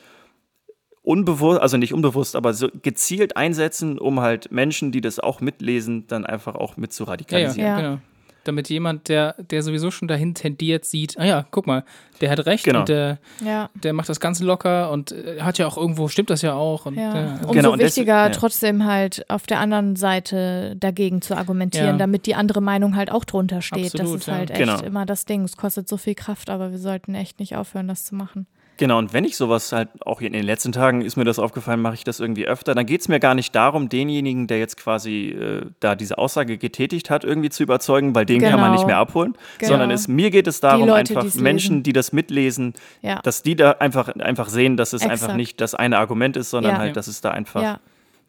unbewusst, 1.02 1.60
also 1.60 1.76
nicht 1.76 1.94
unbewusst, 1.94 2.36
aber 2.36 2.52
so 2.52 2.68
gezielt 2.82 3.36
einsetzen, 3.36 3.98
um 3.98 4.20
halt 4.20 4.50
Menschen, 4.52 4.92
die 4.92 5.00
das 5.00 5.18
auch 5.20 5.40
mitlesen, 5.40 6.06
dann 6.08 6.26
einfach 6.26 6.56
auch 6.56 6.76
mit 6.76 6.92
zu 6.92 7.04
Ja, 7.04 7.06
ja, 7.06 7.12
radikalisieren. 7.12 7.66
Ja. 7.68 7.76
genau. 7.76 7.98
Damit 8.44 8.70
jemand, 8.70 9.08
der, 9.08 9.34
der 9.38 9.62
sowieso 9.62 9.90
schon 9.90 10.08
dahin 10.08 10.34
tendiert, 10.34 10.86
sieht, 10.86 11.18
ah 11.18 11.24
ja, 11.26 11.46
guck 11.50 11.66
mal, 11.66 11.84
der 12.22 12.30
hat 12.30 12.46
recht 12.46 12.64
Genau. 12.64 12.80
und 12.80 12.88
der, 12.88 13.18
Ja. 13.44 13.68
der 13.74 13.92
macht 13.92 14.08
das 14.08 14.18
ganz 14.18 14.40
locker 14.40 14.90
und 14.90 15.12
äh, 15.12 15.40
hat 15.42 15.58
ja 15.58 15.66
auch 15.66 15.76
irgendwo, 15.76 16.08
stimmt 16.08 16.30
das 16.30 16.40
ja 16.42 16.54
auch. 16.54 16.86
Und, 16.86 16.94
Ja. 16.96 17.14
ja. 17.14 17.32
Umso 17.42 17.52
Genau, 17.52 17.72
und 17.72 17.80
wichtiger 17.80 18.14
ja. 18.26 18.28
trotzdem 18.30 18.86
halt 18.86 19.28
auf 19.28 19.46
der 19.46 19.58
anderen 19.60 19.94
Seite 19.96 20.74
dagegen 20.76 21.20
zu 21.20 21.36
argumentieren, 21.36 21.86
Ja. 21.86 21.96
damit 21.98 22.24
die 22.26 22.34
andere 22.34 22.60
Meinung 22.62 22.96
halt 22.96 23.10
auch 23.12 23.24
drunter 23.26 23.60
steht. 23.60 23.94
Absolut, 23.94 24.14
das 24.14 24.20
ist 24.22 24.26
ja. 24.28 24.34
halt 24.34 24.50
echt 24.50 24.58
Genau. 24.60 24.80
immer 24.80 25.04
das 25.06 25.26
Ding. 25.26 25.44
Es 25.44 25.56
kostet 25.56 25.88
so 25.88 25.96
viel 25.98 26.14
Kraft, 26.14 26.48
aber 26.50 26.70
wir 26.70 26.78
sollten 26.78 27.14
echt 27.14 27.40
nicht 27.40 27.56
aufhören, 27.56 27.88
das 27.88 28.04
zu 28.04 28.14
machen. 28.14 28.46
Genau, 28.80 28.96
und 28.96 29.12
wenn 29.12 29.24
ich 29.26 29.36
sowas 29.36 29.72
halt, 29.72 29.90
auch 30.06 30.22
in 30.22 30.32
den 30.32 30.42
letzten 30.42 30.72
Tagen 30.72 31.02
ist 31.02 31.16
mir 31.16 31.24
das 31.24 31.38
aufgefallen, 31.38 31.82
mache 31.82 31.92
ich 31.96 32.02
das 32.02 32.18
irgendwie 32.18 32.46
öfter, 32.46 32.74
dann 32.74 32.86
geht 32.86 33.02
es 33.02 33.08
mir 33.08 33.20
gar 33.20 33.34
nicht 33.34 33.54
darum, 33.54 33.90
denjenigen, 33.90 34.46
der 34.46 34.58
jetzt 34.58 34.78
quasi 34.78 35.28
äh, 35.28 35.66
da 35.80 35.94
diese 35.94 36.16
Aussage 36.16 36.56
getätigt 36.56 37.10
hat, 37.10 37.22
irgendwie 37.22 37.50
zu 37.50 37.62
überzeugen, 37.62 38.14
weil 38.14 38.24
den 38.24 38.40
kann 38.40 38.52
man 38.52 38.60
Genau. 38.70 38.72
nicht 38.72 38.86
mehr 38.86 38.96
abholen, 38.96 39.34
Genau. 39.58 39.72
sondern 39.72 39.90
es, 39.90 40.08
mir 40.08 40.30
geht 40.30 40.46
es 40.46 40.60
darum, 40.60 40.88
Leute, 40.88 41.14
einfach 41.18 41.34
Menschen, 41.34 41.74
lesen. 41.74 41.82
die 41.82 41.92
das 41.92 42.12
mitlesen, 42.14 42.72
Ja. 43.02 43.20
dass 43.22 43.42
die 43.42 43.54
da 43.54 43.72
einfach, 43.72 44.08
einfach 44.16 44.48
sehen, 44.48 44.78
dass 44.78 44.94
es 44.94 45.02
einfach 45.02 45.12
Exakt. 45.12 45.36
nicht 45.36 45.60
das 45.60 45.74
eine 45.74 45.98
Argument 45.98 46.38
ist, 46.38 46.48
sondern 46.48 46.72
Ja. 46.76 46.78
halt, 46.78 46.96
dass 46.96 47.06
es 47.06 47.20
da 47.20 47.32
einfach, 47.32 47.62
ja. 47.62 47.80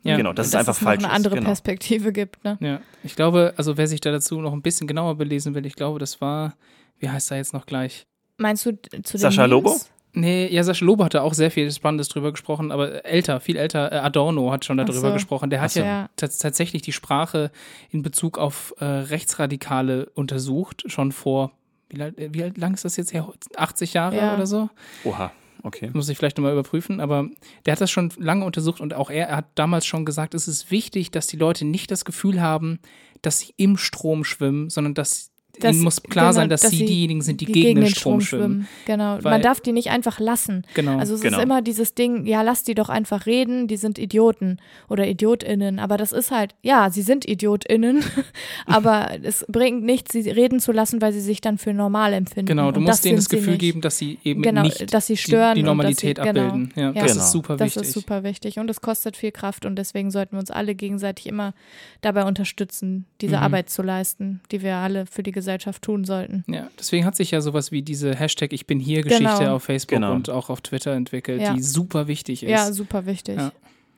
Ja. 0.03 0.17
genau, 0.17 0.33
dass 0.33 0.47
es 0.47 0.51
Dass 0.51 0.59
einfach 0.59 0.73
es 0.73 0.81
noch 0.81 0.87
falsch 0.89 1.03
eine 1.05 1.13
andere 1.13 1.35
ist. 1.35 1.39
Genau. 1.39 1.47
Perspektive 1.49 2.11
gibt. 2.11 2.43
Ne? 2.43 2.57
Ja, 2.59 2.81
ich 3.05 3.15
glaube, 3.15 3.53
also 3.55 3.77
wer 3.77 3.87
sich 3.87 4.01
da 4.01 4.11
dazu 4.11 4.41
noch 4.41 4.51
ein 4.51 4.61
bisschen 4.61 4.85
genauer 4.85 5.15
belesen 5.15 5.55
will, 5.55 5.65
ich 5.65 5.75
glaube, 5.75 5.97
das 5.99 6.19
war, 6.19 6.55
wie 6.99 7.07
heißt 7.07 7.31
er 7.31 7.37
jetzt 7.37 7.53
noch 7.53 7.65
gleich? 7.65 8.05
Meinst 8.37 8.65
du 8.65 8.71
zu 8.81 8.89
den 8.91 9.03
Sascha 9.05 9.47
Memes? 9.47 9.89
Nee, 10.13 10.47
ja, 10.54 10.63
Sascha 10.63 10.84
Lobo 10.86 11.06
hatte 11.06 11.21
auch 11.21 11.34
sehr 11.34 11.52
viel 11.52 11.71
Spannendes 11.71 12.10
drüber 12.10 12.32
gesprochen, 12.32 12.71
aber 12.71 13.06
älter, 13.06 13.39
viel 13.39 13.56
älter. 13.56 13.91
Äh, 13.91 13.95
Adorno 13.97 14.52
hat 14.52 14.65
schon 14.65 14.78
darüber 14.78 14.93
so. 14.93 15.13
gesprochen. 15.13 15.50
Der 15.50 15.62
hat 15.62 15.71
so. 15.71 15.80
ja, 15.80 15.86
Ja. 15.86 16.10
tats- 16.17 16.39
tatsächlich 16.39 16.82
die 16.82 16.91
Sprache 16.91 17.50
in 17.91 18.04
Bezug 18.04 18.38
auf 18.38 18.74
äh, 18.80 18.86
Rechtsradikale 18.86 20.08
untersucht, 20.13 20.84
schon 20.88 21.12
vor, 21.12 21.52
wie, 21.89 22.02
alt- 22.02 22.15
wie 22.17 22.43
alt 22.43 22.58
lang 22.58 22.74
ist 22.74 22.84
das 22.86 22.97
jetzt 22.97 23.13
her? 23.13 23.28
80 23.56 23.93
Jahre 23.93 24.17
Ja. 24.17 24.34
oder 24.36 24.45
so? 24.47 24.69
Oha, 25.06 25.32
okay. 25.63 25.89
Muss 25.93 26.10
ich 26.10 26.17
vielleicht 26.17 26.38
nochmal 26.38 26.54
überprüfen, 26.54 27.00
aber 27.00 27.30
der 27.65 27.71
hat 27.74 27.82
das 27.82 27.89
schon 27.91 28.12
lange 28.17 28.43
untersucht 28.45 28.82
und 28.82 28.93
auch 28.93 29.10
er, 29.10 29.30
er 29.30 29.38
hat 29.38 29.45
damals 29.56 29.86
schon 29.86 30.04
gesagt, 30.06 30.34
es 30.34 30.47
ist 30.50 30.71
wichtig, 30.71 31.12
dass 31.12 31.28
die 31.28 31.38
Leute 31.38 31.63
nicht 31.65 31.89
das 31.89 32.04
Gefühl 32.04 32.41
haben, 32.41 32.80
dass 33.21 33.39
sie 33.39 33.54
im 33.58 33.78
Strom 33.78 34.24
schwimmen, 34.26 34.69
sondern 34.69 34.93
dass 34.93 35.31
Dass- 35.59 35.75
ihnen 35.75 35.83
muss 35.83 36.01
klar 36.01 36.25
genau, 36.25 36.33
sein, 36.33 36.49
dass, 36.49 36.61
dass 36.61 36.71
sie 36.71 36.85
diejenigen 36.85 37.21
sind, 37.21 37.41
die, 37.41 37.45
gegen, 37.45 37.81
den 37.81 37.89
Strom 37.89 38.21
schwimmen. 38.21 38.67
Genau. 38.85 39.15
Weil- 39.21 39.31
Man 39.33 39.41
darf 39.41 39.59
die 39.61 39.71
nicht 39.73 39.89
einfach 39.89 40.19
lassen. 40.19 40.65
Genau. 40.73 40.97
Also 40.97 41.13
es 41.15 41.21
Genau. 41.21 41.37
ist 41.37 41.43
immer 41.43 41.61
dieses 41.61 41.93
Ding, 41.93 42.25
ja, 42.25 42.41
lass 42.41 42.63
die 42.63 42.73
doch 42.73 42.89
einfach 42.89 43.25
reden, 43.25 43.67
die 43.67 43.77
sind 43.77 43.99
Idioten 43.99 44.57
oder 44.89 45.07
Idiotinnen. 45.07 45.79
Aber 45.79 45.97
das 45.97 46.11
ist 46.13 46.31
halt, 46.31 46.55
ja, 46.61 46.89
sie 46.89 47.01
sind 47.01 47.25
Idiotinnen, 47.27 48.03
aber 48.65 49.09
es 49.23 49.45
bringt 49.47 49.83
nichts, 49.83 50.13
sie 50.13 50.29
reden 50.29 50.59
zu 50.59 50.71
lassen, 50.71 51.01
weil 51.01 51.13
sie 51.13 51.21
sich 51.21 51.41
dann 51.41 51.57
für 51.57 51.73
normal 51.73 52.13
empfinden. 52.13 52.47
Genau, 52.47 52.71
du 52.71 52.79
Und 52.79 52.85
musst 52.85 53.05
denen 53.05 53.17
das 53.17 53.29
Gefühl 53.29 53.57
geben, 53.57 53.81
dass 53.81 53.97
sie 53.97 54.17
eben 54.23 54.41
Genau, 54.41 54.63
nicht 54.63 54.93
dass 54.93 55.07
sie 55.07 55.17
stören 55.17 55.55
die, 55.55 55.61
die 55.61 55.65
Normalität 55.65 56.17
sie- 56.17 56.23
genau. 56.23 56.47
abbilden. 56.47 56.73
Ja, 56.75 56.81
Ja. 56.83 56.91
das 56.93 57.11
Genau. 57.13 57.23
ist 57.25 57.31
super 57.31 57.57
Das 57.57 57.65
wichtig. 57.67 57.81
ist 57.83 57.91
super 57.93 58.23
wichtig 58.23 58.59
und 58.59 58.69
es 58.69 58.81
kostet 58.81 59.17
viel 59.17 59.31
Kraft 59.31 59.65
und 59.65 59.75
deswegen 59.75 60.11
sollten 60.11 60.33
wir 60.35 60.39
uns 60.39 60.51
alle 60.51 60.75
gegenseitig 60.75 61.27
immer 61.27 61.53
dabei 62.01 62.23
unterstützen, 62.25 63.05
diese 63.21 63.37
Mhm. 63.37 63.43
Arbeit 63.43 63.69
zu 63.69 63.81
leisten, 63.81 64.41
die 64.51 64.61
wir 64.61 64.75
alle 64.77 65.05
für 65.05 65.23
die 65.23 65.31
Gesellschaft 65.31 65.40
tun 65.82 66.04
sollten. 66.06 66.43
Ja, 66.47 66.69
deswegen 66.80 67.06
hat 67.06 67.15
sich 67.15 67.32
ja 67.32 67.41
sowas 67.41 67.71
wie 67.71 67.82
diese 67.82 68.15
Hashtag 68.15 68.54
Ich 68.54 68.65
bin 68.67 68.80
hier 68.80 69.04
Geschichte 69.04 69.23
Genau. 69.39 69.56
auf 69.56 69.63
Facebook 69.63 69.95
Genau. 69.99 70.13
und 70.13 70.30
auch 70.30 70.49
auf 70.49 70.62
Twitter 70.62 70.93
entwickelt, 70.93 71.41
Ja. 71.41 71.54
die 71.54 71.62
super 71.62 72.08
wichtig 72.08 72.43
ist. 72.43 72.49
Ja, 72.49 72.71
super 72.71 73.06
wichtig. 73.06 73.38
Ja. 73.38 73.51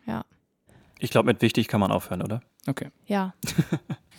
Ja. 0.06 0.26
Ich 1.00 1.10
glaube, 1.12 1.28
mit 1.28 1.42
wichtig 1.42 1.68
kann 1.68 1.80
man 1.80 1.92
aufhören, 1.92 2.22
oder? 2.22 2.42
Okay. 2.68 2.88
ja. 3.08 3.34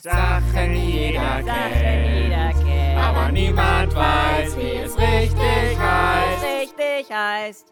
Sachen 0.01 0.75
jeder 0.77 1.43
kennt, 1.43 2.99
aber 2.99 3.33
niemand 3.33 3.95
weiß, 3.95 4.57
wie 4.59 4.77
es 4.85 4.95
richtig 4.99 5.79
heißt. 5.79 6.45
richtig 6.61 7.11
heißt. 7.11 7.67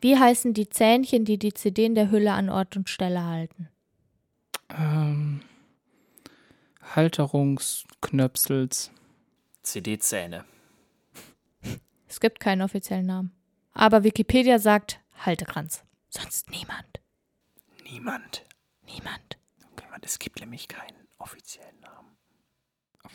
Wie 0.00 0.16
heißen 0.16 0.54
die 0.54 0.70
Zähnchen, 0.70 1.26
die 1.26 1.36
die 1.38 1.52
CD 1.52 1.84
in 1.84 1.94
der 1.94 2.10
Hülle 2.10 2.32
an 2.32 2.48
Ort 2.48 2.76
und 2.78 2.88
Stelle 2.88 3.26
halten? 3.26 3.68
Ähm, 4.74 5.40
Halterungsknöpsels. 6.96 8.90
CD-Zähne. 9.62 10.44
Es 12.08 12.18
gibt 12.18 12.40
keinen 12.40 12.62
offiziellen 12.62 13.06
Namen. 13.06 13.32
Aber 13.72 14.02
Wikipedia 14.02 14.58
sagt 14.58 15.00
Haltekranz. 15.24 15.84
Sonst 16.08 16.50
niemand. 16.50 17.00
Niemand. 17.84 18.44
Niemand. 18.86 19.38
Niemand. 19.80 20.04
Es 20.04 20.18
gibt 20.18 20.40
nämlich 20.40 20.66
keinen 20.66 21.06
offiziellen 21.18 21.78
Namen. 21.80 22.16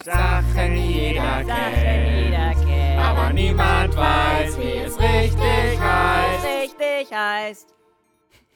Sachen 0.04 0.78
jeder 0.78 1.44
kennt, 1.44 3.00
aber 3.00 3.34
niemand 3.34 3.96
weiß, 3.96 4.58
wie 4.58 4.78
es 4.78 4.98
richtig 4.98 5.80
heißt. 5.80 6.46
Richtig 6.46 7.12
heißt. 7.12 7.74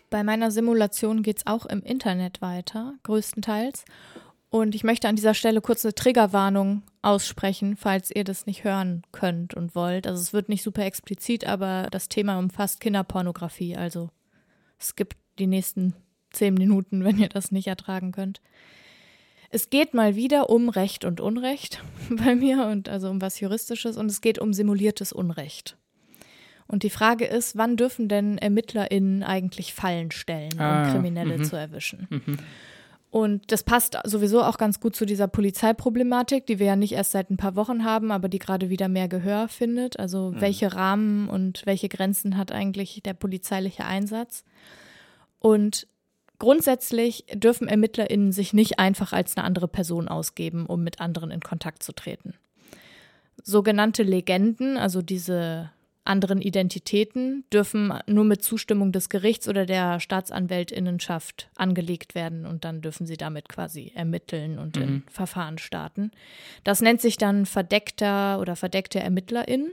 Bei 0.10 0.24
meiner 0.24 0.52
Simulation 0.52 1.22
geht 1.22 1.38
es 1.40 1.48
auch 1.48 1.66
im 1.66 1.84
Internet 1.84 2.42
weiter, 2.42 2.96
größtenteils. 3.04 3.86
Und 4.50 4.74
ich 4.74 4.84
möchte 4.84 5.08
an 5.08 5.16
dieser 5.16 5.36
Stelle 5.36 5.62
kurz 5.62 5.86
eine 5.86 5.94
Triggerwarnung 5.94 6.82
aussprechen, 7.02 7.76
falls 7.76 8.10
ihr 8.10 8.24
das 8.24 8.48
nicht 8.48 8.64
hören 8.64 9.04
könnt 9.12 9.54
und 9.54 9.76
wollt. 9.76 10.08
Also 10.08 10.22
es 10.22 10.34
wird 10.34 10.50
nicht 10.50 10.64
super 10.64 10.86
explizit, 10.86 11.46
aber 11.46 11.88
das 11.92 12.10
Thema 12.10 12.40
umfasst 12.40 12.80
Kinderpornografie. 12.80 13.76
Also 13.76 14.10
es 14.80 14.96
gibt 14.96 15.18
die 15.38 15.48
nächsten 15.48 15.94
zehn 16.32 16.56
Minuten, 16.56 17.04
wenn 17.04 17.20
ihr 17.20 17.30
das 17.30 17.52
nicht 17.52 17.68
ertragen 17.68 18.12
könnt. 18.12 18.42
Es 19.52 19.70
geht 19.70 19.94
mal 19.94 20.16
wieder 20.16 20.50
um 20.50 20.70
Recht 20.70 21.06
und 21.06 21.22
Unrecht 21.22 21.84
bei 22.10 22.36
mir 22.36 22.66
und 22.68 22.90
also 22.90 23.10
um 23.10 23.22
was 23.22 23.40
Juristisches 23.40 23.98
und 23.98 24.08
es 24.08 24.22
geht 24.22 24.40
um 24.40 24.54
simuliertes 24.54 25.12
Unrecht. 25.14 25.78
Und 26.68 26.84
die 26.84 26.92
Frage 26.92 27.26
ist, 27.26 27.58
wann 27.58 27.78
dürfen 27.78 28.10
denn 28.10 28.38
ErmittlerInnen 28.38 29.24
eigentlich 29.24 29.74
Fallen 29.74 30.12
stellen, 30.12 30.54
um 30.54 30.60
Ah, 30.60 30.92
Kriminelle 30.92 31.40
mhm. 31.40 31.44
zu 31.44 31.56
erwischen? 31.56 32.08
Und 33.12 33.52
das 33.52 33.64
passt 33.64 33.98
sowieso 34.04 34.44
auch 34.44 34.58
ganz 34.58 34.80
gut 34.80 34.96
zu 34.96 35.06
dieser 35.06 35.28
Polizeiproblematik, 35.28 36.46
die 36.46 36.60
wir 36.60 36.68
ja 36.68 36.76
nicht 36.76 36.94
erst 36.94 37.12
seit 37.12 37.32
ein 37.32 37.38
paar 37.38 37.56
Wochen 37.56 37.84
haben, 37.84 38.12
aber 38.12 38.30
die 38.30 38.38
gerade 38.38 38.70
wieder 38.70 38.88
mehr 38.88 39.08
Gehör 39.08 39.48
findet. 39.48 40.00
Also 40.00 40.34
welche 40.36 40.74
Rahmen 40.74 41.28
und 41.28 41.66
welche 41.66 41.90
Grenzen 41.90 42.38
hat 42.38 42.52
eigentlich 42.52 43.02
der 43.04 43.16
polizeiliche 43.16 43.84
Einsatz? 43.84 44.44
Und 45.40 45.88
grundsätzlich 46.38 47.26
dürfen 47.34 47.68
ErmittlerInnen 47.68 48.32
sich 48.32 48.54
nicht 48.54 48.78
einfach 48.78 49.12
als 49.12 49.36
eine 49.36 49.46
andere 49.46 49.68
Person 49.68 50.08
ausgeben, 50.08 50.68
um 50.68 50.84
mit 50.84 51.02
anderen 51.02 51.32
in 51.32 51.42
Kontakt 51.42 51.82
zu 51.82 51.94
treten. 51.94 52.36
Sogenannte 53.42 54.04
Legenden, 54.04 54.78
also 54.78 55.02
diese 55.02 55.72
anderen 56.06 56.42
Identitäten, 56.42 57.44
dürfen 57.54 57.94
nur 58.08 58.24
mit 58.24 58.44
Zustimmung 58.44 58.92
des 58.92 59.10
Gerichts 59.10 59.48
oder 59.48 59.66
der 59.66 60.00
Staatsanwältinnenschaft 60.00 61.50
angelegt 61.56 62.16
werden 62.16 62.46
und 62.46 62.66
dann 62.66 62.82
dürfen 62.82 63.06
sie 63.06 63.18
damit 63.18 63.50
quasi 63.50 63.92
ermitteln 63.94 64.58
und 64.58 64.78
in 64.78 65.04
Verfahren 65.10 65.58
starten. 65.58 66.12
Das 66.64 66.82
nennt 66.82 67.02
sich 67.02 67.18
dann 67.18 67.46
verdeckter 67.46 68.40
oder 68.40 68.56
verdeckte 68.56 69.00
ErmittlerInnen. 69.00 69.72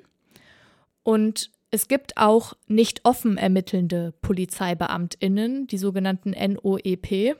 Und 1.03 1.51
es 1.71 1.89
gibt 1.89 2.17
auch 2.17 2.55
nicht 2.67 3.05
offen 3.05 3.39
ermittelnde 3.39 4.13
PolizeibeamtInnen, 4.23 5.67
die 5.67 5.79
sogenannten 5.79 6.31
NOEP, 6.31 7.37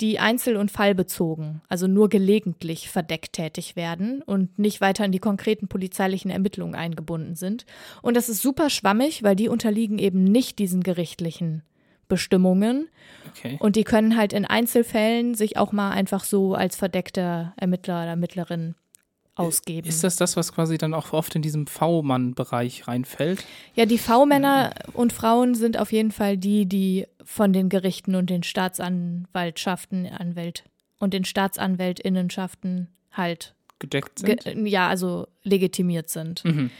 die 0.00 0.18
einzel- 0.18 0.56
und 0.56 0.70
fallbezogen, 0.70 1.62
also 1.68 1.86
nur 1.86 2.08
gelegentlich 2.08 2.90
verdeckt 2.90 3.32
tätig 3.32 3.76
werden 3.76 4.22
und 4.22 4.58
nicht 4.58 4.80
weiter 4.80 5.04
in 5.04 5.12
die 5.12 5.18
konkreten 5.18 5.68
polizeilichen 5.68 6.30
Ermittlungen 6.30 6.74
eingebunden 6.74 7.34
sind. 7.34 7.64
Und 8.02 8.16
das 8.16 8.28
ist 8.28 8.42
super 8.42 8.68
schwammig, 8.68 9.22
weil 9.22 9.36
die 9.36 9.48
unterliegen 9.48 9.98
eben 9.98 10.24
nicht 10.24 10.58
diesen 10.58 10.82
gerichtlichen 10.82 11.62
Bestimmungen 12.08 12.88
Okay. 13.30 13.56
und 13.58 13.74
die 13.74 13.84
können 13.84 14.16
halt 14.16 14.32
in 14.32 14.44
Einzelfällen 14.44 15.34
sich 15.34 15.56
auch 15.56 15.72
mal 15.72 15.90
einfach 15.90 16.22
so 16.24 16.54
als 16.54 16.76
verdeckter 16.76 17.52
Ermittler 17.56 18.02
oder 18.02 18.10
Ermittlerin 18.10 18.76
ausgeben. 19.36 19.88
Ist 19.88 20.02
das 20.02 20.16
das, 20.16 20.36
was 20.36 20.52
quasi 20.52 20.78
dann 20.78 20.94
auch 20.94 21.12
oft 21.12 21.34
in 21.34 21.42
diesem 21.42 21.66
V-Mann-Bereich 21.66 22.88
reinfällt? 22.88 23.44
Ja, 23.74 23.86
die 23.86 23.98
V-Männer 23.98 24.72
und 24.94 25.12
Frauen 25.12 25.54
sind 25.54 25.78
auf 25.78 25.92
jeden 25.92 26.10
Fall 26.10 26.36
die, 26.36 26.66
die 26.66 27.06
von 27.24 27.52
den 27.52 27.68
Gerichten 27.68 28.14
und 28.14 28.30
den 28.30 28.42
Staatsanwaltschaften, 28.42 30.06
Anwält 30.06 30.64
und 30.98 31.12
den 31.12 31.24
Staatsanwältinnenschaften 31.24 32.88
halt, 33.12 33.54
Gedeckt 33.78 34.24
ge 34.24 34.36
sind? 34.42 34.66
ja, 34.66 34.88
also 34.88 35.26
legitimiert 35.42 36.08
sind. 36.08 36.44
Mhm. 36.44 36.70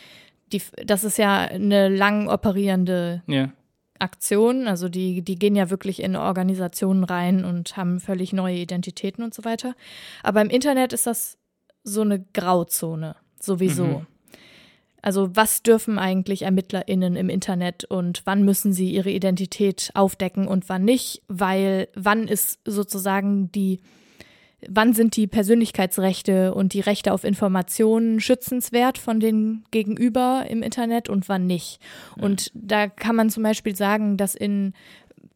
Die, 0.53 0.63
das 0.85 1.05
ist 1.05 1.19
ja 1.19 1.41
eine 1.41 1.89
lang 1.89 2.29
operierende 2.29 3.23
Ja. 3.27 3.53
Aktion, 3.99 4.69
also 4.69 4.89
die, 4.89 5.23
die 5.23 5.37
gehen 5.39 5.57
ja 5.57 5.71
wirklich 5.71 6.03
in 6.03 6.17
Organisationen 6.17 7.05
rein 7.05 7.45
und 7.45 7.77
haben 7.77 7.99
völlig 8.01 8.33
neue 8.33 8.57
Identitäten 8.57 9.25
und 9.25 9.35
so 9.35 9.45
weiter. 9.45 9.75
Aber 10.23 10.41
im 10.43 10.51
Internet 10.51 10.93
ist 10.93 11.07
das 11.07 11.39
so 11.87 12.03
eine 12.03 12.23
Grauzone, 12.35 13.17
sowieso. 13.41 13.85
Mhm. 13.85 14.07
Also 15.07 15.31
was 15.37 15.63
dürfen 15.63 16.01
eigentlich 16.01 16.43
ErmittlerInnen 16.43 17.15
im 17.15 17.29
Internet 17.29 17.85
und 17.85 18.23
wann 18.25 18.45
müssen 18.45 18.73
sie 18.73 18.91
ihre 18.91 19.11
Identität 19.11 19.93
aufdecken 19.95 20.49
und 20.49 20.69
wann 20.69 20.85
nicht? 20.85 21.23
Weil 21.29 21.87
wann 21.95 22.27
ist 22.27 22.59
sozusagen 22.65 23.53
die, 23.53 23.79
wann 24.69 24.95
sind 24.95 25.15
die 25.15 25.29
Persönlichkeitsrechte 25.29 26.53
und 26.53 26.73
die 26.73 26.81
Rechte 26.81 27.13
auf 27.13 27.23
Informationen 27.23 28.19
schützenswert 28.19 28.99
von 28.99 29.21
den 29.21 29.63
Gegenüber 29.71 30.47
im 30.49 30.65
Internet 30.65 31.09
und 31.09 31.29
wann 31.29 31.47
nicht? 31.47 31.79
Und 32.19 32.51
da 32.55 32.89
kann 32.89 33.15
man 33.15 33.31
zum 33.31 33.45
Beispiel 33.45 33.77
sagen, 33.77 34.17
dass 34.17 34.35
in 34.35 34.73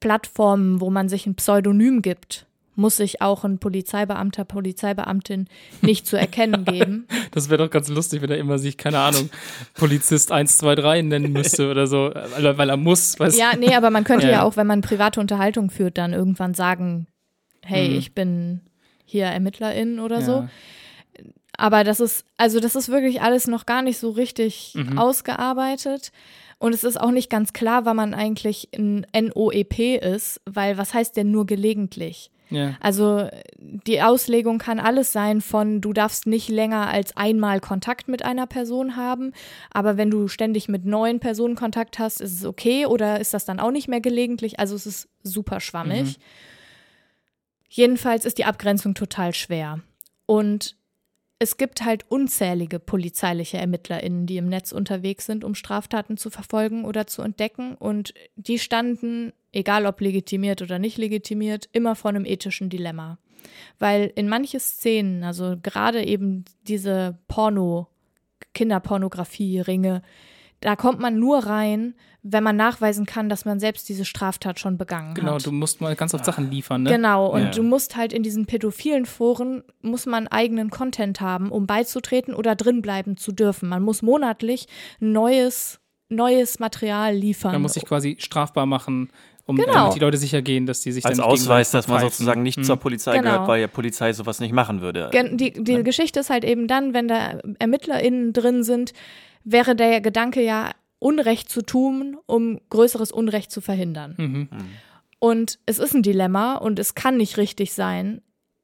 Plattformen, 0.01 0.81
wo 0.81 0.91
man 0.91 1.09
sich 1.09 1.27
ein 1.27 1.37
Pseudonym 1.37 2.03
gibt, 2.03 2.47
muss 2.77 2.97
sich 2.97 3.21
auch 3.21 3.45
ein 3.45 3.59
Polizeibeamter, 3.59 4.45
Polizeibeamtin 4.45 5.49
nicht 5.83 6.07
zu 6.07 6.17
erkennen 6.17 6.65
geben. 6.67 7.07
Das 7.33 7.51
wäre 7.51 7.65
doch 7.65 7.71
ganz 7.71 7.89
lustig, 7.89 8.23
wenn 8.23 8.31
er 8.31 8.39
immer 8.39 8.59
sich, 8.59 8.77
keine 8.79 8.99
Ahnung, 9.01 9.29
Polizist 9.75 10.33
123 10.33 11.05
nennen 11.05 11.33
müsste 11.33 11.71
oder 11.71 11.87
so, 11.87 12.11
weil, 12.15 12.71
er 12.71 12.77
muss. 12.77 13.19
Weißt? 13.19 13.39
Ja, 13.39 13.53
nee, 13.59 13.75
aber 13.75 13.91
man 13.91 14.05
könnte 14.05 14.27
Ja. 14.27 14.33
ja 14.33 14.43
auch, 14.45 14.57
wenn 14.57 14.67
man 14.67 14.81
private 14.81 15.21
Unterhaltung 15.21 15.71
führt, 15.71 15.99
dann 15.99 16.13
irgendwann 16.13 16.55
sagen, 16.55 17.07
hey, 17.63 17.89
Mhm. 17.91 17.95
ich 17.99 18.15
bin 18.15 18.61
hier 19.05 19.27
Ermittlerin 19.27 19.99
oder 20.01 20.21
Ja. 20.21 20.25
so. 20.25 20.49
Aber 21.57 21.85
das 21.85 22.01
ist, 22.01 22.25
also 22.39 22.61
das 22.61 22.75
ist 22.77 22.89
wirklich 22.89 23.21
alles 23.21 23.47
noch 23.47 23.67
gar 23.67 23.83
nicht 23.83 23.99
so 23.99 24.11
richtig 24.11 24.73
Mhm. 24.77 24.99
ausgearbeitet. 24.99 26.13
Und 26.59 26.75
es 26.75 26.85
ist 26.85 27.01
auch 27.01 27.11
nicht 27.11 27.29
ganz 27.31 27.53
klar, 27.53 27.85
wann 27.85 27.97
man 27.97 28.15
eigentlich 28.15 28.69
ein 28.77 29.07
NOEP 29.15 29.79
ist, 30.03 30.41
weil 30.47 30.79
was 30.79 30.95
heißt 30.95 31.17
denn 31.17 31.31
nur 31.31 31.47
gelegentlich? 31.47 32.31
Ja. 32.51 32.77
Also 32.81 33.29
die 33.59 34.03
Auslegung 34.03 34.59
kann 34.59 34.81
alles 34.81 35.13
sein 35.13 35.41
von, 35.41 35.81
du 35.81 35.93
darfst 35.93 36.27
nicht 36.27 36.49
länger 36.49 36.89
als 36.89 37.17
einmal 37.17 37.61
Kontakt 37.61 38.09
mit 38.09 38.25
einer 38.25 38.47
Person 38.47 38.97
haben, 38.97 39.33
aber 39.71 39.97
wenn 39.97 40.11
du 40.11 40.29
ständig 40.29 40.69
mit 40.69 40.85
neuen 40.85 41.21
Personen 41.21 41.55
Kontakt 41.55 41.99
hast, 41.99 42.21
ist 42.21 42.33
es 42.33 42.45
okay 42.45 42.87
oder 42.87 43.21
ist 43.21 43.35
das 43.35 43.45
dann 43.45 43.61
auch 43.61 43.71
nicht 43.71 43.89
mehr 43.89 44.01
gelegentlich? 44.01 44.59
Also 44.59 44.75
es 44.75 44.87
ist 44.87 45.09
super 45.23 45.61
schwammig. 45.61 46.19
Jedenfalls 47.69 48.25
ist 48.25 48.39
die 48.39 48.45
Abgrenzung 48.45 48.95
total 48.95 49.33
schwer. 49.33 49.81
Und 50.27 50.77
es 51.43 51.57
gibt 51.57 51.83
halt 51.83 52.05
unzählige 52.11 52.79
polizeiliche 52.79 53.57
ErmittlerInnen, 53.57 54.27
die 54.27 54.37
im 54.37 54.51
Netz 54.51 54.73
unterwegs 54.73 55.25
sind, 55.25 55.43
um 55.43 55.55
Straftaten 55.55 56.19
zu 56.19 56.29
verfolgen 56.29 56.85
oder 56.85 57.07
zu 57.07 57.23
entdecken. 57.23 57.77
Und 57.77 58.13
die 58.37 58.59
standen, 58.59 59.33
egal 59.51 59.87
ob 59.87 60.03
legitimiert 60.03 60.61
oder 60.61 60.79
nicht 60.79 60.99
legitimiert, 60.99 61.71
immer 61.73 61.97
vor 61.97 62.11
einem 62.11 62.27
ethischen 62.27 62.69
Dilemma. 62.69 63.19
Weil 63.79 64.13
in 64.17 64.29
manche 64.29 64.61
Szenen, 64.61 65.25
also 65.25 65.57
gerade 65.63 66.05
eben 66.05 66.45
diese 66.69 67.19
Porno, 67.27 67.89
Kinderpornografie-Ringe, 68.53 70.03
da 70.61 70.77
kommt 70.77 71.01
man 71.01 71.19
nur 71.19 71.39
rein, 71.47 71.95
wenn 72.23 72.45
man 72.45 72.55
nachweisen 72.57 73.07
kann, 73.07 73.31
dass 73.31 73.47
man 73.47 73.61
selbst 73.61 73.89
diese 73.89 74.05
Straftat 74.05 74.61
schon 74.61 74.77
begangen 74.77 75.15
Genau, 75.15 75.37
hat. 75.37 75.47
du 75.47 75.53
musst 75.53 75.81
mal 75.81 75.97
ganz 75.97 76.13
oft 76.13 76.25
Sachen 76.25 76.51
liefern, 76.51 76.83
ne? 76.83 76.91
Genau, 76.91 77.29
und 77.29 77.41
Ja. 77.45 77.51
du 77.51 77.63
musst 77.63 77.97
halt 77.97 78.13
in 78.13 78.23
diesen 78.23 78.45
pädophilen 78.45 79.07
Foren, 79.07 79.63
muss 79.81 80.05
man 80.05 80.29
eigenen 80.29 80.69
Content 80.69 81.23
haben, 81.23 81.51
um 81.51 81.67
beizutreten 81.67 82.35
oder 82.35 82.57
drinbleiben 82.57 83.17
zu 83.17 83.33
dürfen. 83.33 83.71
Man 83.71 83.83
muss 83.83 84.03
monatlich 84.03 84.67
neues, 84.99 85.81
neues 86.09 86.59
Material 86.59 87.15
liefern. 87.15 87.53
Man 87.53 87.63
muss 87.63 87.75
sich 87.75 87.85
quasi 87.87 88.17
strafbar 88.21 88.67
machen, 88.67 89.11
um 89.47 89.57
Genau. 89.57 89.73
damit 89.73 89.95
die 89.95 89.99
Leute 90.01 90.19
sicher 90.19 90.43
gehen, 90.43 90.67
dass 90.67 90.83
die 90.83 90.93
sich 90.93 91.07
Als 91.07 91.19
Ausweis, 91.21 91.71
dass 91.71 91.89
man 91.89 92.01
sozusagen 92.01 92.43
nicht 92.43 92.59
Hm. 92.59 92.65
zur 92.65 92.77
Polizei 92.77 93.17
Genau. 93.17 93.31
gehört, 93.33 93.49
weil 93.49 93.61
ja 93.63 93.67
Polizei 93.67 94.13
sowas 94.13 94.41
nicht 94.41 94.53
machen 94.53 94.81
würde. 94.83 95.09
Gen- 95.11 95.37
Die, 95.39 95.53
die 95.53 95.83
Geschichte 95.83 96.21
ist 96.21 96.29
halt 96.31 96.45
eben 96.45 96.67
dann, 96.69 96.93
wenn 96.95 97.09
da 97.09 97.39
ErmittlerInnen 97.59 98.33
drin 98.33 98.63
sind, 98.63 98.93
wäre 99.45 99.75
der 99.75 100.01
Gedanke 100.01 100.43
ja, 100.43 100.73
Unrecht 100.99 101.49
zu 101.49 101.63
tun, 101.63 102.19
um 102.27 102.61
größeres 102.69 103.11
Unrecht 103.11 103.51
zu 103.51 103.61
verhindern. 103.61 104.15
Mhm. 104.19 104.49
Und 105.19 105.59
es 105.67 105.79
ist 105.79 105.95
ein 105.95 106.03
Dilemma 106.03 106.57
und 106.57 106.79
es 106.79 106.95
kann 106.95 107.17
nicht 107.17 107.37
richtig 107.37 107.73
sein, 107.73 108.23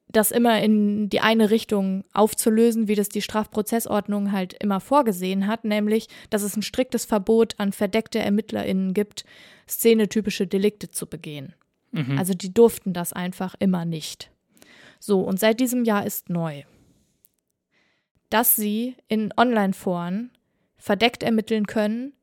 das 0.09 0.31
immer 0.31 0.61
in 0.61 1.09
die 1.09 1.19
eine 1.19 1.49
Richtung 1.49 2.05
aufzulösen, 2.13 2.87
wie 2.87 2.95
das 2.95 3.09
die 3.09 3.21
Strafprozessordnung 3.21 4.31
halt 4.31 4.53
immer 4.53 4.79
vorgesehen 4.79 5.47
hat, 5.47 5.65
nämlich, 5.65 6.07
dass 6.29 6.43
es 6.43 6.55
ein 6.55 6.61
striktes 6.61 7.05
Verbot 7.05 7.55
an 7.57 7.73
verdeckte 7.73 8.19
ErmittlerInnen 8.19 8.93
gibt, 8.93 9.25
szenetypische 9.67 10.47
Delikte 10.47 10.89
zu 10.89 11.07
begehen. 11.07 11.53
Mhm. 11.91 12.17
Also 12.17 12.33
die 12.33 12.53
durften 12.53 12.93
das 12.93 13.13
einfach 13.13 13.55
immer 13.59 13.85
nicht. 13.85 14.31
So, 14.99 15.21
und 15.21 15.39
seit 15.39 15.59
diesem 15.59 15.83
Jahr 15.83 16.05
ist 16.05 16.29
neu, 16.29 16.63
dass 18.29 18.55
sie 18.55 18.95
in 19.07 19.33
Online-Foren 19.35 20.31
verdeckt 20.77 21.23
ermitteln 21.23 21.67
können 21.67 22.13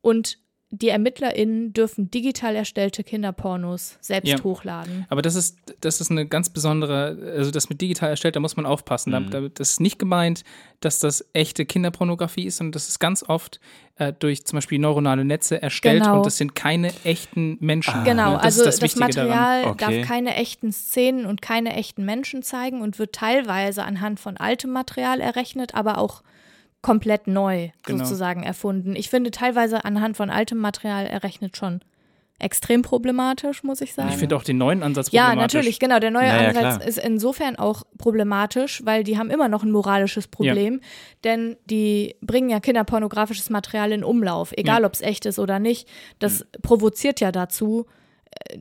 und 0.00 0.38
die 0.74 0.88
ErmittlerInnen 0.88 1.74
dürfen 1.74 2.10
digital 2.10 2.56
erstellte 2.56 3.04
Kinderpornos 3.04 3.98
selbst 4.00 4.30
Ja. 4.30 4.42
hochladen. 4.42 5.04
Aber 5.10 5.20
das 5.20 5.34
ist, 5.34 5.58
das 5.82 6.00
ist 6.00 6.10
eine 6.10 6.24
ganz 6.26 6.48
besondere, 6.48 7.34
also 7.36 7.50
das 7.50 7.68
mit 7.68 7.82
digital 7.82 8.08
erstellt, 8.08 8.36
da 8.36 8.40
muss 8.40 8.56
man 8.56 8.64
aufpassen. 8.64 9.10
Da, 9.12 9.20
da, 9.20 9.48
das 9.50 9.72
ist 9.72 9.80
nicht 9.80 9.98
gemeint, 9.98 10.44
dass 10.80 10.98
das 10.98 11.26
echte 11.34 11.66
Kinderpornografie 11.66 12.46
ist, 12.46 12.56
sondern 12.56 12.72
das 12.72 12.88
ist 12.88 13.00
ganz 13.00 13.22
oft 13.22 13.60
äh, 13.96 14.14
durch 14.18 14.46
zum 14.46 14.56
Beispiel 14.56 14.78
neuronale 14.78 15.26
Netze 15.26 15.60
erstellt 15.60 16.04
Genau. 16.04 16.16
und 16.16 16.24
das 16.26 16.38
sind 16.38 16.54
keine 16.54 16.90
echten 17.04 17.58
Menschen. 17.60 18.02
Genau, 18.04 18.30
Ne? 18.30 18.36
das 18.36 18.44
also 18.58 18.64
ist 18.64 18.82
das, 18.82 18.92
das. 18.92 18.96
Material 18.98 19.64
Okay. 19.66 19.76
darf 19.98 20.08
keine 20.08 20.36
echten 20.36 20.72
Szenen 20.72 21.26
und 21.26 21.42
keine 21.42 21.74
echten 21.76 22.06
Menschen 22.06 22.42
zeigen 22.42 22.80
und 22.80 22.98
wird 22.98 23.12
teilweise 23.14 23.84
anhand 23.84 24.20
von 24.20 24.38
altem 24.38 24.70
Material 24.70 25.20
errechnet, 25.20 25.74
aber 25.74 25.98
auch 25.98 26.22
komplett 26.82 27.26
neu 27.26 27.70
Genau. 27.84 28.04
sozusagen 28.04 28.42
erfunden. 28.42 28.94
Ich 28.96 29.08
finde 29.08 29.30
teilweise 29.30 29.84
anhand 29.84 30.16
von 30.16 30.30
altem 30.30 30.58
Material 30.58 31.06
errechnet 31.06 31.56
schon 31.56 31.80
extrem 32.38 32.82
problematisch, 32.82 33.62
muss 33.62 33.80
ich 33.80 33.94
sagen. 33.94 34.08
Ich 34.08 34.16
finde 34.16 34.34
auch 34.36 34.42
den 34.42 34.58
neuen 34.58 34.82
Ansatz 34.82 35.12
Ja, 35.12 35.26
problematisch. 35.26 35.54
natürlich, 35.54 35.78
genau. 35.78 36.00
Der 36.00 36.10
neue 36.10 36.26
Naja, 36.26 36.48
Ansatz 36.48 36.78
klar. 36.78 36.84
ist 36.88 36.98
insofern 36.98 37.54
auch 37.56 37.84
problematisch, 37.98 38.82
weil 38.84 39.04
die 39.04 39.16
haben 39.16 39.30
immer 39.30 39.46
noch 39.46 39.62
ein 39.62 39.70
moralisches 39.70 40.26
Problem, 40.26 40.80
denn 41.22 41.56
die 41.66 42.16
bringen 42.20 42.50
ja 42.50 42.58
kinderpornografisches 42.58 43.48
Material 43.48 43.92
in 43.92 44.02
Umlauf, 44.02 44.52
egal 44.56 44.80
Ja. 44.80 44.86
ob 44.88 44.94
es 44.94 45.02
echt 45.02 45.24
ist 45.24 45.38
oder 45.38 45.60
nicht. 45.60 45.88
Das 46.18 46.44
provoziert 46.62 47.20
ja 47.20 47.30
dazu, 47.30 47.86
äh, 47.88 47.92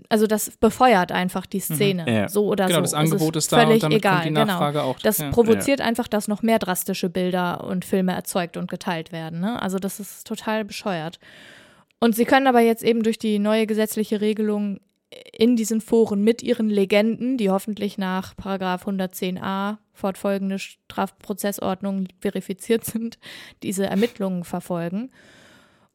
also 0.10 0.28
das 0.28 0.52
befeuert 0.52 1.12
einfach 1.12 1.46
die 1.46 1.60
Szene, 1.60 2.06
Ja. 2.08 2.30
so 2.30 2.46
oder 2.46 2.66
Genau, 2.68 2.78
so. 2.78 2.82
das 2.82 2.92
Es 2.92 2.98
Angebot 2.98 3.36
ist 3.36 3.46
ist 3.46 3.52
da 3.54 3.58
und 3.62 3.68
völlig 3.68 3.82
damit 3.82 3.98
egal, 3.98 4.14
kommt 4.16 4.26
die 4.26 4.32
Nachfrage 4.32 4.80
genau. 4.80 4.90
auch. 4.92 5.00
Das 5.00 5.18
Ja. 5.20 5.30
provoziert 5.32 5.82
einfach, 5.82 6.08
dass 6.08 6.28
noch 6.28 6.42
mehr 6.42 6.60
drastische 6.60 7.10
Bilder 7.10 7.64
und 7.64 7.86
Filme 7.86 8.14
erzeugt 8.14 8.58
und 8.58 8.70
geteilt 8.70 9.12
werden. 9.12 9.40
Ne? 9.42 9.62
Also 9.62 9.80
das 9.80 10.00
ist 10.00 10.26
total 10.28 10.66
bescheuert. 10.66 11.20
Und 12.00 12.16
sie 12.16 12.26
können 12.26 12.48
aber 12.48 12.62
jetzt 12.62 12.84
eben 12.84 13.04
durch 13.04 13.20
die 13.20 13.38
neue 13.40 13.68
gesetzliche 13.68 14.22
Regelung 14.22 14.80
in 15.38 15.56
diesen 15.58 15.82
Foren 15.82 16.24
mit 16.24 16.42
ihren 16.42 16.70
Legenden, 16.70 17.38
die 17.38 17.50
hoffentlich 17.50 17.98
nach 17.98 18.36
Paragraph 18.38 18.88
110a 18.88 19.78
fortfolgende 19.94 20.58
Strafprozessordnung 20.58 22.08
verifiziert 22.20 22.86
sind, 22.86 23.20
diese 23.62 23.86
Ermittlungen 23.86 24.44
verfolgen. 24.44 25.12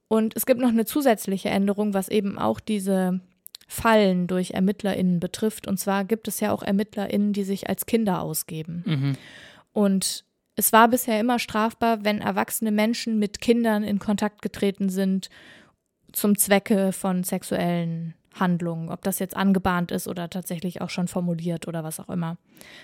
Und 0.09 0.37
es 0.37 0.47
gibt 0.47 0.61
noch 0.61 0.69
eine 0.69 0.85
zusätzliche 0.85 1.49
Änderung, 1.49 1.95
was 1.95 2.09
eben 2.09 2.39
auch 2.39 2.61
diese 2.61 3.21
Fallen 3.67 4.27
durch 4.27 4.53
ErmittlerInnen 4.53 5.21
betrifft. 5.21 5.67
Und 5.67 5.79
zwar 5.79 6.05
gibt 6.05 6.29
es 6.29 6.41
ja 6.41 6.53
auch 6.53 6.63
ErmittlerInnen, 6.63 7.33
die 7.33 7.45
sich 7.45 7.69
als 7.69 7.87
Kinder 7.87 8.21
ausgeben. 8.21 8.85
Mhm. 8.87 9.13
Und 9.73 10.25
es 10.55 10.73
war 10.73 10.89
bisher 10.89 11.21
immer 11.21 11.39
strafbar, 11.39 12.05
wenn 12.05 12.21
erwachsene 12.21 12.71
Menschen 12.71 13.19
mit 13.19 13.41
Kindern 13.41 13.83
in 13.85 13.99
Kontakt 13.99 14.41
getreten 14.41 14.89
sind 14.89 15.29
zum 16.13 16.39
Zwecke 16.39 16.93
von 16.93 17.25
sexuellen 17.25 18.15
Handlungen, 18.41 18.91
ob 18.91 19.03
das 19.03 19.19
jetzt 19.19 19.37
angebahnt 19.37 19.91
ist 19.91 20.09
oder 20.09 20.31
tatsächlich 20.31 20.81
auch 20.81 20.91
schon 20.91 21.09
formuliert 21.09 21.69
oder 21.69 21.85
was 21.85 22.01
auch 22.01 22.09
immer. 22.09 22.37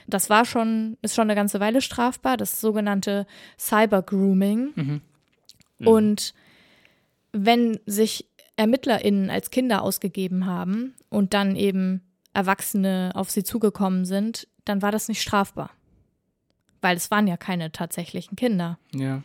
Das 0.06 0.30
war 0.30 0.44
schon, 0.44 0.96
ist 1.02 1.14
schon 1.14 1.28
eine 1.28 1.34
ganze 1.34 1.60
Weile 1.60 1.80
strafbar, 1.80 2.36
das 2.36 2.60
sogenannte 2.60 3.26
Cyber-Grooming. 3.58 4.72
Mhm. 4.74 5.00
Und 5.84 6.34
wenn 7.32 7.80
sich 7.86 8.26
ErmittlerInnen 8.62 9.30
als 9.30 9.50
Kinder 9.50 9.82
ausgegeben 9.82 10.46
haben 10.46 10.94
und 11.08 11.34
dann 11.34 11.56
eben 11.56 12.02
Erwachsene 12.32 13.10
auf 13.14 13.30
sie 13.30 13.44
zugekommen 13.44 14.04
sind, 14.04 14.48
dann 14.64 14.80
war 14.82 14.92
das 14.92 15.08
nicht 15.08 15.20
strafbar. 15.20 15.70
Weil 16.80 16.96
es 16.96 17.10
waren 17.10 17.26
ja 17.26 17.36
keine 17.36 17.70
tatsächlichen 17.72 18.36
Kinder. 18.36 18.78
Ja. 18.94 19.22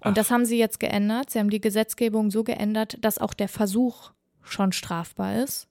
Und 0.00 0.16
das 0.18 0.30
haben 0.30 0.44
sie 0.44 0.58
jetzt 0.58 0.80
geändert. 0.80 1.30
Sie 1.30 1.38
haben 1.38 1.50
die 1.50 1.60
Gesetzgebung 1.60 2.30
so 2.30 2.44
geändert, 2.44 2.98
dass 3.00 3.18
auch 3.18 3.34
der 3.34 3.48
Versuch 3.48 4.10
schon 4.42 4.72
strafbar 4.72 5.42
ist. 5.42 5.68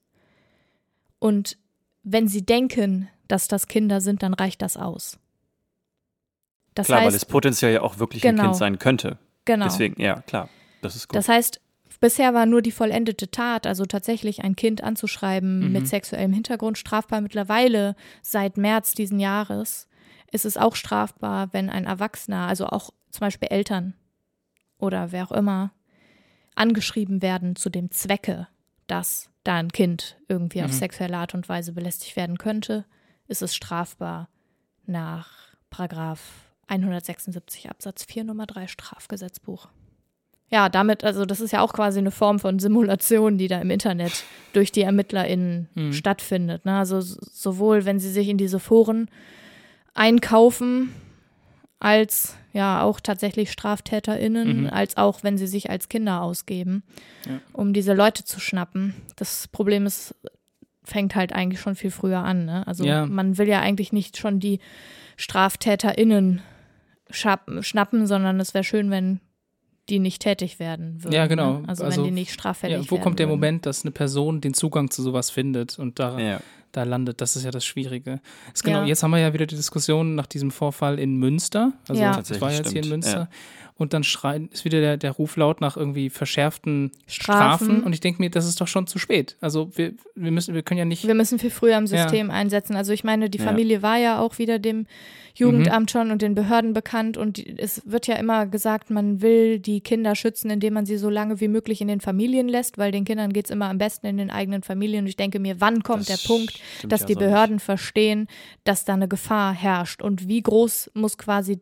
Und 1.18 1.58
wenn 2.02 2.28
sie 2.28 2.44
denken, 2.44 3.08
dass 3.28 3.48
das 3.48 3.66
Kinder 3.66 4.00
sind, 4.00 4.22
dann 4.22 4.34
reicht 4.34 4.62
das 4.62 4.76
aus. 4.76 5.18
Das 6.74 6.86
Klar, 6.86 7.00
weil 7.00 7.06
heißt, 7.06 7.16
es 7.16 7.24
potenziell 7.24 7.72
ja 7.74 7.82
auch 7.82 7.98
wirklich 7.98 8.24
ein 8.24 8.36
Genau. 8.36 8.44
Kind 8.44 8.56
sein 8.56 8.78
könnte. 8.78 9.18
genau. 9.44 9.64
Deswegen, 9.66 10.00
ja, 10.00 10.20
klar. 10.22 10.48
Das 10.80 10.94
ist 10.96 11.08
gut. 11.08 11.16
Das 11.16 11.28
heißt, 11.28 11.60
bisher 12.00 12.34
war 12.34 12.46
nur 12.46 12.62
die 12.62 12.72
vollendete 12.72 13.30
Tat, 13.30 13.66
also 13.66 13.84
tatsächlich 13.86 14.42
ein 14.44 14.56
Kind 14.56 14.82
anzuschreiben 14.82 15.66
Mhm. 15.66 15.72
mit 15.72 15.86
sexuellem 15.88 16.32
Hintergrund, 16.32 16.78
strafbar. 16.78 17.20
Mittlerweile, 17.20 17.96
seit 18.22 18.56
März 18.56 18.92
diesen 18.92 19.20
Jahres, 19.20 19.88
ist 20.30 20.44
es 20.44 20.56
auch 20.56 20.76
strafbar, 20.76 21.52
wenn 21.52 21.70
ein 21.70 21.84
Erwachsener, 21.84 22.46
also 22.46 22.66
auch 22.66 22.90
zum 23.10 23.20
Beispiel 23.20 23.48
Eltern 23.50 23.94
oder 24.78 25.10
wer 25.12 25.24
auch 25.24 25.32
immer, 25.32 25.72
angeschrieben 26.54 27.22
werden 27.22 27.56
zu 27.56 27.70
dem 27.70 27.90
Zwecke, 27.90 28.48
dass 28.86 29.30
da 29.44 29.54
ein 29.56 29.72
Kind 29.72 30.18
irgendwie 30.28 30.62
auf 30.62 30.70
Mhm. 30.70 30.74
sexuelle 30.74 31.16
Art 31.16 31.34
und 31.34 31.48
Weise 31.48 31.72
belästigt 31.72 32.16
werden 32.16 32.36
könnte, 32.38 32.84
ist 33.28 33.42
es 33.42 33.54
strafbar 33.54 34.28
nach 34.86 35.30
Paragraph 35.70 36.20
176 36.66 37.70
Absatz 37.70 38.04
4 38.04 38.24
Nummer 38.24 38.46
3 38.46 38.66
Strafgesetzbuch. 38.66 39.68
Ja, 40.50 40.68
damit, 40.70 41.04
also 41.04 41.26
das 41.26 41.40
ist 41.40 41.52
ja 41.52 41.60
auch 41.60 41.74
quasi 41.74 41.98
eine 41.98 42.10
Form 42.10 42.38
von 42.38 42.58
Simulation, 42.58 43.36
die 43.36 43.48
da 43.48 43.60
im 43.60 43.68
Internet 43.70 44.24
durch 44.54 44.72
die 44.72 44.80
ErmittlerInnen 44.82 45.68
Mhm. 45.74 45.92
stattfindet. 45.92 46.64
Ne? 46.64 46.76
Also 46.78 47.00
sowohl, 47.02 47.84
wenn 47.84 47.98
sie 47.98 48.10
sich 48.10 48.28
in 48.28 48.38
diese 48.38 48.58
Foren 48.58 49.10
einkaufen, 49.94 50.94
als 51.80 52.34
ja 52.52 52.82
auch 52.82 52.98
tatsächlich 53.00 53.52
StraftäterInnen, 53.52 54.62
Mhm. 54.62 54.70
als 54.70 54.96
auch, 54.96 55.22
wenn 55.22 55.38
sie 55.38 55.46
sich 55.46 55.70
als 55.70 55.88
Kinder 55.88 56.22
ausgeben, 56.22 56.82
Ja. 57.26 57.40
um 57.52 57.72
diese 57.72 57.92
Leute 57.94 58.24
zu 58.24 58.40
schnappen. 58.40 58.94
Das 59.16 59.48
Problem 59.48 59.86
ist, 59.86 60.14
fängt 60.82 61.14
halt 61.14 61.34
eigentlich 61.34 61.60
schon 61.60 61.74
viel 61.74 61.90
früher 61.90 62.20
an. 62.20 62.46
Ne? 62.46 62.66
Also 62.66 62.84
Ja. 62.84 63.04
man 63.06 63.36
will 63.36 63.48
ja 63.48 63.60
eigentlich 63.60 63.92
nicht 63.92 64.16
schon 64.16 64.40
die 64.40 64.60
StraftäterInnen 65.18 66.40
schnappen, 67.10 68.06
sondern 68.06 68.40
es 68.40 68.54
wäre 68.54 68.64
schön, 68.64 68.90
wenn 68.90 69.20
die 69.88 69.98
nicht 69.98 70.22
tätig 70.22 70.58
werden 70.58 71.02
würden. 71.02 71.14
Ja, 71.14 71.26
genau. 71.26 71.60
Ne? 71.60 71.68
Also, 71.68 71.84
Also, 71.84 71.98
wenn 71.98 72.04
die 72.08 72.10
nicht 72.12 72.32
straffällig 72.32 72.76
Ja, 72.76 72.90
wo 72.90 72.94
werden 72.96 73.02
kommt 73.04 73.18
der 73.18 73.26
würden. 73.28 73.38
Moment, 73.38 73.66
dass 73.66 73.82
eine 73.84 73.90
Person 73.92 74.40
den 74.40 74.54
Zugang 74.54 74.90
zu 74.90 75.02
sowas 75.02 75.30
findet 75.30 75.78
und 75.78 75.98
da, 75.98 76.18
ja. 76.18 76.40
da 76.72 76.82
landet? 76.84 77.20
Das 77.20 77.36
ist 77.36 77.44
ja 77.44 77.50
das 77.50 77.64
Schwierige. 77.64 78.20
Ist 78.52 78.64
genau, 78.64 78.80
Ja. 78.80 78.86
Jetzt 78.86 79.02
haben 79.02 79.10
wir 79.10 79.18
ja 79.18 79.32
wieder 79.32 79.46
die 79.46 79.56
Diskussion 79.56 80.14
nach 80.14 80.26
diesem 80.26 80.50
Vorfall 80.50 80.98
in 80.98 81.16
Münster. 81.16 81.72
Also 81.88 82.00
Ja. 82.00 82.16
das 82.16 82.40
war 82.40 82.52
jetzt 82.52 82.68
hier 82.70 82.78
in 82.78 82.84
stimmt. 82.84 83.04
Münster. 83.04 83.28
Und 83.78 83.92
dann 83.94 84.02
schreien, 84.02 84.48
ist 84.52 84.64
wieder 84.64 84.80
der, 84.80 84.96
der 84.96 85.12
Ruf 85.12 85.36
laut 85.36 85.60
nach 85.60 85.76
irgendwie 85.76 86.10
verschärften 86.10 86.90
Strafen. 87.06 87.66
Strafen. 87.66 87.82
Und 87.84 87.92
ich 87.92 88.00
denke 88.00 88.20
mir, 88.20 88.28
das 88.28 88.44
ist 88.46 88.60
doch 88.60 88.66
schon 88.66 88.88
zu 88.88 88.98
spät. 88.98 89.36
Also 89.40 89.70
wir, 89.76 89.92
wir 90.16 90.32
müssen, 90.32 90.52
wir 90.54 90.62
können 90.62 90.78
ja 90.78 90.84
nicht. 90.84 91.06
Wir 91.06 91.14
müssen 91.14 91.38
viel 91.38 91.50
früher 91.50 91.78
im 91.78 91.86
Ja. 91.86 92.02
System 92.02 92.30
einsetzen. 92.32 92.74
Also 92.74 92.92
ich 92.92 93.04
meine, 93.04 93.30
die 93.30 93.38
Ja. 93.38 93.44
Familie 93.44 93.80
war 93.80 93.96
ja 93.96 94.18
auch 94.20 94.38
wieder 94.38 94.58
dem 94.58 94.78
Mhm. 94.78 94.86
Jugendamt 95.34 95.90
schon 95.92 96.10
und 96.10 96.20
den 96.20 96.34
Behörden 96.34 96.72
bekannt 96.72 97.16
und 97.16 97.38
es 97.60 97.82
wird 97.84 98.08
ja 98.08 98.16
immer 98.16 98.46
gesagt, 98.46 98.90
man 98.90 99.22
will 99.22 99.60
die 99.60 99.80
Kinder 99.80 100.16
schützen, 100.16 100.50
indem 100.50 100.74
man 100.74 100.84
sie 100.84 100.96
so 100.96 101.08
lange 101.08 101.40
wie 101.40 101.46
möglich 101.46 101.80
in 101.80 101.86
den 101.86 102.00
Familien 102.00 102.48
lässt, 102.48 102.76
weil 102.76 102.90
den 102.90 103.04
Kindern 103.04 103.32
geht 103.32 103.44
es 103.44 103.52
immer 103.52 103.68
am 103.70 103.78
besten 103.78 104.06
in 104.08 104.16
den 104.16 104.30
eigenen 104.30 104.64
Familien. 104.64 105.04
Und 105.04 105.08
ich 105.08 105.14
denke 105.16 105.38
mir, 105.38 105.60
wann 105.60 105.84
kommt 105.84 106.08
Das 106.08 106.22
der 106.22 106.26
Punkt, 106.26 106.58
dass 106.88 107.02
ja 107.02 107.06
die 107.06 107.12
so 107.12 107.20
nicht. 107.20 107.28
Behörden 107.28 107.60
verstehen, 107.60 108.26
dass 108.64 108.84
da 108.84 108.94
eine 108.94 109.06
Gefahr 109.06 109.52
herrscht 109.54 110.02
und 110.02 110.26
wie 110.26 110.42
groß 110.42 110.90
muss 110.94 111.16
quasi 111.18 111.60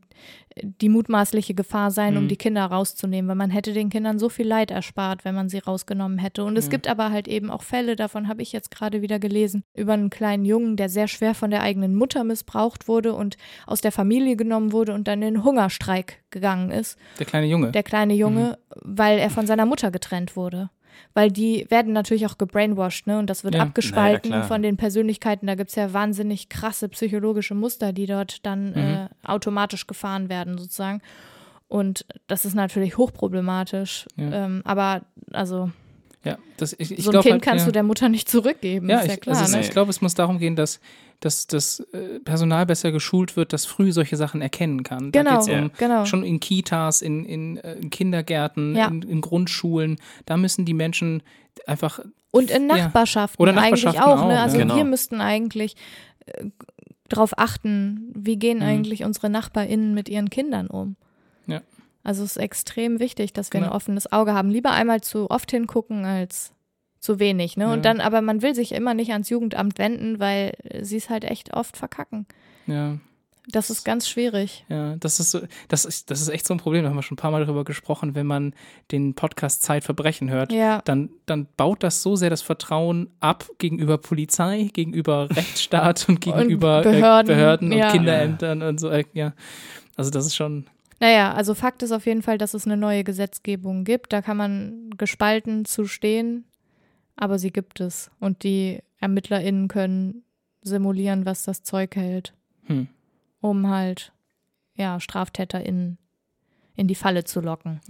die 0.62 0.88
mutmaßliche 0.88 1.54
Gefahr 1.54 1.90
sein, 1.90 2.16
um 2.16 2.24
Mhm. 2.24 2.28
die 2.28 2.36
Kinder 2.36 2.64
rauszunehmen, 2.64 3.28
weil 3.28 3.36
man 3.36 3.50
hätte 3.50 3.72
den 3.72 3.90
Kindern 3.90 4.18
so 4.18 4.28
viel 4.28 4.46
Leid 4.46 4.70
erspart, 4.70 5.24
wenn 5.24 5.34
man 5.34 5.48
sie 5.48 5.58
rausgenommen 5.58 6.18
hätte. 6.18 6.44
Und 6.44 6.56
es 6.56 6.66
Ja. 6.66 6.70
gibt 6.70 6.88
aber 6.88 7.10
halt 7.10 7.28
eben 7.28 7.50
auch 7.50 7.62
Fälle, 7.62 7.94
davon 7.96 8.26
habe 8.28 8.42
ich 8.42 8.52
jetzt 8.52 8.70
gerade 8.70 9.02
wieder 9.02 9.18
gelesen, 9.18 9.62
über 9.74 9.92
einen 9.92 10.08
kleinen 10.10 10.44
Jungen, 10.44 10.76
der 10.76 10.88
sehr 10.88 11.08
schwer 11.08 11.34
von 11.34 11.50
der 11.50 11.62
eigenen 11.62 11.94
Mutter 11.94 12.24
missbraucht 12.24 12.88
wurde 12.88 13.14
und 13.14 13.36
aus 13.66 13.80
der 13.82 13.92
Familie 13.92 14.36
genommen 14.36 14.72
wurde 14.72 14.94
und 14.94 15.06
dann 15.08 15.20
in 15.22 15.34
den 15.34 15.44
Hungerstreik 15.44 16.22
gegangen 16.30 16.70
ist. 16.70 16.98
Der 17.18 17.26
kleine 17.26 17.46
Junge. 17.46 17.72
Der 17.72 17.82
kleine 17.82 18.14
Junge, 18.14 18.58
weil 18.82 19.18
er 19.18 19.30
von 19.30 19.46
seiner 19.46 19.66
Mutter 19.66 19.90
getrennt 19.90 20.36
wurde. 20.36 20.70
Weil 21.14 21.30
die 21.30 21.66
werden 21.70 21.92
natürlich 21.92 22.26
auch 22.26 22.38
gebrainwashed, 22.38 23.06
ne? 23.06 23.18
Und 23.18 23.28
das 23.30 23.42
wird 23.44 23.54
Ja. 23.54 23.62
abgespalten 23.62 24.30
Na 24.30 24.36
ja, 24.36 24.40
klar. 24.42 24.48
von 24.48 24.62
den 24.62 24.76
Persönlichkeiten. 24.76 25.46
Da 25.46 25.54
gibt 25.54 25.70
es 25.70 25.76
ja 25.76 25.92
wahnsinnig 25.92 26.48
krasse 26.48 26.88
psychologische 26.88 27.54
Muster, 27.54 27.92
die 27.92 28.06
dort 28.06 28.44
dann 28.44 28.70
Mhm. 28.70 28.76
äh, 28.76 29.08
automatisch 29.24 29.86
gefahren 29.86 30.28
werden, 30.28 30.58
sozusagen. 30.58 31.00
Und 31.68 32.04
das 32.26 32.44
ist 32.44 32.54
natürlich 32.54 32.96
hochproblematisch. 32.96 34.06
Ja. 34.16 34.44
Ähm, 34.46 34.62
aber 34.64 35.02
also 35.32 35.70
ja, 36.26 36.38
das, 36.56 36.74
ich, 36.78 36.90
ich 36.92 37.04
so 37.04 37.10
ein 37.10 37.12
glaub 37.12 37.22
Kind 37.22 37.32
halt, 37.34 37.42
kannst 37.42 37.62
ja. 37.62 37.66
du 37.66 37.72
der 37.72 37.82
Mutter 37.82 38.08
nicht 38.08 38.28
zurückgeben, 38.28 38.88
Ja, 38.90 39.00
ist 39.00 39.06
ja 39.08 39.14
ich, 39.14 39.20
klar. 39.20 39.36
also 39.38 39.52
ne? 39.52 39.60
es, 39.60 39.66
ich 39.66 39.72
glaube, 39.72 39.90
es 39.90 40.00
muss 40.00 40.14
darum 40.14 40.38
gehen, 40.38 40.56
dass, 40.56 40.80
dass 41.20 41.46
das 41.46 41.80
äh, 41.92 42.20
Personal 42.20 42.66
besser 42.66 42.92
geschult 42.92 43.36
wird, 43.36 43.52
das 43.52 43.64
früh 43.66 43.92
solche 43.92 44.16
Sachen 44.16 44.42
erkennen 44.42 44.82
kann. 44.82 45.12
Da 45.12 45.22
Genau, 45.22 45.36
geht's 45.36 45.48
um 45.48 45.70
genau. 45.78 46.04
schon 46.04 46.22
in 46.24 46.40
Kitas, 46.40 47.00
in, 47.02 47.24
in, 47.24 47.56
äh, 47.58 47.74
in 47.74 47.90
Kindergärten, 47.90 48.74
Ja. 48.76 48.88
in, 48.88 49.02
in 49.02 49.20
Grundschulen. 49.20 49.96
Da 50.26 50.36
müssen 50.36 50.64
die 50.64 50.74
Menschen 50.74 51.22
einfach 51.66 52.00
Und 52.32 52.50
in 52.50 52.68
Ja. 52.68 52.76
Nachbarschaften, 52.76 53.40
Oder 53.42 53.56
eigentlich 53.56 53.84
Nachbarschaften 53.84 54.12
auch. 54.18 54.22
auch, 54.24 54.28
ne? 54.28 54.40
Also 54.40 54.58
Genau. 54.58 54.76
wir 54.76 54.84
müssten 54.84 55.20
eigentlich 55.20 55.76
äh, 56.26 56.44
darauf 57.08 57.38
achten, 57.38 58.12
wie 58.14 58.36
gehen 58.36 58.58
Mhm. 58.58 58.64
eigentlich 58.64 59.04
unsere 59.04 59.30
NachbarInnen 59.30 59.94
mit 59.94 60.08
ihren 60.08 60.28
Kindern 60.28 60.66
um. 60.66 60.96
Ja. 61.46 61.60
Also 62.06 62.22
es 62.24 62.36
ist 62.36 62.42
extrem 62.42 63.00
wichtig, 63.00 63.32
dass 63.32 63.52
wir 63.52 63.60
ein 63.60 63.64
Genau. 63.64 63.74
offenes 63.74 64.10
Auge 64.12 64.32
haben. 64.32 64.48
Lieber 64.50 64.70
einmal 64.70 65.00
zu 65.00 65.28
oft 65.30 65.50
hingucken 65.50 66.04
als 66.04 66.52
zu 67.00 67.18
wenig. 67.18 67.56
Ne? 67.56 67.64
Ja. 67.64 67.72
Und 67.72 67.84
dann, 67.84 68.00
aber 68.00 68.20
man 68.22 68.42
will 68.42 68.54
sich 68.54 68.72
immer 68.72 68.94
nicht 68.94 69.12
ans 69.12 69.28
Jugendamt 69.28 69.78
wenden, 69.78 70.18
weil 70.20 70.54
sie 70.80 70.96
es 70.96 71.10
halt 71.10 71.24
echt 71.24 71.52
oft 71.54 71.76
verkacken. 71.76 72.26
ja, 72.66 72.98
Das 73.48 73.70
ist 73.70 73.84
ganz 73.84 74.08
schwierig. 74.08 74.64
ja, 74.68 74.96
das 74.96 75.20
ist 75.20 75.30
so, 75.30 75.40
das 75.68 75.84
ist, 75.84 76.10
das 76.10 76.20
ist 76.20 76.28
echt 76.28 76.46
so 76.46 76.54
ein 76.54 76.58
Problem. 76.58 76.82
Da 76.84 76.88
haben 76.90 76.96
wir 76.96 77.02
schon 77.02 77.14
ein 77.16 77.20
paar 77.22 77.30
Mal 77.30 77.44
darüber 77.44 77.64
gesprochen, 77.64 78.14
wenn 78.14 78.26
man 78.26 78.54
den 78.92 79.14
Podcast 79.14 79.62
Zeitverbrechen 79.62 80.30
hört. 80.30 80.52
Ja. 80.52 80.80
Dann, 80.84 81.10
dann 81.26 81.46
baut 81.56 81.82
das 81.82 82.02
so 82.02 82.16
sehr 82.16 82.30
das 82.30 82.42
Vertrauen 82.42 83.08
ab 83.20 83.46
gegenüber 83.58 83.98
Polizei, 83.98 84.70
gegenüber 84.72 85.28
Rechtsstaat 85.36 86.08
und 86.08 86.20
gegenüber 86.20 86.82
Behörden, 86.82 87.30
äh, 87.30 87.34
Behörden 87.34 87.72
und 87.72 87.78
ja. 87.78 87.90
Kinderämtern 87.90 88.62
und 88.62 88.78
so. 88.80 88.90
Äh, 88.90 89.04
ja, 89.12 89.32
also 89.96 90.10
das 90.10 90.26
ist 90.26 90.34
schon. 90.36 90.66
Naja, 91.00 91.32
also 91.34 91.54
Fakt 91.54 91.82
ist 91.82 91.92
auf 91.92 92.06
jeden 92.06 92.22
Fall, 92.22 92.38
dass 92.38 92.54
es 92.54 92.64
eine 92.66 92.76
neue 92.76 93.04
Gesetzgebung 93.04 93.84
gibt. 93.84 94.12
Da 94.12 94.22
kann 94.22 94.36
man 94.36 94.90
gespalten 94.96 95.64
zu 95.64 95.86
stehen. 95.86 96.44
aber 97.18 97.38
sie 97.38 97.50
gibt 97.50 97.80
es. 97.80 98.10
Und 98.20 98.42
die 98.42 98.80
ErmittlerInnen 99.00 99.68
können 99.68 100.22
simulieren, 100.60 101.24
was 101.24 101.44
das 101.44 101.62
Zeug 101.62 101.96
hält, 101.96 102.34
Hm. 102.66 102.88
um 103.40 103.68
halt, 103.70 104.12
ja, 104.74 105.00
StraftäterInnen 105.00 105.96
in 106.74 106.88
die 106.88 106.94
Falle 106.94 107.24
zu 107.24 107.40
locken. 107.40 107.80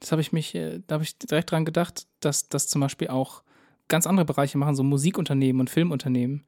Das 0.00 0.10
habe 0.10 0.20
ich 0.22 0.32
mich, 0.32 0.56
äh, 0.56 0.80
da 0.88 0.94
habe 0.94 1.04
ich 1.04 1.16
direkt 1.18 1.52
dran 1.52 1.64
gedacht, 1.64 2.08
dass 2.18 2.48
das 2.48 2.66
zum 2.66 2.80
Beispiel 2.80 3.06
auch 3.08 3.42
ganz 3.86 4.08
andere 4.08 4.24
Bereiche 4.26 4.58
machen, 4.58 4.74
so 4.74 4.82
Musikunternehmen 4.82 5.60
und 5.60 5.70
Filmunternehmen. 5.70 6.42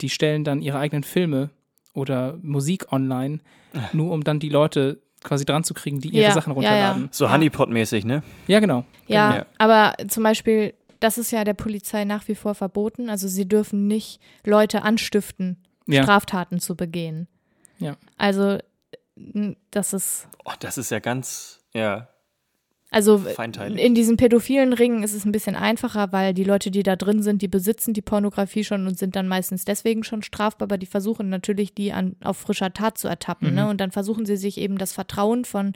Die 0.00 0.08
stellen 0.10 0.42
dann 0.42 0.62
ihre 0.62 0.78
eigenen 0.80 1.04
Filme 1.04 1.50
oder 1.94 2.38
Musik 2.42 2.92
online, 2.92 3.38
nur 3.92 4.12
um 4.12 4.22
dann 4.24 4.38
die 4.40 4.48
Leute 4.50 5.00
quasi 5.22 5.46
dran 5.46 5.64
zu 5.64 5.72
kriegen, 5.72 6.00
die 6.00 6.08
ihre 6.10 6.24
Ja, 6.24 6.32
Sachen 6.32 6.54
ja, 6.54 6.62
ja. 6.62 6.68
runterladen. 6.68 7.08
So 7.12 7.30
Honeypot-mäßig, 7.30 8.04
ne? 8.04 8.22
Ja, 8.46 8.60
genau. 8.60 8.84
Ja, 9.06 9.36
Ja. 9.36 9.46
aber 9.56 9.94
zum 10.08 10.22
Beispiel, 10.22 10.74
das 11.00 11.16
ist 11.16 11.30
ja 11.30 11.44
der 11.44 11.54
Polizei 11.54 12.04
nach 12.04 12.28
wie 12.28 12.34
vor 12.34 12.54
verboten. 12.54 13.08
Also 13.08 13.26
sie 13.28 13.48
dürfen 13.48 13.86
nicht 13.86 14.20
Leute 14.44 14.82
anstiften, 14.82 15.56
Ja. 15.86 16.02
Straftaten 16.02 16.60
zu 16.60 16.76
begehen. 16.76 17.26
Ja. 17.78 17.96
Also 18.18 18.58
das 19.70 19.92
ist, 19.92 20.28
Oh, 20.44 20.52
das 20.60 20.76
ist 20.76 20.90
ja 20.90 20.98
ganz, 20.98 21.60
ja, 21.72 22.08
also 22.94 23.18
feinteilig. 23.18 23.82
in 23.82 23.94
diesen 23.94 24.16
pädophilen 24.16 24.72
Ringen 24.72 25.02
ist 25.02 25.14
es 25.14 25.24
ein 25.24 25.32
bisschen 25.32 25.56
einfacher, 25.56 26.12
weil 26.12 26.32
die 26.32 26.44
Leute, 26.44 26.70
die 26.70 26.82
da 26.82 26.94
drin 26.94 27.22
sind, 27.22 27.42
die 27.42 27.48
besitzen 27.48 27.92
die 27.92 28.02
Pornografie 28.02 28.62
schon 28.62 28.86
und 28.86 28.98
sind 28.98 29.16
dann 29.16 29.26
meistens 29.26 29.64
deswegen 29.64 30.04
schon 30.04 30.22
strafbar, 30.22 30.66
aber 30.66 30.78
die 30.78 30.86
versuchen 30.86 31.28
natürlich, 31.28 31.74
die 31.74 31.92
an, 31.92 32.14
auf 32.22 32.36
frischer 32.36 32.72
Tat 32.72 32.96
zu 32.96 33.08
ertappen. 33.08 33.54
Ne? 33.54 33.68
Und 33.68 33.80
dann 33.80 33.90
versuchen 33.90 34.26
sie 34.26 34.36
sich 34.36 34.58
eben 34.58 34.78
das 34.78 34.92
Vertrauen 34.92 35.44
von 35.44 35.72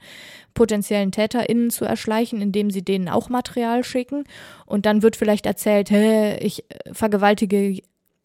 potenziellen 0.54 1.10
TäterInnen 1.12 1.70
zu 1.70 1.84
erschleichen, 1.84 2.40
indem 2.40 2.70
sie 2.70 2.82
denen 2.82 3.08
auch 3.08 3.28
Material 3.28 3.82
schicken. 3.82 4.24
Und 4.64 4.86
dann 4.86 5.02
wird 5.02 5.16
vielleicht 5.16 5.46
erzählt, 5.46 5.90
hä, 5.90 6.36
ich 6.38 6.64
äh, 6.70 6.94
vergewaltige 6.94 7.80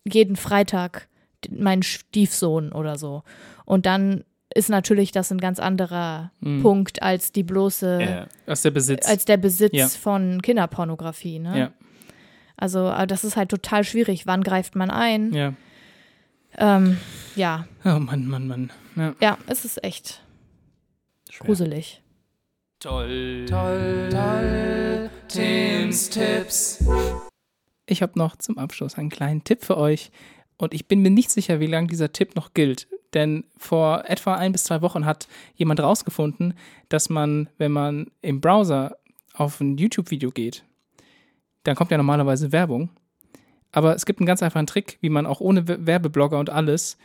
jeden 0.06 0.36
Freitag 0.36 1.08
meinen 1.50 1.84
Stiefsohn 1.84 2.72
oder 2.72 2.98
so. 2.98 3.24
Und 3.66 3.86
dann 3.86 4.24
ist 4.56 4.70
natürlich 4.70 5.12
das 5.12 5.32
ein 5.32 5.40
ganz 5.40 5.60
anderer 5.60 6.32
Mhm. 6.40 6.62
Punkt 6.62 7.02
als 7.02 7.32
die 7.32 7.44
bloße 7.44 8.00
ja. 8.02 8.28
Aus 8.52 8.62
der 8.62 8.72
Besitz. 8.72 9.08
als 9.08 9.26
der 9.26 9.38
Besitz 9.38 9.74
Ja. 9.74 9.88
von 9.88 10.42
Kinderpornografie. 10.42 11.40
Ne? 11.40 11.58
ja, 11.60 11.72
Also 12.58 12.88
äh, 12.90 13.08
das 13.08 13.24
ist 13.24 13.36
halt 13.36 13.50
total 13.50 13.84
schwierig. 13.84 14.26
Wann 14.28 14.44
greift 14.44 14.76
man 14.76 14.90
ein? 14.92 15.34
ja. 15.34 15.54
Ähm, 16.56 16.98
ja, 17.36 17.68
Oh 17.84 17.98
Mann, 17.98 18.28
Mann, 18.28 18.48
Mann. 18.48 18.72
Ja. 18.96 19.16
ja, 19.20 19.38
es 19.48 19.66
ist 19.66 19.84
echt 19.84 20.22
Schwer. 21.32 21.48
gruselig. 21.48 22.04
Toll, 22.80 23.46
toll, 23.50 24.10
toll. 24.12 25.10
Tims 25.30 26.10
Tipps. 26.12 26.84
Ich 27.88 28.04
habe 28.04 28.20
noch 28.20 28.36
zum 28.36 28.60
Abschluss 28.60 29.00
einen 29.00 29.10
kleinen 29.10 29.44
Tipp 29.44 29.64
für 29.64 29.78
euch. 29.78 30.12
Und 30.58 30.76
ich 30.76 30.88
bin 30.88 31.02
mir 31.02 31.10
nicht 31.10 31.32
sicher, 31.32 31.60
wie 31.60 31.66
lange 31.66 31.88
dieser 31.88 32.14
Tipp 32.14 32.36
noch 32.36 32.54
gilt. 32.54 32.88
Denn 33.14 33.44
vor 33.58 34.04
etwa 34.08 34.36
ein 34.36 34.52
bis 34.52 34.64
zwei 34.64 34.82
Wochen 34.82 35.06
hat 35.06 35.28
jemand 35.56 35.80
rausgefunden, 35.80 36.56
dass 36.90 37.10
man, 37.10 37.50
wenn 37.58 37.72
man 37.72 38.08
im 38.22 38.42
Browser 38.42 38.98
auf 39.34 39.60
ein 39.62 39.78
YouTube-Video 39.78 40.32
geht, 40.32 40.64
dann 41.64 41.76
kommt 41.76 41.92
ja 41.92 41.98
normalerweise 41.98 42.52
Werbung. 42.52 42.90
Aber 43.72 43.96
es 43.96 44.06
gibt 44.06 44.20
einen 44.20 44.28
ganz 44.28 44.44
einfachen 44.44 44.68
Trick, 44.68 44.98
wie 45.02 45.10
man 45.10 45.26
auch 45.26 45.40
ohne 45.40 45.68
We- 45.68 45.86
Werbeblogger 45.88 46.40
und 46.40 46.50
alles 46.50 46.98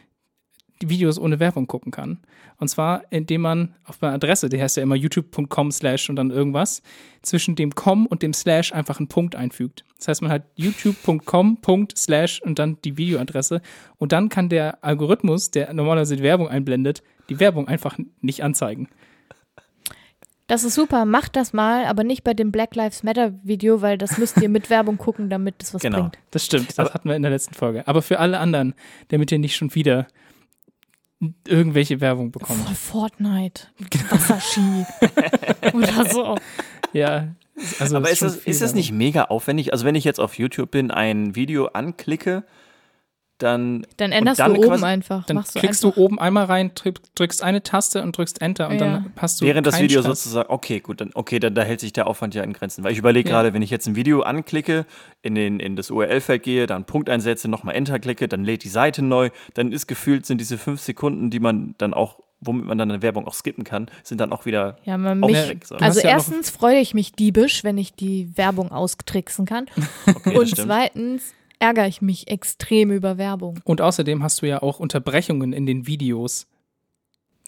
Videos 0.82 1.18
ohne 1.18 1.40
Werbung 1.40 1.66
gucken 1.66 1.90
kann. 1.92 2.18
Und 2.58 2.68
zwar, 2.68 3.02
indem 3.10 3.40
man 3.42 3.74
auf 3.84 4.02
einer 4.02 4.12
Adresse, 4.12 4.48
die 4.48 4.60
heißt 4.60 4.76
ja 4.76 4.82
immer 4.82 4.94
youtube.com 4.96 5.70
slash 5.72 6.08
und 6.10 6.16
dann 6.16 6.30
irgendwas, 6.30 6.82
zwischen 7.22 7.54
dem 7.56 7.74
com 7.74 8.06
und 8.06 8.22
dem 8.22 8.32
slash 8.32 8.72
einfach 8.72 8.98
einen 8.98 9.08
Punkt 9.08 9.34
einfügt. 9.36 9.84
Das 9.98 10.08
heißt, 10.08 10.22
man 10.22 10.30
hat 10.30 10.42
youtube.com 10.56 11.58
Punkt 11.60 11.96
slash 11.96 12.40
und 12.42 12.58
dann 12.58 12.78
die 12.84 12.96
Videoadresse 12.96 13.60
und 13.96 14.12
dann 14.12 14.28
kann 14.28 14.48
der 14.48 14.82
Algorithmus, 14.84 15.50
der 15.50 15.72
normalerweise 15.72 16.16
die 16.16 16.22
Werbung 16.22 16.48
einblendet, 16.48 17.02
die 17.28 17.40
Werbung 17.40 17.68
einfach 17.68 17.98
nicht 18.20 18.42
anzeigen. 18.42 18.88
Das 20.46 20.64
ist 20.64 20.74
super, 20.74 21.04
macht 21.04 21.36
das 21.36 21.52
mal, 21.52 21.84
aber 21.84 22.04
nicht 22.04 22.24
bei 22.24 22.32
dem 22.32 22.50
Black 22.52 22.74
Lives 22.74 23.02
Matter 23.02 23.34
Video, 23.42 23.82
weil 23.82 23.98
das 23.98 24.16
müsst 24.16 24.40
ihr 24.40 24.48
mit 24.48 24.70
Werbung 24.70 24.96
gucken, 24.96 25.28
damit 25.28 25.62
es 25.62 25.74
was 25.74 25.82
Genau. 25.82 25.98
bringt. 26.00 26.18
Das 26.30 26.46
stimmt, 26.46 26.70
das 26.70 26.78
Aber- 26.78 26.94
hatten 26.94 27.08
wir 27.10 27.16
in 27.16 27.22
der 27.22 27.30
letzten 27.30 27.52
Folge. 27.54 27.86
Aber 27.86 28.00
für 28.00 28.18
alle 28.18 28.38
anderen, 28.38 28.72
damit 29.08 29.30
ihr 29.30 29.38
nicht 29.38 29.56
schon 29.56 29.74
wieder 29.74 30.06
irgendwelche 31.46 32.00
Werbung 32.00 32.30
bekommt. 32.30 32.60
Voll 32.60 32.74
Fortnite, 32.74 33.68
Wasserski 34.10 34.86
oder 35.74 36.04
so. 36.08 36.36
Ja, 36.92 37.28
also 37.80 37.96
Aber 37.96 38.10
ist 38.10 38.22
das, 38.22 38.36
ist 38.36 38.62
das 38.62 38.74
nicht 38.74 38.92
mega 38.92 39.24
aufwendig? 39.24 39.72
Also 39.72 39.84
wenn 39.84 39.94
ich 39.94 40.04
jetzt 40.04 40.20
auf 40.20 40.38
YouTube 40.38 40.70
bin, 40.70 40.90
ein 40.90 41.34
Video 41.34 41.66
anklicke, 41.66 42.44
dann 43.38 43.86
Dann 43.98 44.12
änderst 44.12 44.40
dann 44.40 44.54
du 44.54 44.60
oben 44.60 44.68
quasi- 44.68 44.84
einfach. 44.84 45.24
Dann 45.26 45.36
machst 45.36 45.54
du 45.54 45.60
klickst 45.60 45.84
einfach. 45.84 45.94
du 45.96 46.02
oben 46.04 46.18
einmal 46.18 46.44
rein, 46.46 46.72
drück, 46.74 46.98
drückst 47.14 47.42
eine 47.42 47.62
Taste 47.62 48.02
und 48.02 48.16
drückst 48.16 48.42
Enter 48.42 48.66
und 48.68 48.74
Ja. 48.74 48.78
dann 48.80 49.12
passt 49.14 49.40
du. 49.40 49.46
während 49.46 49.66
das 49.66 49.80
Video 49.80 50.02
Stress. 50.02 50.22
sozusagen, 50.24 50.50
okay, 50.50 50.80
gut, 50.80 51.00
dann, 51.00 51.10
okay, 51.14 51.38
dann 51.38 51.54
da 51.54 51.62
hält 51.62 51.80
sich 51.80 51.92
der 51.92 52.06
Aufwand 52.08 52.34
ja 52.34 52.42
in 52.42 52.52
Grenzen. 52.52 52.84
Weil 52.84 52.92
ich 52.92 52.98
überlege 52.98 53.28
Ja. 53.28 53.36
gerade, 53.36 53.54
wenn 53.54 53.62
ich 53.62 53.70
jetzt 53.70 53.86
ein 53.86 53.96
Video 53.96 54.22
anklicke, 54.22 54.86
in, 55.22 55.34
den, 55.34 55.60
in 55.60 55.76
das 55.76 55.90
URL-Feld 55.90 56.42
gehe, 56.42 56.66
dann 56.66 56.76
einen 56.76 56.84
Punkt 56.84 57.08
einsetze, 57.08 57.48
nochmal 57.48 57.74
Enter 57.74 57.98
klicke, 57.98 58.28
dann 58.28 58.44
lädt 58.44 58.64
die 58.64 58.68
Seite 58.68 59.02
neu, 59.02 59.30
dann 59.54 59.72
ist 59.72 59.86
gefühlt, 59.86 60.26
sind 60.26 60.40
diese 60.40 60.58
fünf 60.58 60.80
Sekunden, 60.80 61.30
die 61.30 61.40
man 61.40 61.74
dann 61.78 61.94
auch, 61.94 62.18
womit 62.40 62.66
man 62.66 62.78
dann 62.78 62.90
eine 62.90 63.02
Werbung 63.02 63.26
auch 63.26 63.34
skippen 63.34 63.64
kann, 63.64 63.90
sind 64.04 64.20
dann 64.20 64.32
auch 64.32 64.46
wieder 64.46 64.76
Ja, 64.84 64.96
man 64.96 65.22
auch 65.24 65.28
mich, 65.28 65.48
weg. 65.48 65.64
So. 65.64 65.74
also 65.76 66.00
ja 66.00 66.08
erstens 66.10 66.50
freue 66.50 66.78
ich 66.78 66.94
mich 66.94 67.12
diebisch, 67.12 67.64
wenn 67.64 67.78
ich 67.78 67.94
die 67.94 68.36
Werbung 68.36 68.70
austricksen 68.72 69.44
kann. 69.46 69.66
Okay, 70.06 70.36
Und 70.38 70.56
zweitens 70.56 71.34
ärgere 71.58 71.86
ich 71.88 72.00
mich 72.02 72.28
extrem 72.28 72.90
über 72.90 73.18
Werbung. 73.18 73.60
Und 73.64 73.80
außerdem 73.80 74.22
hast 74.22 74.42
du 74.42 74.46
ja 74.46 74.62
auch 74.62 74.78
Unterbrechungen 74.80 75.52
in 75.52 75.66
den 75.66 75.86
Videos. 75.86 76.46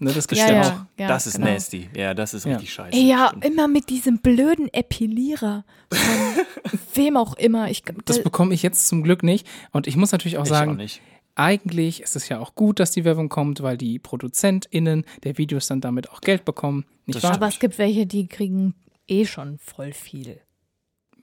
Ne, 0.02 0.12
das 0.12 0.26
Ja, 0.32 0.46
auch. 0.46 0.98
ja, 0.98 1.08
das 1.08 1.26
ist 1.26 1.34
genau. 1.36 1.48
nasty. 1.52 1.90
Ja, 1.94 2.14
das 2.14 2.32
ist 2.32 2.46
Ja. 2.46 2.52
richtig 2.52 2.72
scheiße. 2.72 2.98
Ja, 2.98 3.28
Stimmt. 3.28 3.44
immer 3.44 3.68
mit 3.68 3.90
diesem 3.90 4.18
blöden 4.20 4.72
Epilierer 4.72 5.64
von 5.92 6.44
wem 6.94 7.16
auch 7.18 7.34
immer. 7.34 7.70
Ich, 7.70 7.82
Das 8.06 8.22
bekomme 8.22 8.54
ich 8.54 8.62
jetzt 8.62 8.88
zum 8.88 9.02
Glück 9.02 9.22
nicht. 9.22 9.46
Und 9.72 9.86
ich 9.86 9.96
muss 9.96 10.10
natürlich 10.12 10.38
auch 10.38 10.44
Ich 10.44 10.48
sagen, 10.48 10.72
auch 10.72 10.76
nicht. 10.76 11.02
eigentlich 11.34 12.00
ist 12.00 12.16
es 12.16 12.30
ja 12.30 12.38
auch 12.40 12.54
gut, 12.54 12.80
dass 12.80 12.92
die 12.92 13.04
Werbung 13.04 13.28
kommt, 13.28 13.62
weil 13.62 13.76
die 13.76 13.98
ProduzentInnen 13.98 15.04
der 15.22 15.36
Videos 15.36 15.66
dann 15.66 15.82
damit 15.82 16.08
auch 16.10 16.22
Geld 16.22 16.46
bekommen. 16.46 16.86
Nicht 17.04 17.22
wahr? 17.22 17.34
aber 17.34 17.48
es 17.48 17.58
gibt 17.58 17.76
welche, 17.76 18.06
die 18.06 18.26
kriegen 18.26 18.74
eh 19.06 19.26
schon 19.26 19.58
voll 19.58 19.92
viel. 19.92 20.40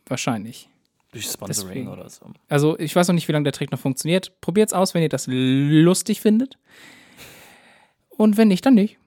Wahrscheinlich. 0.06 0.70
Durch 1.18 1.32
Sponsoring 1.32 1.68
Deswegen. 1.70 1.88
oder 1.90 2.10
so. 2.10 2.26
Also 2.48 2.78
ich 2.80 2.96
weiß 2.96 3.08
noch 3.08 3.16
nicht, 3.16 3.28
wie 3.28 3.32
lange 3.32 3.44
der 3.44 3.54
Trick 3.54 3.72
noch 3.72 3.80
funktioniert. 3.80 4.40
Probiert's 4.42 4.74
aus, 4.74 4.94
wenn 4.94 5.02
ihr 5.02 5.10
das 5.10 5.26
lustig 5.28 6.22
findet. 6.22 6.58
Und 8.10 8.38
wenn 8.38 8.48
nicht, 8.48 8.66
dann 8.66 8.74
nicht. 8.76 8.98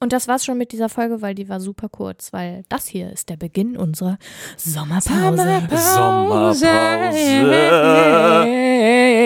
Und 0.00 0.12
das 0.12 0.28
war's 0.28 0.44
schon 0.44 0.58
mit 0.58 0.72
dieser 0.72 0.88
Folge, 0.88 1.22
weil 1.22 1.34
die 1.34 1.48
war 1.48 1.60
super 1.60 1.88
kurz, 1.88 2.32
weil 2.32 2.64
das 2.68 2.86
hier 2.86 3.10
ist 3.10 3.28
der 3.30 3.36
Beginn 3.36 3.76
unserer 3.76 4.18
Sommerpause. 4.56 5.62
Sommerpause. 5.70 6.66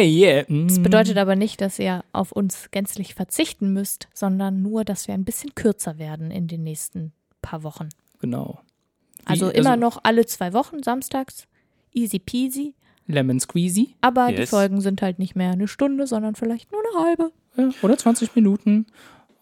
Yeah. 0.00 0.44
Das 0.48 0.80
bedeutet 0.80 1.16
aber 1.18 1.34
nicht, 1.34 1.60
dass 1.60 1.78
ihr 1.80 2.04
auf 2.12 2.30
uns 2.30 2.70
gänzlich 2.70 3.14
verzichten 3.14 3.72
müsst, 3.72 4.06
sondern 4.14 4.62
nur, 4.62 4.84
dass 4.84 5.08
wir 5.08 5.14
ein 5.14 5.24
bisschen 5.24 5.54
kürzer 5.56 5.98
werden 5.98 6.30
in 6.30 6.46
den 6.46 6.62
nächsten 6.62 7.12
paar 7.42 7.64
Wochen. 7.64 7.88
Genau. 8.20 8.60
Wie- 9.20 9.26
Also 9.32 9.50
immer 9.50 9.76
noch 9.76 9.98
alle 10.04 10.24
zwei 10.26 10.52
Wochen, 10.52 10.82
samstags. 10.84 11.48
Easy 11.98 12.18
peasy. 12.18 12.74
Lemon 13.06 13.40
Squeezy. 13.40 13.94
Aber 14.02 14.28
die 14.28 14.34
Yes. 14.40 14.50
Folgen 14.50 14.80
sind 14.80 15.00
halt 15.02 15.18
nicht 15.18 15.34
mehr 15.34 15.52
eine 15.52 15.66
Stunde, 15.66 16.06
sondern 16.06 16.34
vielleicht 16.34 16.70
nur 16.70 16.80
eine 16.94 17.06
halbe. 17.08 17.32
Ja, 17.56 17.70
oder 17.82 17.96
20 17.96 18.34
Minuten. 18.36 18.86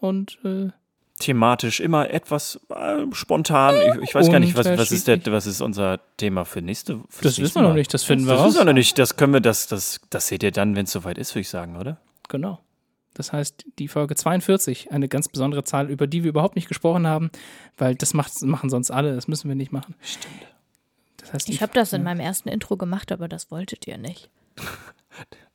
Und 0.01 0.39
äh, 0.45 0.69
Thematisch 1.19 1.81
immer 1.81 2.11
etwas 2.11 2.61
äh, 2.69 3.05
spontan. 3.13 3.75
Ich, 3.75 4.11
ich 4.11 4.15
weiß 4.15 4.31
gar 4.31 4.39
nicht, 4.39 4.55
was, 4.57 4.67
was, 4.67 4.93
ist 4.93 5.09
der, 5.09 5.19
was 5.27 5.47
ist 5.47 5.61
unser 5.63 5.99
Thema 6.19 6.45
für 6.45 6.61
nächste 6.63 7.01
für 7.09 7.25
das 7.25 7.39
wissen 7.41 7.57
wir 7.57 7.63
noch 7.63 7.75
nicht. 7.75 7.93
Das 7.93 8.05
finden 8.05 8.27
wir 8.27 8.35
Das 8.35 8.41
raus. 8.41 8.49
wissen 8.51 8.61
wir 8.61 8.65
noch 8.67 8.73
nicht. 8.75 8.99
Das 8.99 9.17
können 9.17 9.33
wir, 9.33 9.41
das, 9.41 9.67
das, 9.67 10.01
das 10.11 10.29
seht 10.29 10.43
ihr 10.43 10.53
dann, 10.53 10.77
wenn 10.77 10.85
es 10.85 10.93
soweit 10.93 11.19
ist, 11.19 11.35
würde 11.35 11.41
ich 11.41 11.49
sagen, 11.49 11.77
oder? 11.77 11.99
Genau. 12.29 12.61
Das 13.15 13.33
heißt, 13.33 13.65
die 13.79 13.89
Folge 13.89 14.15
42, 14.15 14.93
eine 14.93 15.09
ganz 15.09 15.29
besondere 15.29 15.65
Zahl, 15.65 15.91
über 15.91 16.07
die 16.07 16.23
wir 16.23 16.29
überhaupt 16.29 16.55
nicht 16.55 16.69
gesprochen 16.69 17.07
haben, 17.07 17.31
weil 17.79 17.95
das 17.95 18.13
macht, 18.13 18.43
machen 18.43 18.69
sonst 18.69 18.91
alle, 18.91 19.15
das 19.15 19.27
müssen 19.27 19.49
wir 19.49 19.57
nicht 19.57 19.73
machen. 19.73 19.95
Stimmt. 20.03 20.35
Das 21.27 21.33
heißt, 21.35 21.49
Ich 21.49 21.61
habe 21.63 21.73
das 21.75 21.93
in 21.93 22.03
meinem 22.03 22.21
ersten 22.21 22.49
Intro 22.49 22.77
gemacht, 22.77 23.11
aber 23.13 23.29
das 23.29 23.51
wolltet 23.51 23.87
ihr 23.87 23.99
nicht. 23.99 24.31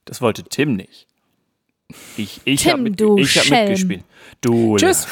Das 0.06 0.20
wollte 0.20 0.44
Tim 0.44 0.76
nicht. 0.76 1.06
Ich, 2.18 2.42
ich 2.46 2.64
Tim, 2.64 2.72
habe 2.72 2.82
mit, 2.82 3.00
du 3.00 3.18
ich 3.20 3.38
hab 3.38 3.48
mitgespielt. 3.50 4.04
Du, 4.42 4.76
Tschüss. 4.78 5.08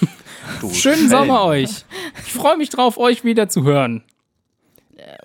du 0.60 0.70
Schönen 0.72 0.96
Schelm. 0.96 1.08
Sommer 1.10 1.44
euch. 1.44 1.84
Ich 2.26 2.32
freue 2.32 2.56
mich 2.56 2.70
drauf, 2.70 2.96
euch 2.96 3.22
wieder 3.22 3.50
zu 3.50 3.64
hören. 3.64 4.02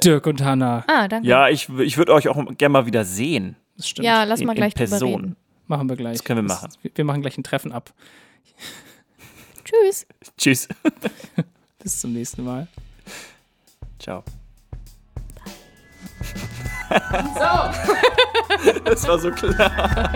Dirk 0.04 0.28
und 0.28 0.44
Hanna. 0.44 0.84
Ah, 0.88 1.08
danke. 1.08 1.28
Ja, 1.28 1.48
ich, 1.48 1.70
ich 1.80 1.98
würde 1.98 2.14
euch 2.14 2.28
auch 2.28 2.36
gerne 2.58 2.74
mal 2.74 2.86
wieder 2.86 3.06
sehen. 3.06 3.56
Das 3.78 3.88
stimmt. 3.88 4.06
Ja, 4.06 4.26
lass 4.26 4.42
In- 4.42 4.48
mal 4.48 4.52
in 4.52 4.58
gleich 4.58 4.74
drüber 4.74 4.90
Person. 4.90 5.22
reden. 5.22 5.36
machen 5.68 5.88
wir 5.90 5.96
gleich. 5.96 6.18
Das 6.18 6.24
können 6.26 6.46
wir 6.48 6.54
machen. 6.54 6.70
wir 6.94 7.06
machen 7.06 7.22
gleich 7.22 7.38
ein 7.38 7.44
Treffen 7.44 7.72
ab. 7.72 7.94
Tschüss. 9.64 10.06
Tschüss. 10.38 10.68
Bis 11.80 12.00
zum 12.02 12.12
nächsten 12.12 12.44
Mal. 12.44 12.68
Ciao. 13.98 14.24
Das 18.86 19.08
war 19.08 19.20
so 19.20 19.32
klar. 19.32 20.12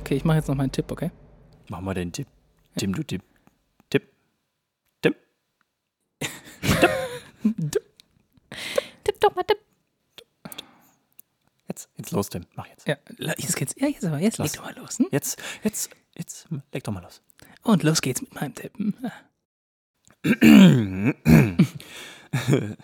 Okay, 0.00 0.16
ich 0.16 0.24
mache 0.24 0.36
jetzt 0.36 0.48
noch 0.48 0.56
meinen 0.56 0.70
Tipp, 0.72 0.90
okay? 0.90 1.10
Mach 1.70 1.80
mal 1.80 1.94
den 1.94 2.12
Tipp. 2.12 2.26
Tim, 2.76 2.92
du 2.92 3.02
Tipp. 3.02 3.22
Tipp. 3.88 4.02
Tim. 5.00 5.14
Tipp 9.04 9.20
doch 9.20 9.34
mal, 9.34 9.42
tipp. 9.44 9.61
Jetzt, 11.82 11.98
jetzt 11.98 12.10
los, 12.12 12.28
Tim. 12.28 12.46
Mach 12.54 12.66
jetzt. 12.66 12.86
Ja, 12.86 12.96
jetzt 13.18 13.56
geht's. 13.56 13.74
Ja, 13.78 13.88
jetzt 13.88 14.04
aber, 14.04 14.18
jetzt 14.18 14.38
leg 14.38 14.52
doch 14.52 14.64
mal 14.64 14.74
los. 14.76 14.98
Hm? 14.98 15.08
Jetzt, 15.10 15.42
jetzt, 15.62 15.90
jetzt, 16.16 16.48
leg 16.72 16.84
doch 16.84 16.92
mal 16.92 17.02
los. 17.02 17.22
Und 17.62 17.82
los 17.82 18.00
geht's 18.00 18.22
mit 18.22 18.34
meinem 18.34 18.54
Tipp. 18.54 18.72
Hm? 18.78 18.94